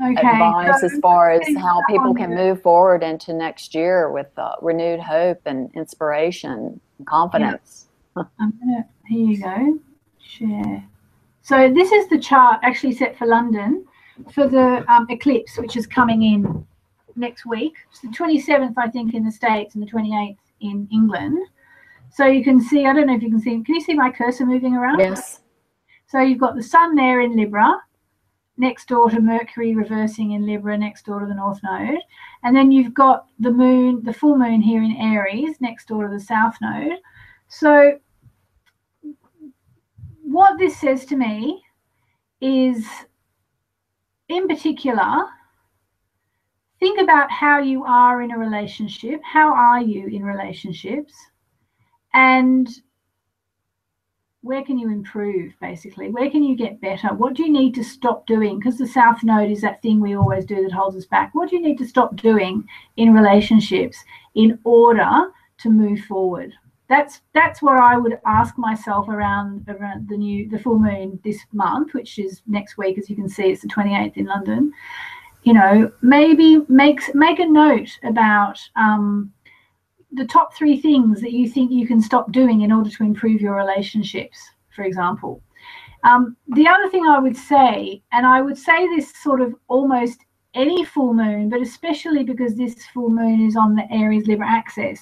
okay. 0.02 0.12
advice 0.12 0.80
so 0.80 0.86
as 0.86 0.98
far 1.00 1.30
as 1.30 1.56
how 1.56 1.82
people 1.88 2.14
can 2.14 2.34
move 2.34 2.62
forward 2.62 3.02
into 3.02 3.32
next 3.32 3.74
year 3.74 4.10
with 4.10 4.26
uh, 4.38 4.54
renewed 4.62 5.00
hope 5.00 5.40
and 5.46 5.70
inspiration 5.74 6.80
and 6.98 7.06
confidence. 7.06 7.86
Yeah. 8.16 8.24
Gonna, 8.38 8.86
here 9.06 9.26
you 9.26 9.42
go. 9.42 9.78
Share. 10.20 10.84
So 11.42 11.72
this 11.72 11.92
is 11.92 12.08
the 12.08 12.18
chart 12.18 12.60
actually 12.62 12.94
set 12.94 13.16
for 13.16 13.26
London 13.26 13.86
for 14.32 14.46
the 14.46 14.84
um, 14.92 15.06
eclipse, 15.08 15.56
which 15.58 15.76
is 15.76 15.86
coming 15.86 16.22
in 16.22 16.66
next 17.16 17.46
week. 17.46 17.74
It's 17.90 18.00
the 18.00 18.08
27th, 18.08 18.74
I 18.76 18.88
think, 18.88 19.14
in 19.14 19.24
the 19.24 19.32
States 19.32 19.74
and 19.74 19.82
the 19.82 19.90
28th 19.90 20.36
in 20.60 20.88
England. 20.92 21.38
So 22.12 22.26
you 22.26 22.44
can 22.44 22.60
see, 22.60 22.86
I 22.86 22.92
don't 22.92 23.06
know 23.06 23.14
if 23.14 23.22
you 23.22 23.30
can 23.30 23.40
see, 23.40 23.62
can 23.62 23.74
you 23.74 23.80
see 23.80 23.94
my 23.94 24.10
cursor 24.10 24.44
moving 24.44 24.74
around? 24.74 24.98
Yes. 24.98 25.40
So 26.08 26.20
you've 26.20 26.40
got 26.40 26.56
the 26.56 26.62
sun 26.62 26.96
there 26.96 27.20
in 27.20 27.36
Libra 27.36 27.80
next 28.60 28.88
door 28.88 29.10
to 29.10 29.20
Mercury 29.20 29.74
reversing 29.74 30.32
in 30.32 30.46
Libra, 30.46 30.76
next 30.76 31.06
door 31.06 31.20
to 31.20 31.26
the 31.26 31.34
North 31.34 31.60
Node. 31.64 31.98
And 32.44 32.54
then 32.54 32.70
you've 32.70 32.94
got 32.94 33.26
the 33.38 33.50
moon, 33.50 34.02
the 34.04 34.12
full 34.12 34.36
moon 34.36 34.60
here 34.60 34.82
in 34.82 34.96
Aries, 34.96 35.60
next 35.60 35.88
door 35.88 36.06
to 36.06 36.12
the 36.12 36.20
South 36.20 36.54
Node. 36.60 36.98
So 37.48 37.98
what 40.22 40.58
this 40.58 40.78
says 40.78 41.06
to 41.06 41.16
me 41.16 41.62
is, 42.40 42.86
in 44.28 44.46
particular, 44.46 45.24
think 46.78 47.00
about 47.00 47.30
how 47.30 47.58
you 47.58 47.84
are 47.84 48.22
in 48.22 48.30
a 48.30 48.38
relationship. 48.38 49.20
How 49.24 49.54
are 49.54 49.80
you 49.80 50.06
in 50.06 50.22
relationships? 50.22 51.14
And 52.12 52.68
where 54.42 54.64
can 54.64 54.78
you 54.78 54.88
improve 54.88 55.52
basically? 55.60 56.08
Where 56.10 56.30
can 56.30 56.42
you 56.42 56.56
get 56.56 56.80
better? 56.80 57.08
What 57.08 57.34
do 57.34 57.42
you 57.42 57.52
need 57.52 57.74
to 57.74 57.84
stop 57.84 58.26
doing? 58.26 58.58
Because 58.58 58.78
the 58.78 58.86
south 58.86 59.22
node 59.22 59.50
is 59.50 59.60
that 59.60 59.82
thing 59.82 60.00
we 60.00 60.16
always 60.16 60.46
do 60.46 60.62
that 60.62 60.72
holds 60.72 60.96
us 60.96 61.04
back. 61.04 61.34
What 61.34 61.50
do 61.50 61.56
you 61.56 61.62
need 61.62 61.78
to 61.78 61.86
stop 61.86 62.16
doing 62.16 62.64
in 62.96 63.12
relationships 63.12 63.98
in 64.34 64.58
order 64.64 65.30
to 65.58 65.70
move 65.70 66.00
forward? 66.00 66.54
That's 66.88 67.20
that's 67.34 67.62
what 67.62 67.78
i 67.78 67.96
would 67.96 68.18
ask 68.26 68.58
myself 68.58 69.08
around 69.08 69.64
around 69.68 70.08
the 70.08 70.16
new 70.16 70.48
the 70.48 70.58
full 70.58 70.76
moon 70.76 71.20
this 71.22 71.38
month 71.52 71.94
which 71.94 72.18
is 72.18 72.42
next 72.48 72.76
week 72.76 72.98
as 72.98 73.08
you 73.08 73.14
can 73.14 73.28
see 73.28 73.44
it's 73.44 73.62
the 73.62 73.68
28th 73.68 74.16
in 74.16 74.26
london. 74.26 74.72
You 75.44 75.52
know 75.52 75.92
maybe 76.02 76.62
makes 76.68 77.14
make 77.14 77.38
a 77.38 77.46
note 77.46 77.96
about 78.02 78.58
um, 78.74 79.32
the 80.12 80.26
top 80.26 80.54
three 80.54 80.80
things 80.80 81.20
that 81.20 81.32
you 81.32 81.48
think 81.48 81.70
you 81.70 81.86
can 81.86 82.00
stop 82.00 82.32
doing 82.32 82.62
in 82.62 82.72
order 82.72 82.90
to 82.90 83.04
improve 83.04 83.40
your 83.40 83.54
relationships, 83.54 84.38
for 84.74 84.84
example. 84.84 85.42
Um, 86.02 86.36
the 86.48 86.66
other 86.66 86.88
thing 86.88 87.06
I 87.06 87.18
would 87.18 87.36
say, 87.36 88.02
and 88.12 88.26
I 88.26 88.40
would 88.40 88.58
say 88.58 88.88
this 88.88 89.12
sort 89.22 89.40
of 89.40 89.54
almost 89.68 90.24
any 90.54 90.84
full 90.84 91.12
moon, 91.12 91.48
but 91.48 91.60
especially 91.60 92.24
because 92.24 92.56
this 92.56 92.86
full 92.86 93.10
moon 93.10 93.46
is 93.46 93.56
on 93.56 93.74
the 93.74 93.86
Aries 93.92 94.26
Libra 94.26 94.48
axis, 94.48 95.00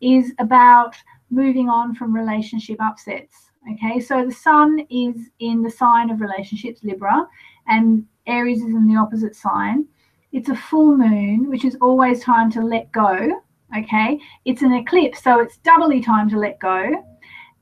is 0.00 0.32
about 0.38 0.94
moving 1.30 1.68
on 1.68 1.94
from 1.94 2.14
relationship 2.14 2.78
upsets. 2.80 3.50
Okay, 3.72 4.00
so 4.00 4.24
the 4.24 4.32
sun 4.32 4.80
is 4.90 5.30
in 5.38 5.62
the 5.62 5.70
sign 5.70 6.10
of 6.10 6.20
relationships, 6.20 6.82
Libra, 6.82 7.26
and 7.68 8.04
Aries 8.26 8.62
is 8.62 8.74
in 8.74 8.86
the 8.88 8.98
opposite 8.98 9.36
sign. 9.36 9.86
It's 10.32 10.48
a 10.48 10.56
full 10.56 10.96
moon, 10.96 11.48
which 11.48 11.64
is 11.64 11.76
always 11.80 12.22
time 12.22 12.50
to 12.52 12.62
let 12.62 12.90
go 12.92 13.42
okay? 13.76 14.18
It's 14.44 14.62
an 14.62 14.72
eclipse 14.72 15.22
so 15.22 15.40
it's 15.40 15.58
doubly 15.58 16.00
time 16.00 16.28
to 16.30 16.38
let 16.38 16.58
go. 16.60 17.04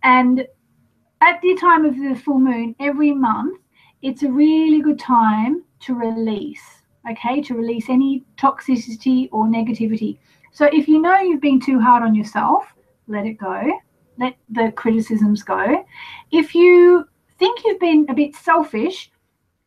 And 0.02 0.46
at 1.20 1.40
the 1.42 1.56
time 1.56 1.84
of 1.84 1.96
the 1.96 2.14
full 2.14 2.38
moon 2.38 2.74
every 2.80 3.12
month 3.12 3.60
it's 4.02 4.22
a 4.22 4.30
really 4.30 4.80
good 4.80 4.98
time 4.98 5.64
to 5.80 5.94
release 5.94 6.62
okay? 7.10 7.40
To 7.42 7.54
release 7.54 7.88
any 7.88 8.24
toxicity 8.36 9.28
or 9.32 9.46
negativity. 9.46 10.18
So 10.52 10.66
if 10.72 10.88
you 10.88 11.00
know 11.00 11.18
you've 11.18 11.40
been 11.40 11.60
too 11.60 11.80
hard 11.80 12.02
on 12.02 12.14
yourself 12.14 12.74
let 13.08 13.26
it 13.26 13.34
go. 13.34 13.72
Let 14.18 14.36
the 14.50 14.72
criticisms 14.72 15.42
go. 15.42 15.84
If 16.30 16.54
you 16.54 17.08
think 17.38 17.60
you've 17.64 17.80
been 17.80 18.06
a 18.08 18.14
bit 18.14 18.34
selfish 18.34 19.10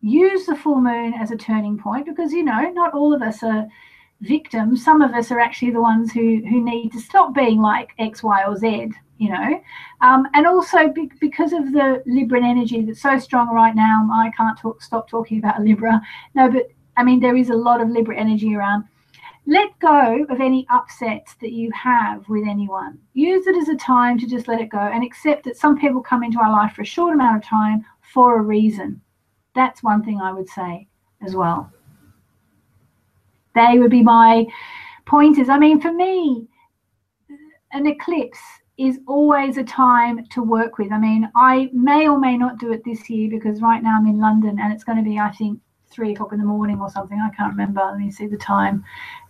use 0.02 0.48
the 0.48 0.56
full 0.56 0.82
moon 0.82 1.14
as 1.14 1.32
a 1.32 1.38
turning 1.38 1.78
point 1.78 2.06
because 2.06 2.34
you 2.34 2.44
know 2.44 2.70
not 2.72 2.94
all 2.94 3.14
of 3.14 3.22
us 3.22 3.44
are 3.44 3.68
victims, 4.22 4.84
some 4.84 5.02
of 5.02 5.12
us 5.12 5.32
are 5.32 5.40
actually 5.40 5.72
the 5.72 5.82
ones 5.82 6.12
who 6.12 6.42
who 6.48 6.64
need 6.64 6.92
to 6.94 7.00
stop 7.00 7.34
being 7.34 7.62
like 7.62 7.90
X, 8.00 8.24
Y, 8.24 8.44
or 8.46 8.56
Z. 8.56 8.92
You 9.18 9.30
know, 9.30 9.62
um, 10.02 10.28
and 10.34 10.48
also 10.48 10.88
be, 10.88 11.12
because 11.20 11.54
of 11.54 11.72
the 11.74 12.02
Libran 12.08 12.44
energy 12.44 12.82
that's 12.82 13.04
so 13.04 13.20
strong 13.20 13.54
right 13.54 13.76
now, 13.76 14.10
I 14.12 14.32
can't 14.36 14.58
talk, 14.58 14.82
stop 14.82 15.08
talking 15.08 15.38
about 15.38 15.62
Libra. 15.62 16.02
No, 16.34 16.50
but 16.50 16.72
I 16.98 17.04
mean 17.04 17.20
there 17.20 17.36
is 17.36 17.52
a 17.52 17.56
lot 17.56 17.82
of 17.82 17.90
Libra 17.90 18.18
energy 18.18 18.56
around. 18.56 18.86
Let 19.46 19.78
go 19.80 20.26
of 20.30 20.40
any 20.40 20.66
upsets 20.70 21.36
that 21.42 21.52
you 21.52 21.72
have 21.72 22.28
with 22.30 22.48
anyone. 22.48 22.98
Use 23.14 23.46
it 23.48 23.56
as 23.56 23.70
a 23.70 23.76
time 23.76 24.18
to 24.20 24.28
just 24.28 24.48
let 24.48 24.62
it 24.62 24.70
go 24.70 24.80
and 24.80 25.04
accept 25.04 25.44
that 25.46 25.58
some 25.58 25.80
people 25.80 26.02
come 26.02 26.24
into 26.24 26.40
our 26.40 26.52
life 26.52 26.74
for 26.74 26.84
a 26.84 26.86
short 26.86 27.14
amount 27.14 27.38
of 27.38 27.44
time 27.44 27.86
for 28.02 28.40
a 28.40 28.42
reason. 28.42 29.02
That's 29.54 29.84
one 29.84 30.04
thing 30.04 30.20
I 30.20 30.32
would 30.32 30.48
say 30.50 30.88
as 31.22 31.36
well. 31.36 31.72
They 33.56 33.80
would 33.80 33.92
be 33.92 34.04
my 34.04 34.46
pointers. 35.06 35.50
I 35.50 35.58
mean, 35.58 35.82
for 35.82 35.94
me, 35.94 36.48
an 37.74 37.88
eclipse 37.88 38.40
is 38.78 39.00
always 39.08 39.58
a 39.58 39.64
time 39.64 40.26
to 40.32 40.42
work 40.42 40.78
with. 40.78 40.92
I 40.92 40.98
mean, 40.98 41.30
I 41.36 41.70
may 41.74 42.08
or 42.08 42.20
may 42.20 42.38
not 42.38 42.60
do 42.60 42.72
it 42.72 42.84
this 42.84 43.10
year 43.10 43.30
because 43.30 43.62
right 43.62 43.84
now 43.84 43.98
I'm 43.98 44.08
in 44.08 44.20
London 44.20 44.60
and 44.60 44.74
it's 44.74 44.84
going 44.84 44.98
to 44.98 45.04
be, 45.04 45.20
I 45.20 45.32
think, 45.32 45.60
three 45.92 46.14
o'clock 46.14 46.32
in 46.32 46.40
the 46.40 46.46
morning 46.46 46.80
or 46.80 46.90
something. 46.90 47.20
I 47.20 47.36
can't 47.36 47.52
remember. 47.52 47.82
Let 47.82 47.98
me 47.98 48.10
see 48.10 48.26
the 48.26 48.38
time. 48.38 48.84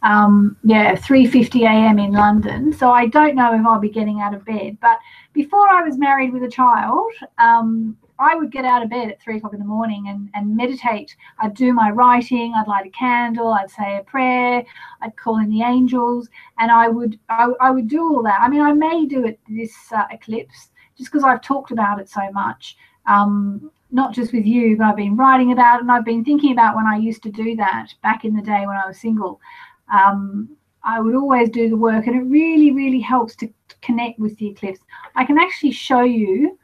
Um, 0.03 0.57
yeah, 0.63 0.95
3:50 0.95 1.63
a.m. 1.63 1.99
in 1.99 2.11
London. 2.11 2.71
So 2.71 2.91
I 2.91 3.07
don't 3.07 3.35
know 3.35 3.53
if 3.53 3.65
I'll 3.65 3.79
be 3.79 3.89
getting 3.89 4.21
out 4.21 4.33
of 4.33 4.45
bed. 4.45 4.77
But 4.79 4.99
before 5.33 5.67
I 5.67 5.81
was 5.81 5.97
married 5.97 6.31
with 6.31 6.43
a 6.43 6.49
child, 6.49 7.11
um, 7.39 7.97
I 8.21 8.35
would 8.35 8.51
get 8.51 8.65
out 8.65 8.83
of 8.83 8.89
bed 8.89 9.09
at 9.09 9.19
three 9.19 9.37
o'clock 9.37 9.53
in 9.53 9.59
the 9.59 9.65
morning 9.65 10.07
and, 10.07 10.29
and 10.35 10.55
meditate. 10.55 11.15
I'd 11.39 11.55
do 11.55 11.73
my 11.73 11.89
writing, 11.89 12.53
I'd 12.55 12.67
light 12.67 12.85
a 12.85 12.91
candle, 12.91 13.51
I'd 13.51 13.69
say 13.69 13.97
a 13.97 14.03
prayer, 14.03 14.63
I'd 15.01 15.17
call 15.17 15.39
in 15.39 15.49
the 15.49 15.63
angels, 15.63 16.29
and 16.59 16.71
I 16.71 16.87
would 16.87 17.19
I, 17.29 17.51
I 17.59 17.71
would 17.71 17.87
do 17.87 18.03
all 18.03 18.23
that. 18.23 18.39
I 18.41 18.47
mean, 18.47 18.61
I 18.61 18.73
may 18.73 19.05
do 19.05 19.25
it 19.25 19.39
this 19.49 19.73
uh, 19.91 20.05
eclipse 20.11 20.69
just 20.97 21.11
because 21.11 21.23
I've 21.23 21.41
talked 21.41 21.71
about 21.71 21.99
it 21.99 22.09
so 22.09 22.31
much. 22.31 22.77
Um, 23.07 23.71
not 23.91 24.13
just 24.13 24.31
with 24.31 24.45
you, 24.45 24.77
but 24.77 24.85
I've 24.85 24.95
been 24.95 25.17
writing 25.17 25.51
about 25.51 25.77
it 25.77 25.81
and 25.81 25.91
I've 25.91 26.05
been 26.05 26.23
thinking 26.23 26.53
about 26.53 26.75
when 26.75 26.85
I 26.85 26.95
used 26.95 27.23
to 27.23 27.31
do 27.31 27.55
that 27.57 27.87
back 28.03 28.23
in 28.23 28.35
the 28.35 28.41
day 28.41 28.65
when 28.65 28.77
I 28.77 28.87
was 28.87 28.99
single. 28.99 29.41
Um, 29.91 30.55
I 30.83 30.99
would 30.99 31.15
always 31.15 31.49
do 31.49 31.69
the 31.69 31.77
work, 31.77 32.07
and 32.07 32.15
it 32.15 32.23
really, 32.23 32.71
really 32.71 33.01
helps 33.01 33.35
to 33.37 33.49
connect 33.81 34.19
with 34.19 34.37
the 34.37 34.47
eclipse. 34.47 34.79
I 35.15 35.25
can 35.25 35.37
actually 35.37 35.71
show 35.71 36.01
you 36.01 36.57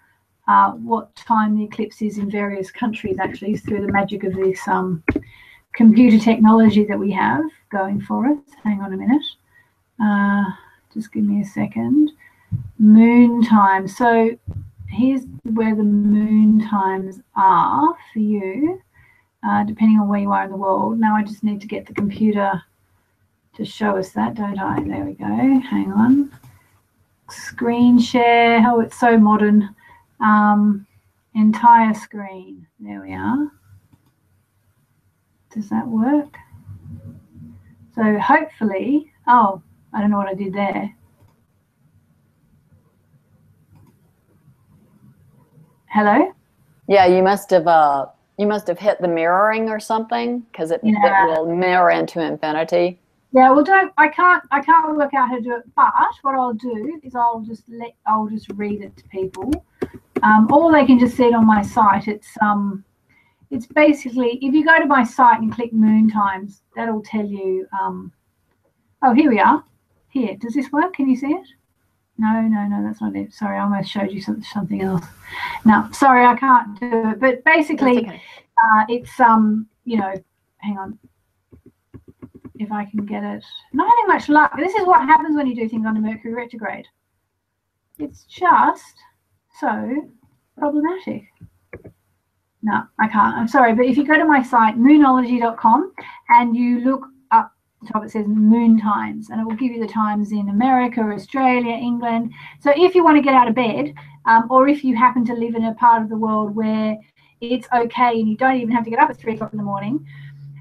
uh, 0.48 0.72
what 0.72 1.16
time 1.16 1.58
the 1.58 1.64
eclipse 1.64 2.02
is 2.02 2.18
in 2.18 2.32
various 2.32 2.72
countries, 2.72 3.18
actually, 3.20 3.58
through 3.58 3.86
the 3.86 3.92
magic 3.92 4.24
of 4.24 4.34
this 4.34 4.66
um, 4.68 5.04
computer 5.74 6.18
technology 6.18 6.86
that 6.86 6.98
we 6.98 7.12
have 7.12 7.44
going 7.72 8.02
for 8.02 8.26
us. 8.28 8.40
Hang 8.64 8.82
on 8.82 8.94
a 8.94 8.98
minute. 8.98 9.24
Uh, 10.02 10.44
just 10.94 11.12
give 11.12 11.24
me 11.24 11.42
a 11.42 11.46
second. 11.46 12.12
Moon 12.80 13.44
time. 13.44 13.88
So 13.88 14.38
here's 14.90 15.24
where 15.44 15.76
the 15.76 15.84
moon 15.84 16.66
times 16.68 17.20
are 17.36 17.94
for 18.14 18.20
you, 18.20 18.82
uh, 19.48 19.64
depending 19.66 20.00
on 20.00 20.08
where 20.08 20.20
you 20.20 20.32
are 20.32 20.46
in 20.46 20.52
the 20.52 20.58
world. 20.58 21.00
Now 21.00 21.16
I 21.16 21.24
just 21.24 21.44
need 21.44 21.62
to 21.62 21.68
get 21.68 21.86
the 21.86 21.94
computer 21.94 22.62
to 23.56 23.66
show 23.66 23.98
us 23.98 24.12
that, 24.12 24.36
don't 24.36 24.60
I? 24.60 24.82
There 24.82 25.04
we 25.04 25.14
go. 25.14 25.26
Hang 25.26 25.92
on. 25.92 26.32
Screen 27.30 28.00
share. 28.00 28.64
Oh, 28.66 28.80
it's 28.80 28.98
so 28.98 29.18
modern 29.18 29.76
um, 30.20 30.86
entire 31.36 31.94
screen. 31.94 32.68
There 32.80 33.02
we 33.02 33.14
are. 33.14 33.52
Does 35.54 35.70
that 35.70 35.88
work? 35.88 36.36
So 37.96 38.20
hopefully, 38.20 39.12
oh, 39.28 39.62
I 39.94 40.02
don't 40.02 40.12
know 40.12 40.18
what 40.18 40.28
I 40.28 40.34
did 40.34 40.54
there. 40.54 40.94
Hello? 45.88 46.32
Yeah, 46.88 47.08
you 47.08 47.24
must 47.24 47.50
have 47.50 47.68
uh 47.68 48.06
you 48.38 48.46
must 48.46 48.68
have 48.68 48.78
hit 48.78 49.02
the 49.02 49.08
mirroring 49.08 49.70
or 49.70 49.80
something 49.80 50.42
because 50.42 50.70
it, 50.70 50.80
yeah. 50.84 51.26
it 51.26 51.28
will 51.28 51.56
mirror 51.56 51.90
into 51.90 52.22
infinity. 52.22 53.00
Yeah, 53.34 53.50
well, 53.50 53.64
don't 53.64 53.92
I 53.98 54.10
can't 54.10 54.44
I 54.52 54.62
can't 54.62 54.96
work 54.96 55.14
out 55.16 55.30
how 55.30 55.36
to 55.38 55.42
do 55.42 55.56
it. 55.56 55.64
But 55.76 55.94
what 56.22 56.36
I'll 56.36 56.54
do 56.54 57.00
is 57.04 57.16
I'll 57.16 57.42
just 57.42 57.64
let 57.68 57.96
I'll 58.06 58.28
just 58.28 58.48
read 58.52 58.82
it 58.82 58.96
to 58.98 59.04
people 59.06 59.52
um, 60.24 60.52
or 60.52 60.72
they 60.72 60.86
can 60.86 61.00
just 61.00 61.16
see 61.16 61.26
it 61.26 61.34
on 61.34 61.46
my 61.46 61.62
site. 61.62 62.08
It's 62.08 62.28
um, 62.42 62.84
it's 63.50 63.66
basically 63.66 64.40
if 64.42 64.54
you 64.54 64.66
go 64.66 64.78
to 64.80 64.86
my 64.86 65.04
site 65.04 65.40
and 65.42 65.54
click 65.54 65.74
Moon 65.74 66.10
Times, 66.10 66.62
that'll 66.76 67.02
tell 67.02 67.26
you. 67.26 67.68
Um, 67.80 68.12
oh, 69.04 69.14
here 69.14 69.30
we 69.30 69.40
are. 69.40 69.64
Here, 70.10 70.36
does 70.40 70.54
this 70.54 70.72
work? 70.72 70.94
Can 70.94 71.08
you 71.10 71.16
see 71.16 71.28
it? 71.28 71.48
No, 72.18 72.42
no, 72.42 72.66
no, 72.68 72.84
that's 72.84 73.02
not 73.02 73.16
it. 73.16 73.32
Sorry, 73.34 73.58
I 73.58 73.62
almost 73.62 73.92
showed 73.92 74.12
you 74.12 74.22
some, 74.22 74.42
something 74.42 74.82
else. 74.82 75.06
No, 75.66 75.88
sorry, 75.92 76.26
I 76.26 76.36
can't 76.36 76.80
do 76.80 77.10
it. 77.12 77.20
But 77.20 77.44
basically, 77.44 78.00
okay. 78.00 78.22
uh, 78.58 78.86
it's 78.90 79.20
um, 79.20 79.68
you 79.86 79.98
know, 79.98 80.14
hang 80.58 80.78
on. 80.78 80.98
If 82.56 82.72
I 82.72 82.86
can 82.86 83.06
get 83.06 83.24
it, 83.24 83.44
not 83.74 83.88
having 83.88 84.08
much 84.08 84.30
luck. 84.30 84.54
This 84.58 84.74
is 84.74 84.88
what 84.88 85.02
happens 85.02 85.36
when 85.36 85.46
you 85.46 85.56
do 85.56 85.70
things 85.70 85.86
under 85.86 86.02
Mercury 86.02 86.34
retrograde. 86.34 86.88
It's 88.00 88.24
just 88.24 88.96
so 89.60 90.10
problematic. 90.58 91.24
No, 92.64 92.84
I 93.00 93.08
can't. 93.08 93.36
I'm 93.36 93.48
sorry, 93.48 93.74
but 93.76 93.86
if 93.86 93.98
you 93.98 94.06
go 94.06 94.18
to 94.18 94.26
my 94.26 94.42
site, 94.42 94.78
moonology.com, 94.78 95.94
and 96.30 96.56
you 96.56 96.80
look 96.82 97.06
up 97.32 97.52
the 97.82 97.88
top, 97.88 98.04
it 98.04 98.12
says 98.12 98.26
moon 98.28 98.80
times, 98.80 99.30
and 99.30 99.40
it 99.40 99.44
will 99.44 99.56
give 99.56 99.72
you 99.72 99.80
the 99.80 99.92
times 99.92 100.32
in 100.32 100.50
America, 100.50 101.02
Australia, 101.02 101.74
England. 101.74 102.34
So 102.60 102.74
if 102.76 102.96
you 102.96 103.04
want 103.04 103.18
to 103.18 103.22
get 103.22 103.36
out 103.36 103.48
of 103.48 103.56
bed, 103.56 103.94
um, 104.26 104.48
or 104.50 104.68
if 104.68 104.84
you 104.84 104.96
happen 104.96 105.24
to 105.26 105.34
live 105.34 105.56
in 105.56 105.66
a 105.66 105.74
part 105.76 106.02
of 106.02 106.10
the 106.10 106.18
world 106.18 106.56
where 106.56 106.98
it's 107.40 107.68
okay 107.74 108.20
and 108.20 108.28
you 108.28 108.36
don't 108.36 108.58
even 108.58 108.72
have 108.72 108.84
to 108.84 108.90
get 108.90 109.00
up 109.00 109.10
at 109.10 109.18
three 109.18 109.36
o'clock 109.36 109.54
in 109.54 109.58
the 109.58 109.64
morning, 109.64 110.06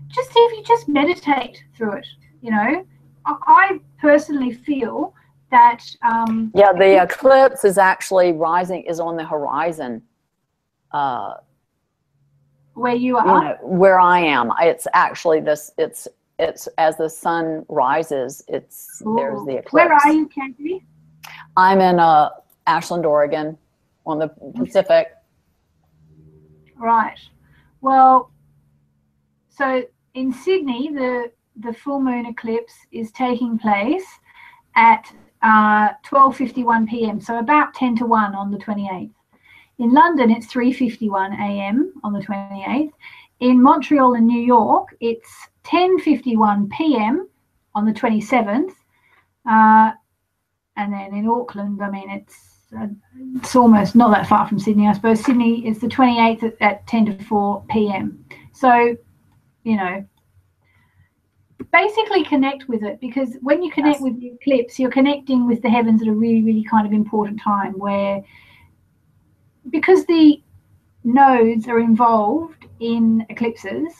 just 0.09 0.33
see 0.33 0.41
if 0.41 0.59
you 0.59 0.64
just 0.64 0.89
meditate 0.89 1.64
through 1.77 1.93
it. 1.93 2.07
You 2.43 2.51
know, 2.51 2.87
I 3.25 3.81
personally 3.99 4.53
feel 4.53 5.14
that 5.51 5.85
um, 6.03 6.51
yeah 6.55 6.73
the 6.73 7.03
eclipse 7.03 7.65
is 7.65 7.79
actually 7.79 8.33
rising 8.33 8.83
is 8.83 9.01
on 9.01 9.17
the 9.17 9.25
horizon 9.25 10.03
uh, 10.93 11.35
where 12.75 12.95
you 12.95 13.17
are 13.17 13.27
you 13.27 13.49
know, 13.49 13.57
where 13.63 14.01
i 14.01 14.19
am 14.19 14.51
it's 14.61 14.87
actually 14.93 15.41
this 15.41 15.73
it's 15.79 16.09
it's 16.39 16.69
as 16.79 16.97
the 16.97 17.09
sun 17.09 17.65
rises 17.69 18.43
it's 18.49 19.01
Ooh. 19.07 19.15
there's 19.17 19.45
the 19.47 19.59
eclipse 19.59 19.73
where 19.73 19.93
are 19.93 20.13
you 20.13 20.27
Candy? 20.29 20.85
i'm 21.57 21.81
in 21.81 22.01
uh, 22.01 22.31
ashland 22.67 23.07
oregon 23.07 23.57
on 24.07 24.19
the 24.19 24.29
Pacific. 24.55 25.09
Right. 26.77 27.19
Well, 27.81 28.31
so 29.49 29.83
in 30.15 30.33
Sydney, 30.33 30.91
the 30.93 31.33
the 31.59 31.73
full 31.73 32.01
moon 32.01 32.27
eclipse 32.27 32.75
is 32.93 33.11
taking 33.13 33.59
place 33.59 34.05
at 34.75 35.11
uh, 35.43 35.91
12:51 36.05 36.89
p.m. 36.89 37.20
So 37.20 37.39
about 37.39 37.74
10 37.74 37.97
to 37.97 38.07
1 38.07 38.34
on 38.34 38.51
the 38.51 38.59
28th. 38.59 39.11
In 39.78 39.93
London, 39.93 40.30
it's 40.30 40.47
3:51 40.47 41.34
a.m. 41.39 41.93
on 42.03 42.12
the 42.12 42.20
28th. 42.20 42.93
In 43.41 43.62
Montreal 43.62 44.14
and 44.14 44.26
New 44.26 44.41
York, 44.41 44.97
it's 45.01 45.30
10:51 45.64 46.70
p.m. 46.70 47.28
on 47.74 47.84
the 47.84 47.93
27th. 47.93 48.72
Uh, 49.49 49.93
and 50.76 50.93
then 50.93 51.14
in 51.14 51.28
Auckland, 51.28 51.82
I 51.82 51.91
mean, 51.91 52.11
it's 52.11 52.57
uh, 52.78 52.89
it's 53.37 53.55
almost 53.55 53.95
not 53.95 54.11
that 54.11 54.26
far 54.26 54.49
from 54.49 54.59
Sydney, 54.59 54.89
I 54.89 54.93
suppose. 54.93 55.24
Sydney 55.24 55.66
is 55.66 55.78
the 55.78 55.87
28th 55.87 56.43
at, 56.43 56.57
at 56.61 56.87
10 56.87 57.07
to 57.07 57.24
4 57.24 57.64
p.m. 57.68 58.24
So, 58.53 58.97
you 59.62 59.76
know, 59.76 60.05
basically 61.77 62.24
connect 62.24 62.68
with 62.68 62.83
it 62.83 62.99
because 63.01 63.37
when 63.43 63.62
you 63.62 63.70
connect 63.70 63.97
yes. 63.97 64.03
with 64.03 64.18
the 64.18 64.29
eclipse, 64.29 64.79
you're 64.79 64.91
connecting 64.91 65.47
with 65.47 65.61
the 65.61 65.68
heavens 65.68 66.01
at 66.01 66.09
a 66.09 66.12
really, 66.12 66.43
really 66.43 66.64
kind 66.64 66.87
of 66.87 66.93
important 66.93 67.39
time 67.41 67.72
where, 67.74 68.24
because 69.70 70.07
the 70.07 70.43
nodes 71.05 71.68
are 71.68 71.79
involved 71.79 72.64
in 72.81 73.27
eclipses, 73.29 73.93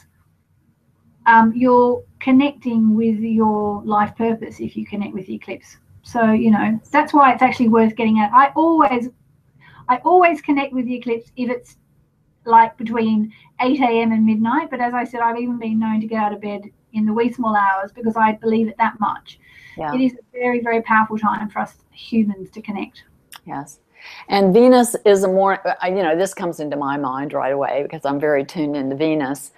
um, 1.27 1.53
you're 1.55 2.03
connecting 2.19 2.95
with 2.95 3.19
your 3.19 3.83
life 3.83 4.15
purpose 4.15 4.59
if 4.59 4.75
you 4.75 4.85
connect 4.85 5.13
with 5.13 5.27
the 5.27 5.35
eclipse. 5.35 5.77
So, 6.01 6.31
you 6.31 6.49
know, 6.49 6.79
that's 6.91 7.13
why 7.13 7.33
it's 7.33 7.43
actually 7.43 7.69
worth 7.69 7.95
getting 7.95 8.19
at. 8.19 8.31
I 8.33 8.51
always 8.55 9.09
I 9.89 9.97
always 9.97 10.41
connect 10.41 10.73
with 10.73 10.85
the 10.85 10.95
eclipse 10.95 11.31
if 11.35 11.49
it's 11.49 11.77
like 12.45 12.77
between 12.77 13.33
8 13.61 13.79
a.m. 13.81 14.11
and 14.13 14.25
midnight. 14.25 14.69
But 14.71 14.79
as 14.79 14.93
I 14.93 15.03
said, 15.03 15.19
I've 15.19 15.37
even 15.37 15.59
been 15.59 15.79
known 15.79 16.01
to 16.01 16.07
get 16.07 16.23
out 16.23 16.33
of 16.33 16.41
bed 16.41 16.63
in 16.97 17.05
the 17.05 17.13
wee 17.13 17.31
small 17.31 17.55
hours 17.55 17.91
because 17.93 18.15
I 18.15 18.33
believe 18.33 18.67
it 18.67 18.77
that 18.77 18.99
much. 18.99 19.39
Yeah. 19.77 19.93
It 19.93 20.01
is 20.01 20.13
a 20.13 20.23
very, 20.33 20.61
very 20.61 20.81
powerful 20.81 21.17
time 21.17 21.49
for 21.49 21.59
us 21.59 21.75
humans 21.91 22.49
to 22.51 22.61
connect. 22.61 23.03
Yes. 23.45 23.79
And 24.27 24.53
Venus 24.53 24.95
is 25.05 25.23
a 25.23 25.27
more, 25.27 25.59
you 25.85 26.03
know, 26.03 26.15
this 26.17 26.33
comes 26.33 26.59
into 26.59 26.77
my 26.77 26.97
mind 26.97 27.33
right 27.33 27.53
away 27.53 27.83
because 27.83 28.05
I'm 28.05 28.19
very 28.19 28.43
tuned 28.43 28.75
into 28.75 28.95
Venus. 28.95 29.51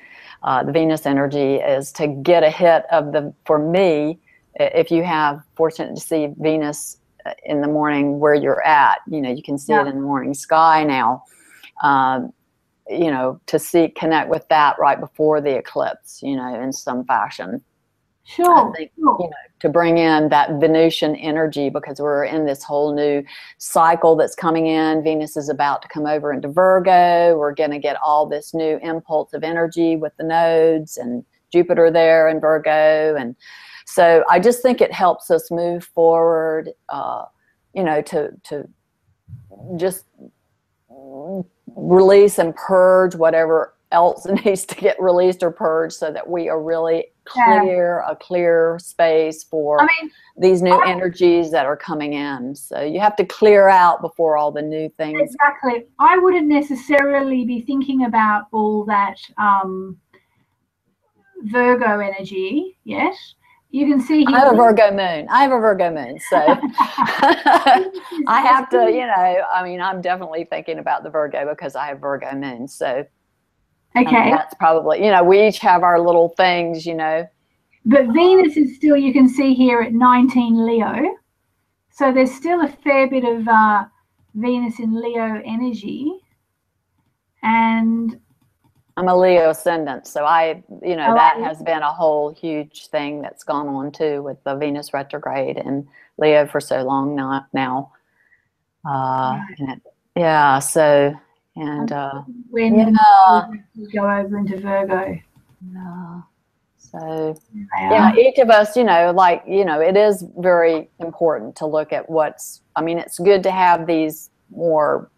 Uh, 0.44 0.64
the 0.64 0.72
Venus 0.72 1.06
energy 1.06 1.56
is 1.56 1.92
to 1.94 2.08
get 2.08 2.44
a 2.44 2.50
hit 2.50 2.86
of 2.92 3.12
the, 3.12 3.34
for 3.46 3.60
me, 3.60 4.20
if 4.56 4.92
you 4.92 5.04
have 5.04 5.42
fortunate 5.56 5.96
to 5.96 6.02
see 6.02 6.30
Venus 6.38 6.98
uh, 7.26 7.32
in 7.44 7.62
the 7.62 7.68
morning 7.68 8.20
where 8.20 8.36
you're 8.36 8.66
at, 8.66 9.00
you 9.08 9.22
know, 9.22 9.32
you 9.32 9.44
can 9.44 9.58
see 9.58 9.74
yeah. 9.74 9.86
it 9.86 9.88
in 9.88 9.96
the 9.96 10.02
morning 10.02 10.34
sky 10.34 10.84
now. 10.84 11.24
Um, 11.84 12.34
you 12.90 13.12
know, 13.12 13.40
to 13.46 13.60
see 13.60 13.90
connect 13.90 14.30
with 14.30 14.48
that 14.50 14.78
right 14.80 15.00
before 15.00 15.42
the 15.42 15.56
eclipse, 15.56 16.22
you 16.24 16.36
know, 16.36 16.60
in 16.60 16.74
some 16.74 17.06
fashion. 17.06 17.62
Sure. 18.24 18.74
Think, 18.76 18.92
sure. 18.96 19.18
You 19.20 19.28
know, 19.28 19.36
to 19.60 19.70
bring 19.70 19.98
in 19.98 20.30
that 20.30 20.52
Venusian 20.60 21.16
energy 21.16 21.70
because 21.70 22.00
we're 22.00 22.26
in 22.26 22.46
this 22.46 22.64
whole 22.64 22.94
new 22.94 23.24
cycle 23.58 24.16
that's 24.16 24.36
coming 24.36 24.68
in. 24.68 25.04
Venus 25.04 25.36
is 25.36 25.50
about 25.50 25.82
to 25.82 25.88
come 25.88 26.06
over 26.06 26.32
into 26.32 26.48
Virgo. 26.48 27.38
We're 27.38 27.56
going 27.56 27.72
to 27.72 27.80
get 27.80 27.98
all 28.04 28.28
this 28.28 28.54
new 28.54 28.80
impulse 28.84 29.34
of 29.34 29.44
energy 29.44 29.96
with 29.96 30.16
the 30.18 30.24
nodes 30.24 30.98
and 30.98 31.26
Jupiter 31.52 31.90
there 31.90 32.30
in 32.30 32.40
Virgo. 32.40 33.16
And 33.16 33.36
so 33.86 34.24
I 34.30 34.40
just 34.40 34.62
think 34.62 34.80
it 34.80 34.94
helps 34.94 35.32
us 35.32 35.50
move 35.50 35.84
forward, 35.84 36.70
uh, 36.90 37.26
you 37.74 37.84
know, 37.84 38.02
to, 38.04 38.32
to 38.44 38.70
just 39.76 40.06
release 41.88 42.40
and 42.40 42.56
purge 42.56 43.16
whatever 43.16 43.74
else 43.92 44.26
needs 44.46 44.66
to 44.66 44.76
get 44.76 45.02
released 45.02 45.44
or 45.44 45.52
purged 45.52 45.94
so 45.94 46.12
that 46.12 46.28
we 46.28 46.50
are 46.50 46.62
really 46.62 47.08
clear 47.26 48.04
yeah. 48.06 48.12
a 48.12 48.16
clear 48.16 48.78
space 48.80 49.44
for 49.44 49.82
I 49.82 49.86
mean, 49.86 50.12
these 50.38 50.62
new 50.62 50.74
I, 50.74 50.90
energies 50.90 51.52
that 51.52 51.66
are 51.66 51.78
coming 51.78 52.14
in. 52.14 52.56
So 52.56 52.82
you 52.82 53.00
have 53.00 53.16
to 53.18 53.26
clear 53.26 53.68
out 53.68 54.02
before 54.02 54.38
all 54.38 54.52
the 54.52 54.62
new 54.62 54.90
things 54.90 55.22
exactly. 55.22 55.86
I 56.00 56.18
wouldn't 56.18 56.48
necessarily 56.48 57.46
be 57.46 57.62
thinking 57.62 58.06
about 58.06 58.48
all 58.52 58.84
that 58.86 59.18
um, 59.38 59.98
virgo 61.44 62.00
energy 62.00 62.78
yet 62.84 63.16
you 63.72 63.86
can 63.86 64.02
see 64.02 64.26
I 64.28 64.40
have 64.40 64.54
a 64.54 64.56
Virgo 64.56 64.90
moon. 64.90 65.28
I 65.30 65.44
have 65.44 65.52
a 65.52 65.60
Virgo 65.60 65.92
moon, 65.92 66.20
so 66.30 66.38
I 68.28 68.42
have 68.44 68.70
to, 68.70 68.92
you 68.92 69.06
know. 69.06 69.44
I 69.54 69.64
mean, 69.64 69.80
I'm 69.80 70.02
definitely 70.02 70.46
thinking 70.46 70.80
about 70.80 71.04
the 71.04 71.10
Virgo 71.10 71.48
because 71.50 71.76
I 71.76 71.88
have 71.88 72.00
Virgo 72.00 72.34
moon. 72.34 72.68
So 72.68 73.06
okay, 73.96 74.32
that's 74.32 74.56
probably 74.56 75.06
you 75.06 75.12
know 75.12 75.24
we 75.24 75.48
each 75.48 75.60
have 75.60 75.84
our 75.84 76.00
little 76.00 76.30
things, 76.30 76.86
you 76.86 76.96
know. 76.96 77.28
But 77.86 78.08
Venus 78.08 78.58
is 78.58 78.76
still 78.76 78.98
you 78.98 79.14
can 79.14 79.30
see 79.30 79.54
here 79.54 79.82
at 79.82 79.94
19 79.94 80.66
Leo, 80.66 81.16
so 81.92 82.12
there's 82.12 82.34
still 82.34 82.62
a 82.62 82.68
fair 82.68 83.08
bit 83.08 83.24
of 83.24 83.48
uh, 83.48 83.86
Venus 84.34 84.80
in 84.80 85.00
Leo 85.00 85.42
energy, 85.46 86.12
and 87.44 88.20
I'm 89.00 89.08
a 89.08 89.16
Leo 89.16 89.52
ascendant, 89.52 90.06
so 90.08 90.26
I, 90.26 90.62
you 90.84 90.98
know, 90.98 91.12
oh, 91.12 91.14
that 91.14 91.38
has 91.38 91.62
been 91.62 91.82
a 91.82 91.94
whole 91.94 92.34
huge 92.34 92.88
thing 92.88 93.22
that's 93.22 93.46
gone 93.46 93.70
on 93.70 93.94
too 93.94 94.22
with 94.22 94.44
the 94.44 94.56
Venus 94.56 94.94
retrograde 94.94 95.56
and 95.56 95.88
Leo 96.18 96.46
for 96.46 96.60
so 96.60 96.84
long 96.84 97.16
now. 97.16 97.48
now. 97.54 97.94
Uh, 98.84 99.40
it, 99.58 99.82
yeah, 100.18 100.60
so 100.60 101.18
and 101.56 101.94
uh, 101.94 102.24
when 102.50 102.78
yeah. 102.78 103.48
go 103.96 104.02
over 104.02 104.38
into 104.38 104.60
Virgo. 104.60 105.18
Yeah. 105.74 106.22
So 106.78 107.40
yeah, 107.78 108.14
each 108.18 108.38
of 108.38 108.50
us, 108.50 108.76
you 108.76 108.84
know, 108.84 109.14
like 109.16 109.44
you 109.48 109.64
know, 109.64 109.80
it 109.80 109.96
is 109.96 110.26
very 110.40 110.90
important 111.00 111.56
to 111.56 111.66
look 111.66 111.94
at 111.94 112.10
what's. 112.10 112.64
I 112.76 112.82
mean, 112.82 112.98
it's 112.98 113.18
good 113.18 113.44
to 113.44 113.52
have 113.52 113.88
these 113.88 114.30
more, 114.50 115.10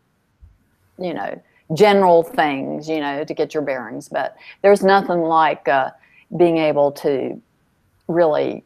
you 1.00 1.16
know 1.16 1.42
general 1.74 2.24
things, 2.24 2.90
you 2.90 3.00
know, 3.00 3.24
to 3.24 3.34
get 3.34 3.54
your 3.54 3.64
bearings. 3.64 4.10
But 4.10 4.36
there's 4.62 4.84
nothing 4.84 5.22
like 5.22 5.68
uh, 5.68 5.92
being 6.38 6.58
able 6.58 6.92
to 6.94 7.42
really 8.08 8.64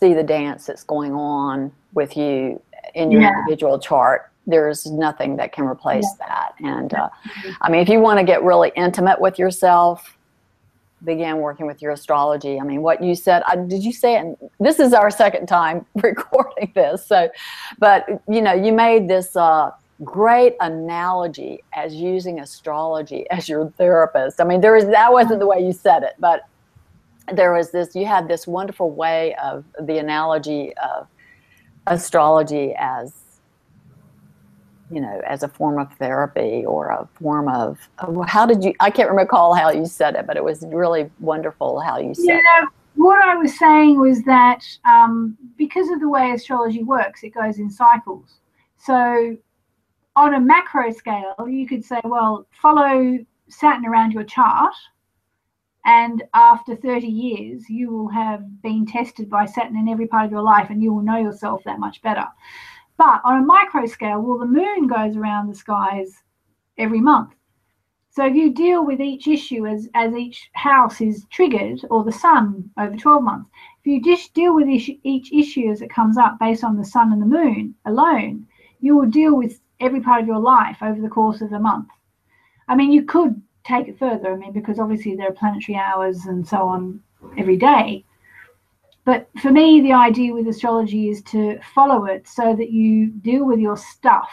see 0.00 0.14
the 0.14 0.22
dance 0.22 0.66
that's 0.66 0.84
going 0.84 1.12
on 1.12 1.72
with 1.94 2.16
you 2.16 2.60
in 2.94 3.10
your 3.10 3.22
yeah. 3.22 3.38
individual 3.38 3.78
chart. 3.78 4.30
There's 4.46 4.86
nothing 4.86 5.36
that 5.36 5.52
can 5.52 5.64
replace 5.64 6.06
yeah. 6.20 6.26
that. 6.26 6.54
And 6.60 6.94
uh, 6.94 7.08
I 7.60 7.70
mean, 7.70 7.80
if 7.80 7.88
you 7.88 8.00
want 8.00 8.18
to 8.18 8.24
get 8.24 8.42
really 8.42 8.72
intimate 8.76 9.20
with 9.20 9.38
yourself, 9.38 10.16
begin 11.04 11.38
working 11.38 11.66
with 11.66 11.82
your 11.82 11.92
astrology. 11.92 12.58
I 12.60 12.64
mean, 12.64 12.82
what 12.82 13.02
you 13.02 13.14
said, 13.14 13.42
I, 13.46 13.56
did 13.56 13.82
you 13.82 13.92
say 13.92 14.18
it? 14.18 14.38
This 14.60 14.80
is 14.80 14.92
our 14.92 15.10
second 15.10 15.46
time 15.46 15.84
recording 15.94 16.72
this. 16.74 17.06
So, 17.06 17.28
but 17.78 18.06
you 18.28 18.40
know, 18.40 18.52
you 18.52 18.72
made 18.72 19.08
this. 19.08 19.34
Uh, 19.36 19.72
great 20.04 20.54
analogy 20.60 21.62
as 21.72 21.94
using 21.94 22.40
astrology 22.40 23.26
as 23.30 23.48
your 23.48 23.70
therapist. 23.78 24.40
I 24.40 24.44
mean, 24.44 24.60
there 24.60 24.76
is 24.76 24.86
that 24.86 25.12
wasn't 25.12 25.40
the 25.40 25.46
way 25.46 25.60
you 25.60 25.72
said 25.72 26.02
it, 26.02 26.14
but 26.18 26.42
there 27.32 27.52
was 27.52 27.70
this. 27.70 27.94
You 27.94 28.06
had 28.06 28.28
this 28.28 28.46
wonderful 28.46 28.90
way 28.90 29.34
of 29.42 29.64
the 29.80 29.98
analogy 29.98 30.72
of 30.76 31.08
astrology 31.86 32.74
as 32.78 33.12
you 34.90 35.00
know 35.00 35.20
as 35.26 35.42
a 35.42 35.48
form 35.48 35.78
of 35.78 35.92
therapy 35.94 36.64
or 36.64 36.88
a 36.88 37.08
form 37.20 37.48
of 37.48 37.78
how 38.26 38.46
did 38.46 38.62
you 38.62 38.72
i 38.80 38.90
can't 38.90 39.10
recall 39.10 39.54
how 39.54 39.70
you 39.70 39.86
said 39.86 40.14
it 40.14 40.26
but 40.26 40.36
it 40.36 40.44
was 40.44 40.64
really 40.68 41.10
wonderful 41.20 41.80
how 41.80 41.98
you 41.98 42.14
said 42.14 42.24
yeah, 42.24 42.62
it 42.62 42.68
what 42.94 43.22
i 43.24 43.36
was 43.36 43.56
saying 43.58 44.00
was 44.00 44.22
that 44.22 44.64
um, 44.84 45.36
because 45.56 45.90
of 45.90 46.00
the 46.00 46.08
way 46.08 46.30
astrology 46.32 46.82
works 46.82 47.22
it 47.22 47.30
goes 47.30 47.58
in 47.58 47.70
cycles 47.70 48.40
so 48.78 49.36
on 50.16 50.34
a 50.34 50.40
macro 50.40 50.90
scale, 50.90 51.34
you 51.46 51.66
could 51.68 51.84
say, 51.84 52.00
well, 52.04 52.46
follow 52.50 53.18
Saturn 53.48 53.86
around 53.86 54.12
your 54.12 54.24
chart, 54.24 54.74
and 55.84 56.24
after 56.34 56.74
30 56.74 57.06
years, 57.06 57.68
you 57.68 57.90
will 57.90 58.08
have 58.08 58.62
been 58.62 58.86
tested 58.86 59.30
by 59.30 59.44
Saturn 59.44 59.76
in 59.76 59.88
every 59.88 60.06
part 60.06 60.24
of 60.24 60.32
your 60.32 60.42
life, 60.42 60.70
and 60.70 60.82
you 60.82 60.92
will 60.92 61.02
know 61.02 61.18
yourself 61.18 61.62
that 61.64 61.78
much 61.78 62.02
better. 62.02 62.26
But 62.96 63.20
on 63.24 63.42
a 63.42 63.46
micro 63.46 63.84
scale, 63.86 64.20
well, 64.20 64.38
the 64.38 64.46
moon 64.46 64.86
goes 64.88 65.16
around 65.16 65.48
the 65.48 65.54
skies 65.54 66.22
every 66.78 67.00
month. 67.00 67.34
So 68.08 68.24
if 68.24 68.34
you 68.34 68.54
deal 68.54 68.86
with 68.86 69.00
each 69.02 69.28
issue 69.28 69.66
as, 69.66 69.90
as 69.92 70.14
each 70.14 70.48
house 70.54 71.02
is 71.02 71.26
triggered, 71.30 71.82
or 71.90 72.02
the 72.02 72.10
sun 72.10 72.70
over 72.78 72.96
12 72.96 73.22
months, 73.22 73.50
if 73.80 73.86
you 73.86 74.02
just 74.02 74.32
deal 74.32 74.54
with 74.54 74.66
each, 74.66 74.90
each 75.02 75.30
issue 75.30 75.70
as 75.70 75.82
it 75.82 75.90
comes 75.90 76.16
up 76.16 76.38
based 76.40 76.64
on 76.64 76.78
the 76.78 76.84
sun 76.84 77.12
and 77.12 77.20
the 77.20 77.26
moon 77.26 77.74
alone, 77.84 78.46
you 78.80 78.96
will 78.96 79.06
deal 79.06 79.36
with 79.36 79.60
every 79.80 80.00
part 80.00 80.22
of 80.22 80.26
your 80.26 80.38
life 80.38 80.78
over 80.82 81.00
the 81.00 81.08
course 81.08 81.40
of 81.40 81.52
a 81.52 81.58
month. 81.58 81.88
I 82.68 82.74
mean, 82.74 82.92
you 82.92 83.04
could 83.04 83.40
take 83.64 83.88
it 83.88 83.98
further, 83.98 84.32
I 84.32 84.36
mean, 84.36 84.52
because 84.52 84.78
obviously 84.78 85.16
there 85.16 85.28
are 85.28 85.32
planetary 85.32 85.76
hours 85.76 86.26
and 86.26 86.46
so 86.46 86.68
on 86.68 87.00
every 87.36 87.56
day. 87.56 88.04
But 89.04 89.28
for 89.40 89.52
me, 89.52 89.80
the 89.80 89.92
idea 89.92 90.32
with 90.32 90.48
astrology 90.48 91.08
is 91.08 91.22
to 91.24 91.58
follow 91.74 92.06
it 92.06 92.26
so 92.26 92.56
that 92.56 92.70
you 92.70 93.08
deal 93.08 93.44
with 93.44 93.60
your 93.60 93.76
stuff 93.76 94.30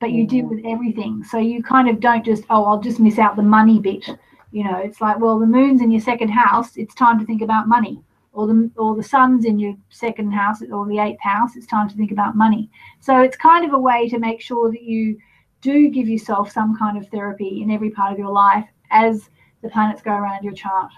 but 0.00 0.10
you 0.10 0.26
deal 0.26 0.46
mm-hmm. 0.46 0.56
with 0.56 0.64
everything. 0.66 1.22
So 1.22 1.38
you 1.38 1.62
kind 1.62 1.88
of 1.88 2.00
don't 2.00 2.24
just, 2.24 2.44
oh, 2.50 2.64
I'll 2.64 2.80
just 2.80 2.98
miss 2.98 3.18
out 3.18 3.36
the 3.36 3.42
money 3.42 3.78
bit. 3.78 4.08
You 4.50 4.64
know, 4.64 4.78
it's 4.78 5.00
like, 5.00 5.20
well, 5.20 5.38
the 5.38 5.46
moon's 5.46 5.82
in 5.82 5.92
your 5.92 6.00
second 6.00 6.30
house. 6.30 6.76
It's 6.76 6.94
time 6.94 7.20
to 7.20 7.26
think 7.26 7.42
about 7.42 7.68
money. 7.68 8.02
Or 8.32 8.46
the 8.46 8.70
or 8.76 8.94
the 8.94 9.02
sun's 9.02 9.44
in 9.44 9.58
your 9.58 9.74
second 9.88 10.30
house 10.32 10.62
or 10.62 10.86
the 10.86 10.98
eighth 10.98 11.20
house. 11.20 11.56
It's 11.56 11.66
time 11.66 11.88
to 11.88 11.96
think 11.96 12.12
about 12.12 12.36
money. 12.36 12.70
So 13.00 13.20
it's 13.22 13.36
kind 13.36 13.64
of 13.64 13.72
a 13.72 13.78
way 13.78 14.08
to 14.08 14.18
make 14.18 14.40
sure 14.40 14.70
that 14.70 14.82
you 14.82 15.18
do 15.60 15.88
give 15.88 16.08
yourself 16.08 16.50
some 16.50 16.76
kind 16.76 16.96
of 16.96 17.08
therapy 17.08 17.62
in 17.62 17.70
every 17.70 17.90
part 17.90 18.12
of 18.12 18.18
your 18.18 18.30
life 18.30 18.66
as 18.90 19.30
the 19.62 19.68
planets 19.68 20.00
go 20.00 20.12
around 20.12 20.44
your 20.44 20.54
chart. 20.54 20.90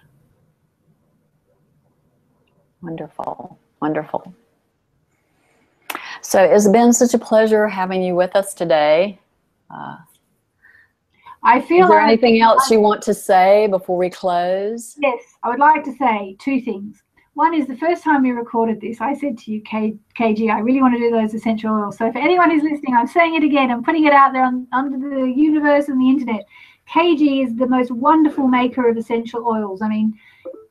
Wonderful, 2.83 3.59
wonderful. 3.81 4.35
So 6.21 6.43
it's 6.43 6.69
been 6.69 6.93
such 6.93 7.15
a 7.15 7.19
pleasure 7.19 7.67
having 7.67 8.03
you 8.03 8.15
with 8.15 8.37
us 8.37 8.55
today. 8.55 9.19
Uh, 9.71 9.97
I 11.43 11.61
feel. 11.61 11.85
Is 11.85 11.91
there 11.91 11.99
like 11.99 12.09
anything 12.09 12.41
else 12.41 12.71
you 12.71 12.81
want 12.81 13.03
to 13.03 13.15
say 13.15 13.67
before 13.69 13.97
we 13.97 14.11
close? 14.11 14.97
Yes, 15.01 15.21
I 15.43 15.49
would 15.49 15.59
like 15.59 15.83
to 15.85 15.95
say 15.97 16.37
two 16.39 16.61
things. 16.61 17.02
One 17.35 17.55
is 17.55 17.67
the 17.67 17.77
first 17.77 18.05
time 18.05 18.23
we 18.23 18.31
recorded 18.31 18.81
this, 18.81 19.01
I 19.01 19.15
said 19.15 19.39
to 19.39 19.53
you, 19.53 19.63
K, 19.63 19.95
KG, 20.19 20.51
I 20.51 20.59
really 20.59 20.83
want 20.83 20.95
to 20.95 21.01
do 21.01 21.11
those 21.11 21.33
essential 21.33 21.75
oils. 21.75 21.97
So 21.97 22.13
for 22.13 22.19
anyone 22.19 22.51
who's 22.51 22.63
listening, 22.63 22.95
I'm 22.95 23.07
saying 23.07 23.35
it 23.35 23.43
again. 23.43 23.71
I'm 23.71 23.83
putting 23.83 24.05
it 24.05 24.13
out 24.13 24.35
there 24.35 24.45
on, 24.45 24.67
under 24.73 24.99
the 24.99 25.27
universe 25.27 25.89
and 25.89 25.99
the 25.99 26.11
internet. 26.11 26.45
KG 26.93 27.47
is 27.47 27.57
the 27.57 27.67
most 27.67 27.91
wonderful 27.91 28.49
maker 28.49 28.87
of 28.87 28.99
essential 28.99 29.47
oils. 29.47 29.81
I 29.81 29.89
mean, 29.89 30.13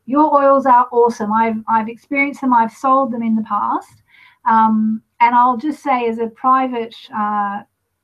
your 0.06 0.32
oils 0.36 0.68
are 0.68 0.88
awesome. 0.92 1.32
I've 1.34 1.58
I've 1.68 1.90
experienced 1.90 2.42
them. 2.42 2.54
I've 2.54 2.72
sold 2.72 3.12
them 3.12 3.24
in 3.24 3.36
the 3.36 3.44
past. 3.44 4.04
Um, 4.46 5.02
and 5.20 5.34
I'll 5.34 5.58
just 5.58 5.82
say, 5.82 6.08
as 6.08 6.20
a 6.20 6.28
private 6.28 6.96
uh, 7.16 7.62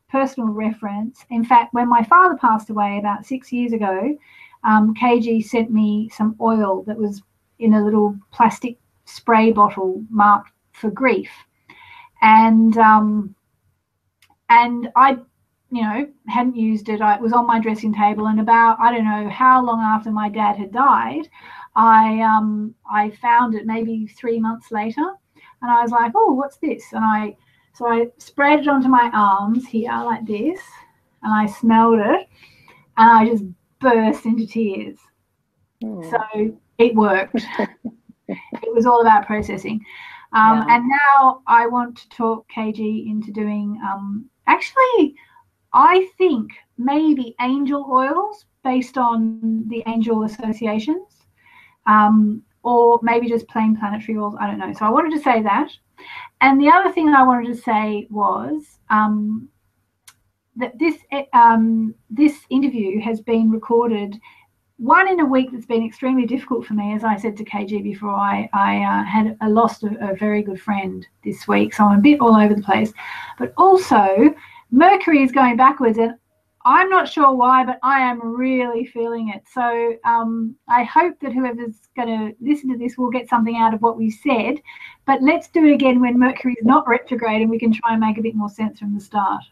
personal 0.10 0.50
reference, 0.50 1.26
in 1.30 1.44
fact, 1.44 1.74
when 1.74 1.90
my 1.90 2.04
father 2.04 2.38
passed 2.38 2.70
away 2.70 2.98
about 2.98 3.26
six 3.26 3.52
years 3.52 3.74
ago, 3.74 4.18
um, 4.64 4.96
KG 4.96 5.44
sent 5.44 5.72
me 5.72 6.10
some 6.10 6.36
oil 6.40 6.84
that 6.84 6.98
was 6.98 7.22
in 7.60 7.74
a 7.74 7.84
little 7.84 8.18
plastic 8.32 8.78
spray 9.06 9.52
bottle 9.52 10.04
marked 10.10 10.52
for 10.74 10.90
grief, 10.92 11.30
and 12.22 12.78
um, 12.78 13.36
and 14.50 14.90
I, 14.96 15.18
you 15.72 15.82
know, 15.82 16.08
hadn't 16.28 16.56
used 16.56 16.90
it. 16.90 17.02
I, 17.02 17.16
it 17.16 17.22
was 17.22 17.34
on 17.34 17.48
my 17.48 17.60
dressing 17.60 17.94
table, 17.94 18.28
and 18.28 18.40
about 18.40 18.80
I 18.80 18.92
don't 18.92 19.06
know 19.06 19.30
how 19.30 19.64
long 19.64 19.82
after 19.82 20.12
my 20.12 20.30
dad 20.30 20.58
had 20.58 20.72
died, 20.72 21.30
I 21.76 22.22
um, 22.22 22.76
I 22.90 23.12
found 23.12 23.56
it 23.56 23.66
maybe 23.66 24.08
three 24.08 24.40
months 24.40 24.72
later 24.72 25.18
and 25.62 25.72
I 25.72 25.82
was 25.82 25.92
like, 25.92 26.12
oh, 26.16 26.34
what's 26.34 26.58
this? 26.58 26.84
And 26.94 27.04
I, 27.04 27.36
so 27.74 27.88
I 27.88 28.08
sprayed 28.18 28.60
it 28.60 28.68
onto 28.68 28.88
my 28.88 29.10
arms 29.14 29.68
here 29.68 29.92
like 29.92 30.26
this, 30.26 30.60
and 31.24 31.34
I 31.34 31.46
smelled 31.46 32.00
it, 32.00 32.28
and 32.98 33.10
I 33.12 33.26
just 33.26 33.44
burst 33.80 34.26
into 34.26 34.46
tears. 34.46 34.98
Mm. 35.84 36.10
So 36.10 36.58
it 36.78 36.96
worked. 36.96 37.46
it 38.28 38.74
was 38.74 38.86
all 38.86 39.02
about 39.02 39.26
processing. 39.26 39.84
Um, 40.34 40.58
yeah. 40.58 40.76
And 40.76 40.90
now 40.90 41.42
I 41.48 41.68
want 41.68 41.98
to 41.98 42.10
talk 42.10 42.46
KG 42.56 43.10
into 43.10 43.32
doing, 43.32 43.80
um, 43.84 44.30
actually, 44.48 45.16
I 45.74 46.10
think 46.18 46.52
maybe 46.78 47.36
angel 47.42 47.86
oils 47.90 48.46
based 48.64 48.98
on 48.98 49.68
the 49.68 49.84
angel 49.88 50.24
associations. 50.24 51.26
Um, 51.86 52.44
or 52.68 53.00
maybe 53.02 53.30
just 53.30 53.48
plain 53.48 53.78
planetary 53.78 54.18
oils. 54.18 54.36
I 54.40 54.46
don't 54.46 54.60
know. 54.60 54.74
So 54.74 54.86
I 54.86 54.90
wanted 54.90 55.16
to 55.16 55.24
say 55.24 55.42
that. 55.42 55.72
And 56.42 56.60
the 56.60 56.70
other 56.70 56.92
thing 56.92 57.08
I 57.10 57.24
wanted 57.24 57.48
to 57.56 57.62
say 57.62 58.08
was 58.10 58.80
um, 58.90 59.48
that 60.58 60.78
this 60.78 60.98
um, 61.34 61.96
this 62.10 62.36
interview 62.50 63.00
has 63.00 63.22
been 63.22 63.50
recorded 63.50 64.20
one 64.78 65.08
in 65.08 65.20
a 65.20 65.26
week 65.26 65.52
that's 65.52 65.66
been 65.66 65.84
extremely 65.84 66.26
difficult 66.26 66.66
for 66.66 66.74
me, 66.74 66.94
as 66.94 67.04
I 67.04 67.18
said 67.18 67.36
to 67.38 67.44
KG 67.44 67.84
before. 67.84 68.14
I 68.14 68.50
I 68.54 68.78
uh, 68.84 69.04
had 69.04 69.38
a 69.42 69.50
lost 69.50 69.84
a, 69.84 70.12
a 70.12 70.16
very 70.16 70.44
good 70.44 70.62
friend 70.62 71.06
this 71.24 71.48
week, 71.48 71.74
so 71.74 71.86
I'm 71.86 72.00
a 72.00 72.02
bit 72.02 72.20
all 72.22 72.36
over 72.36 72.54
the 72.54 72.62
place. 72.62 72.94
But 73.40 73.54
also, 73.58 74.34
Mercury 74.72 75.24
is 75.24 75.32
going 75.32 75.58
backwards, 75.58 75.98
and 75.98 76.14
I'm 76.64 76.90
not 76.90 77.08
sure 77.08 77.34
why, 77.34 77.64
but 77.64 77.80
I 77.82 78.02
am 78.02 78.20
really 78.36 78.86
feeling 78.86 79.30
it. 79.30 79.44
So 79.52 79.96
um, 80.04 80.56
I 80.68 80.84
hope 80.84 81.18
that 81.22 81.32
whoever's 81.32 81.78
going 81.96 82.10
to 82.10 82.36
listen 82.42 82.70
to 82.72 82.78
this 82.78 82.98
will 82.98 83.10
get 83.10 83.30
something 83.30 83.56
out 83.56 83.74
of 83.74 83.82
what 83.82 83.98
we 83.98 84.12
said. 84.12 84.62
But 85.06 85.22
let's 85.22 85.48
do 85.48 85.66
it 85.66 85.74
again 85.74 86.02
when 86.02 86.20
Mercury 86.20 86.56
is 86.60 86.66
not 86.66 86.86
retrograde 86.86 87.42
and 87.42 87.50
we 87.50 87.58
can 87.58 87.72
try 87.72 87.94
and 87.94 88.02
make 88.02 88.18
a 88.18 88.22
bit 88.22 88.36
more 88.36 88.50
sense 88.50 88.80
from 88.80 88.94
the 88.94 89.00
start. 89.00 89.44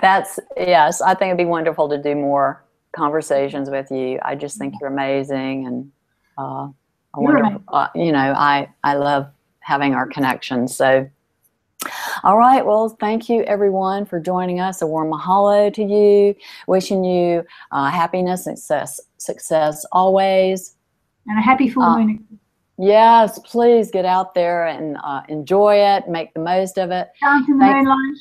That's, 0.00 0.38
yes, 0.54 1.00
I 1.00 1.14
think 1.14 1.28
it'd 1.28 1.38
be 1.38 1.46
wonderful 1.46 1.88
to 1.88 1.96
do 1.96 2.14
more 2.14 2.62
conversations 2.98 3.70
with 3.70 3.90
you. 3.90 4.18
I 4.22 4.34
just 4.34 4.58
think 4.58 4.74
you're 4.80 4.90
amazing. 4.90 5.66
And 5.66 5.92
uh, 6.36 6.68
I 7.14 7.20
wonder, 7.20 7.58
uh, 7.68 7.88
you 7.94 8.12
know, 8.12 8.34
I, 8.36 8.68
I 8.84 8.94
love 8.94 9.28
having 9.60 9.94
our 9.94 10.06
connections. 10.06 10.76
So 10.76 11.08
all 12.24 12.36
right. 12.36 12.64
Well, 12.64 12.88
thank 13.00 13.28
you 13.28 13.42
everyone 13.44 14.04
for 14.04 14.18
joining 14.18 14.60
us. 14.60 14.82
A 14.82 14.86
warm 14.86 15.12
mahalo 15.12 15.72
to 15.72 15.82
you. 15.82 16.34
Wishing 16.66 17.04
you 17.04 17.44
uh, 17.70 17.90
happiness 17.90 18.44
success, 18.44 19.00
success 19.18 19.86
always. 19.92 20.74
And 21.26 21.38
a 21.38 21.42
happy 21.42 21.68
full 21.68 21.84
uh, 21.84 21.98
moon. 21.98 22.38
Yes, 22.78 23.38
please 23.40 23.90
get 23.90 24.04
out 24.04 24.34
there 24.34 24.66
and 24.66 24.96
uh, 25.02 25.22
enjoy 25.28 25.76
it. 25.76 26.08
Make 26.08 26.32
the 26.34 26.40
most 26.40 26.78
of 26.78 26.90
it. 26.90 27.08
Down 27.20 27.46
to 27.46 27.52
the 27.52 27.64
moonlight. 27.64 28.16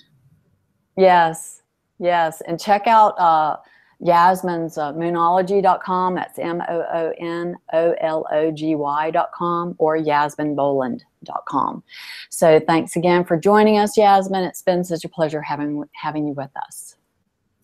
Yes, 0.98 1.62
yes. 2.00 2.42
And 2.42 2.60
check 2.60 2.88
out 2.88 3.20
uh, 3.20 3.58
Yasmin's 4.00 4.78
uh, 4.78 4.94
moonology.com. 4.94 6.16
That's 6.16 6.38
M 6.38 6.62
O 6.70 6.86
O 6.94 7.14
N 7.20 7.56
O 7.74 7.96
L 8.00 8.26
O 8.32 8.52
G 8.52 8.76
Y.com 8.76 9.76
or 9.78 9.98
yasminboland.com. 9.98 11.84
So 12.30 12.60
thanks 12.60 12.96
again 12.96 13.26
for 13.26 13.38
joining 13.38 13.80
us, 13.80 13.98
Yasmin. 13.98 14.44
It's 14.44 14.62
been 14.62 14.84
such 14.84 15.04
a 15.04 15.10
pleasure 15.10 15.42
having, 15.42 15.84
having 15.94 16.28
you 16.28 16.34
with 16.34 16.52
us. 16.68 16.96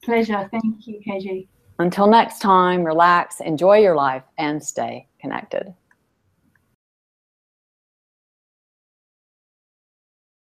Pleasure. 0.03 0.49
Thank 0.51 0.88
you, 0.88 0.99
KG. 1.07 1.47
Until 1.79 2.07
next 2.07 2.39
time, 2.39 2.84
relax, 2.84 3.39
enjoy 3.39 3.77
your 3.79 3.95
life, 3.95 4.23
and 4.38 4.63
stay 4.63 5.07
connected. 5.19 5.73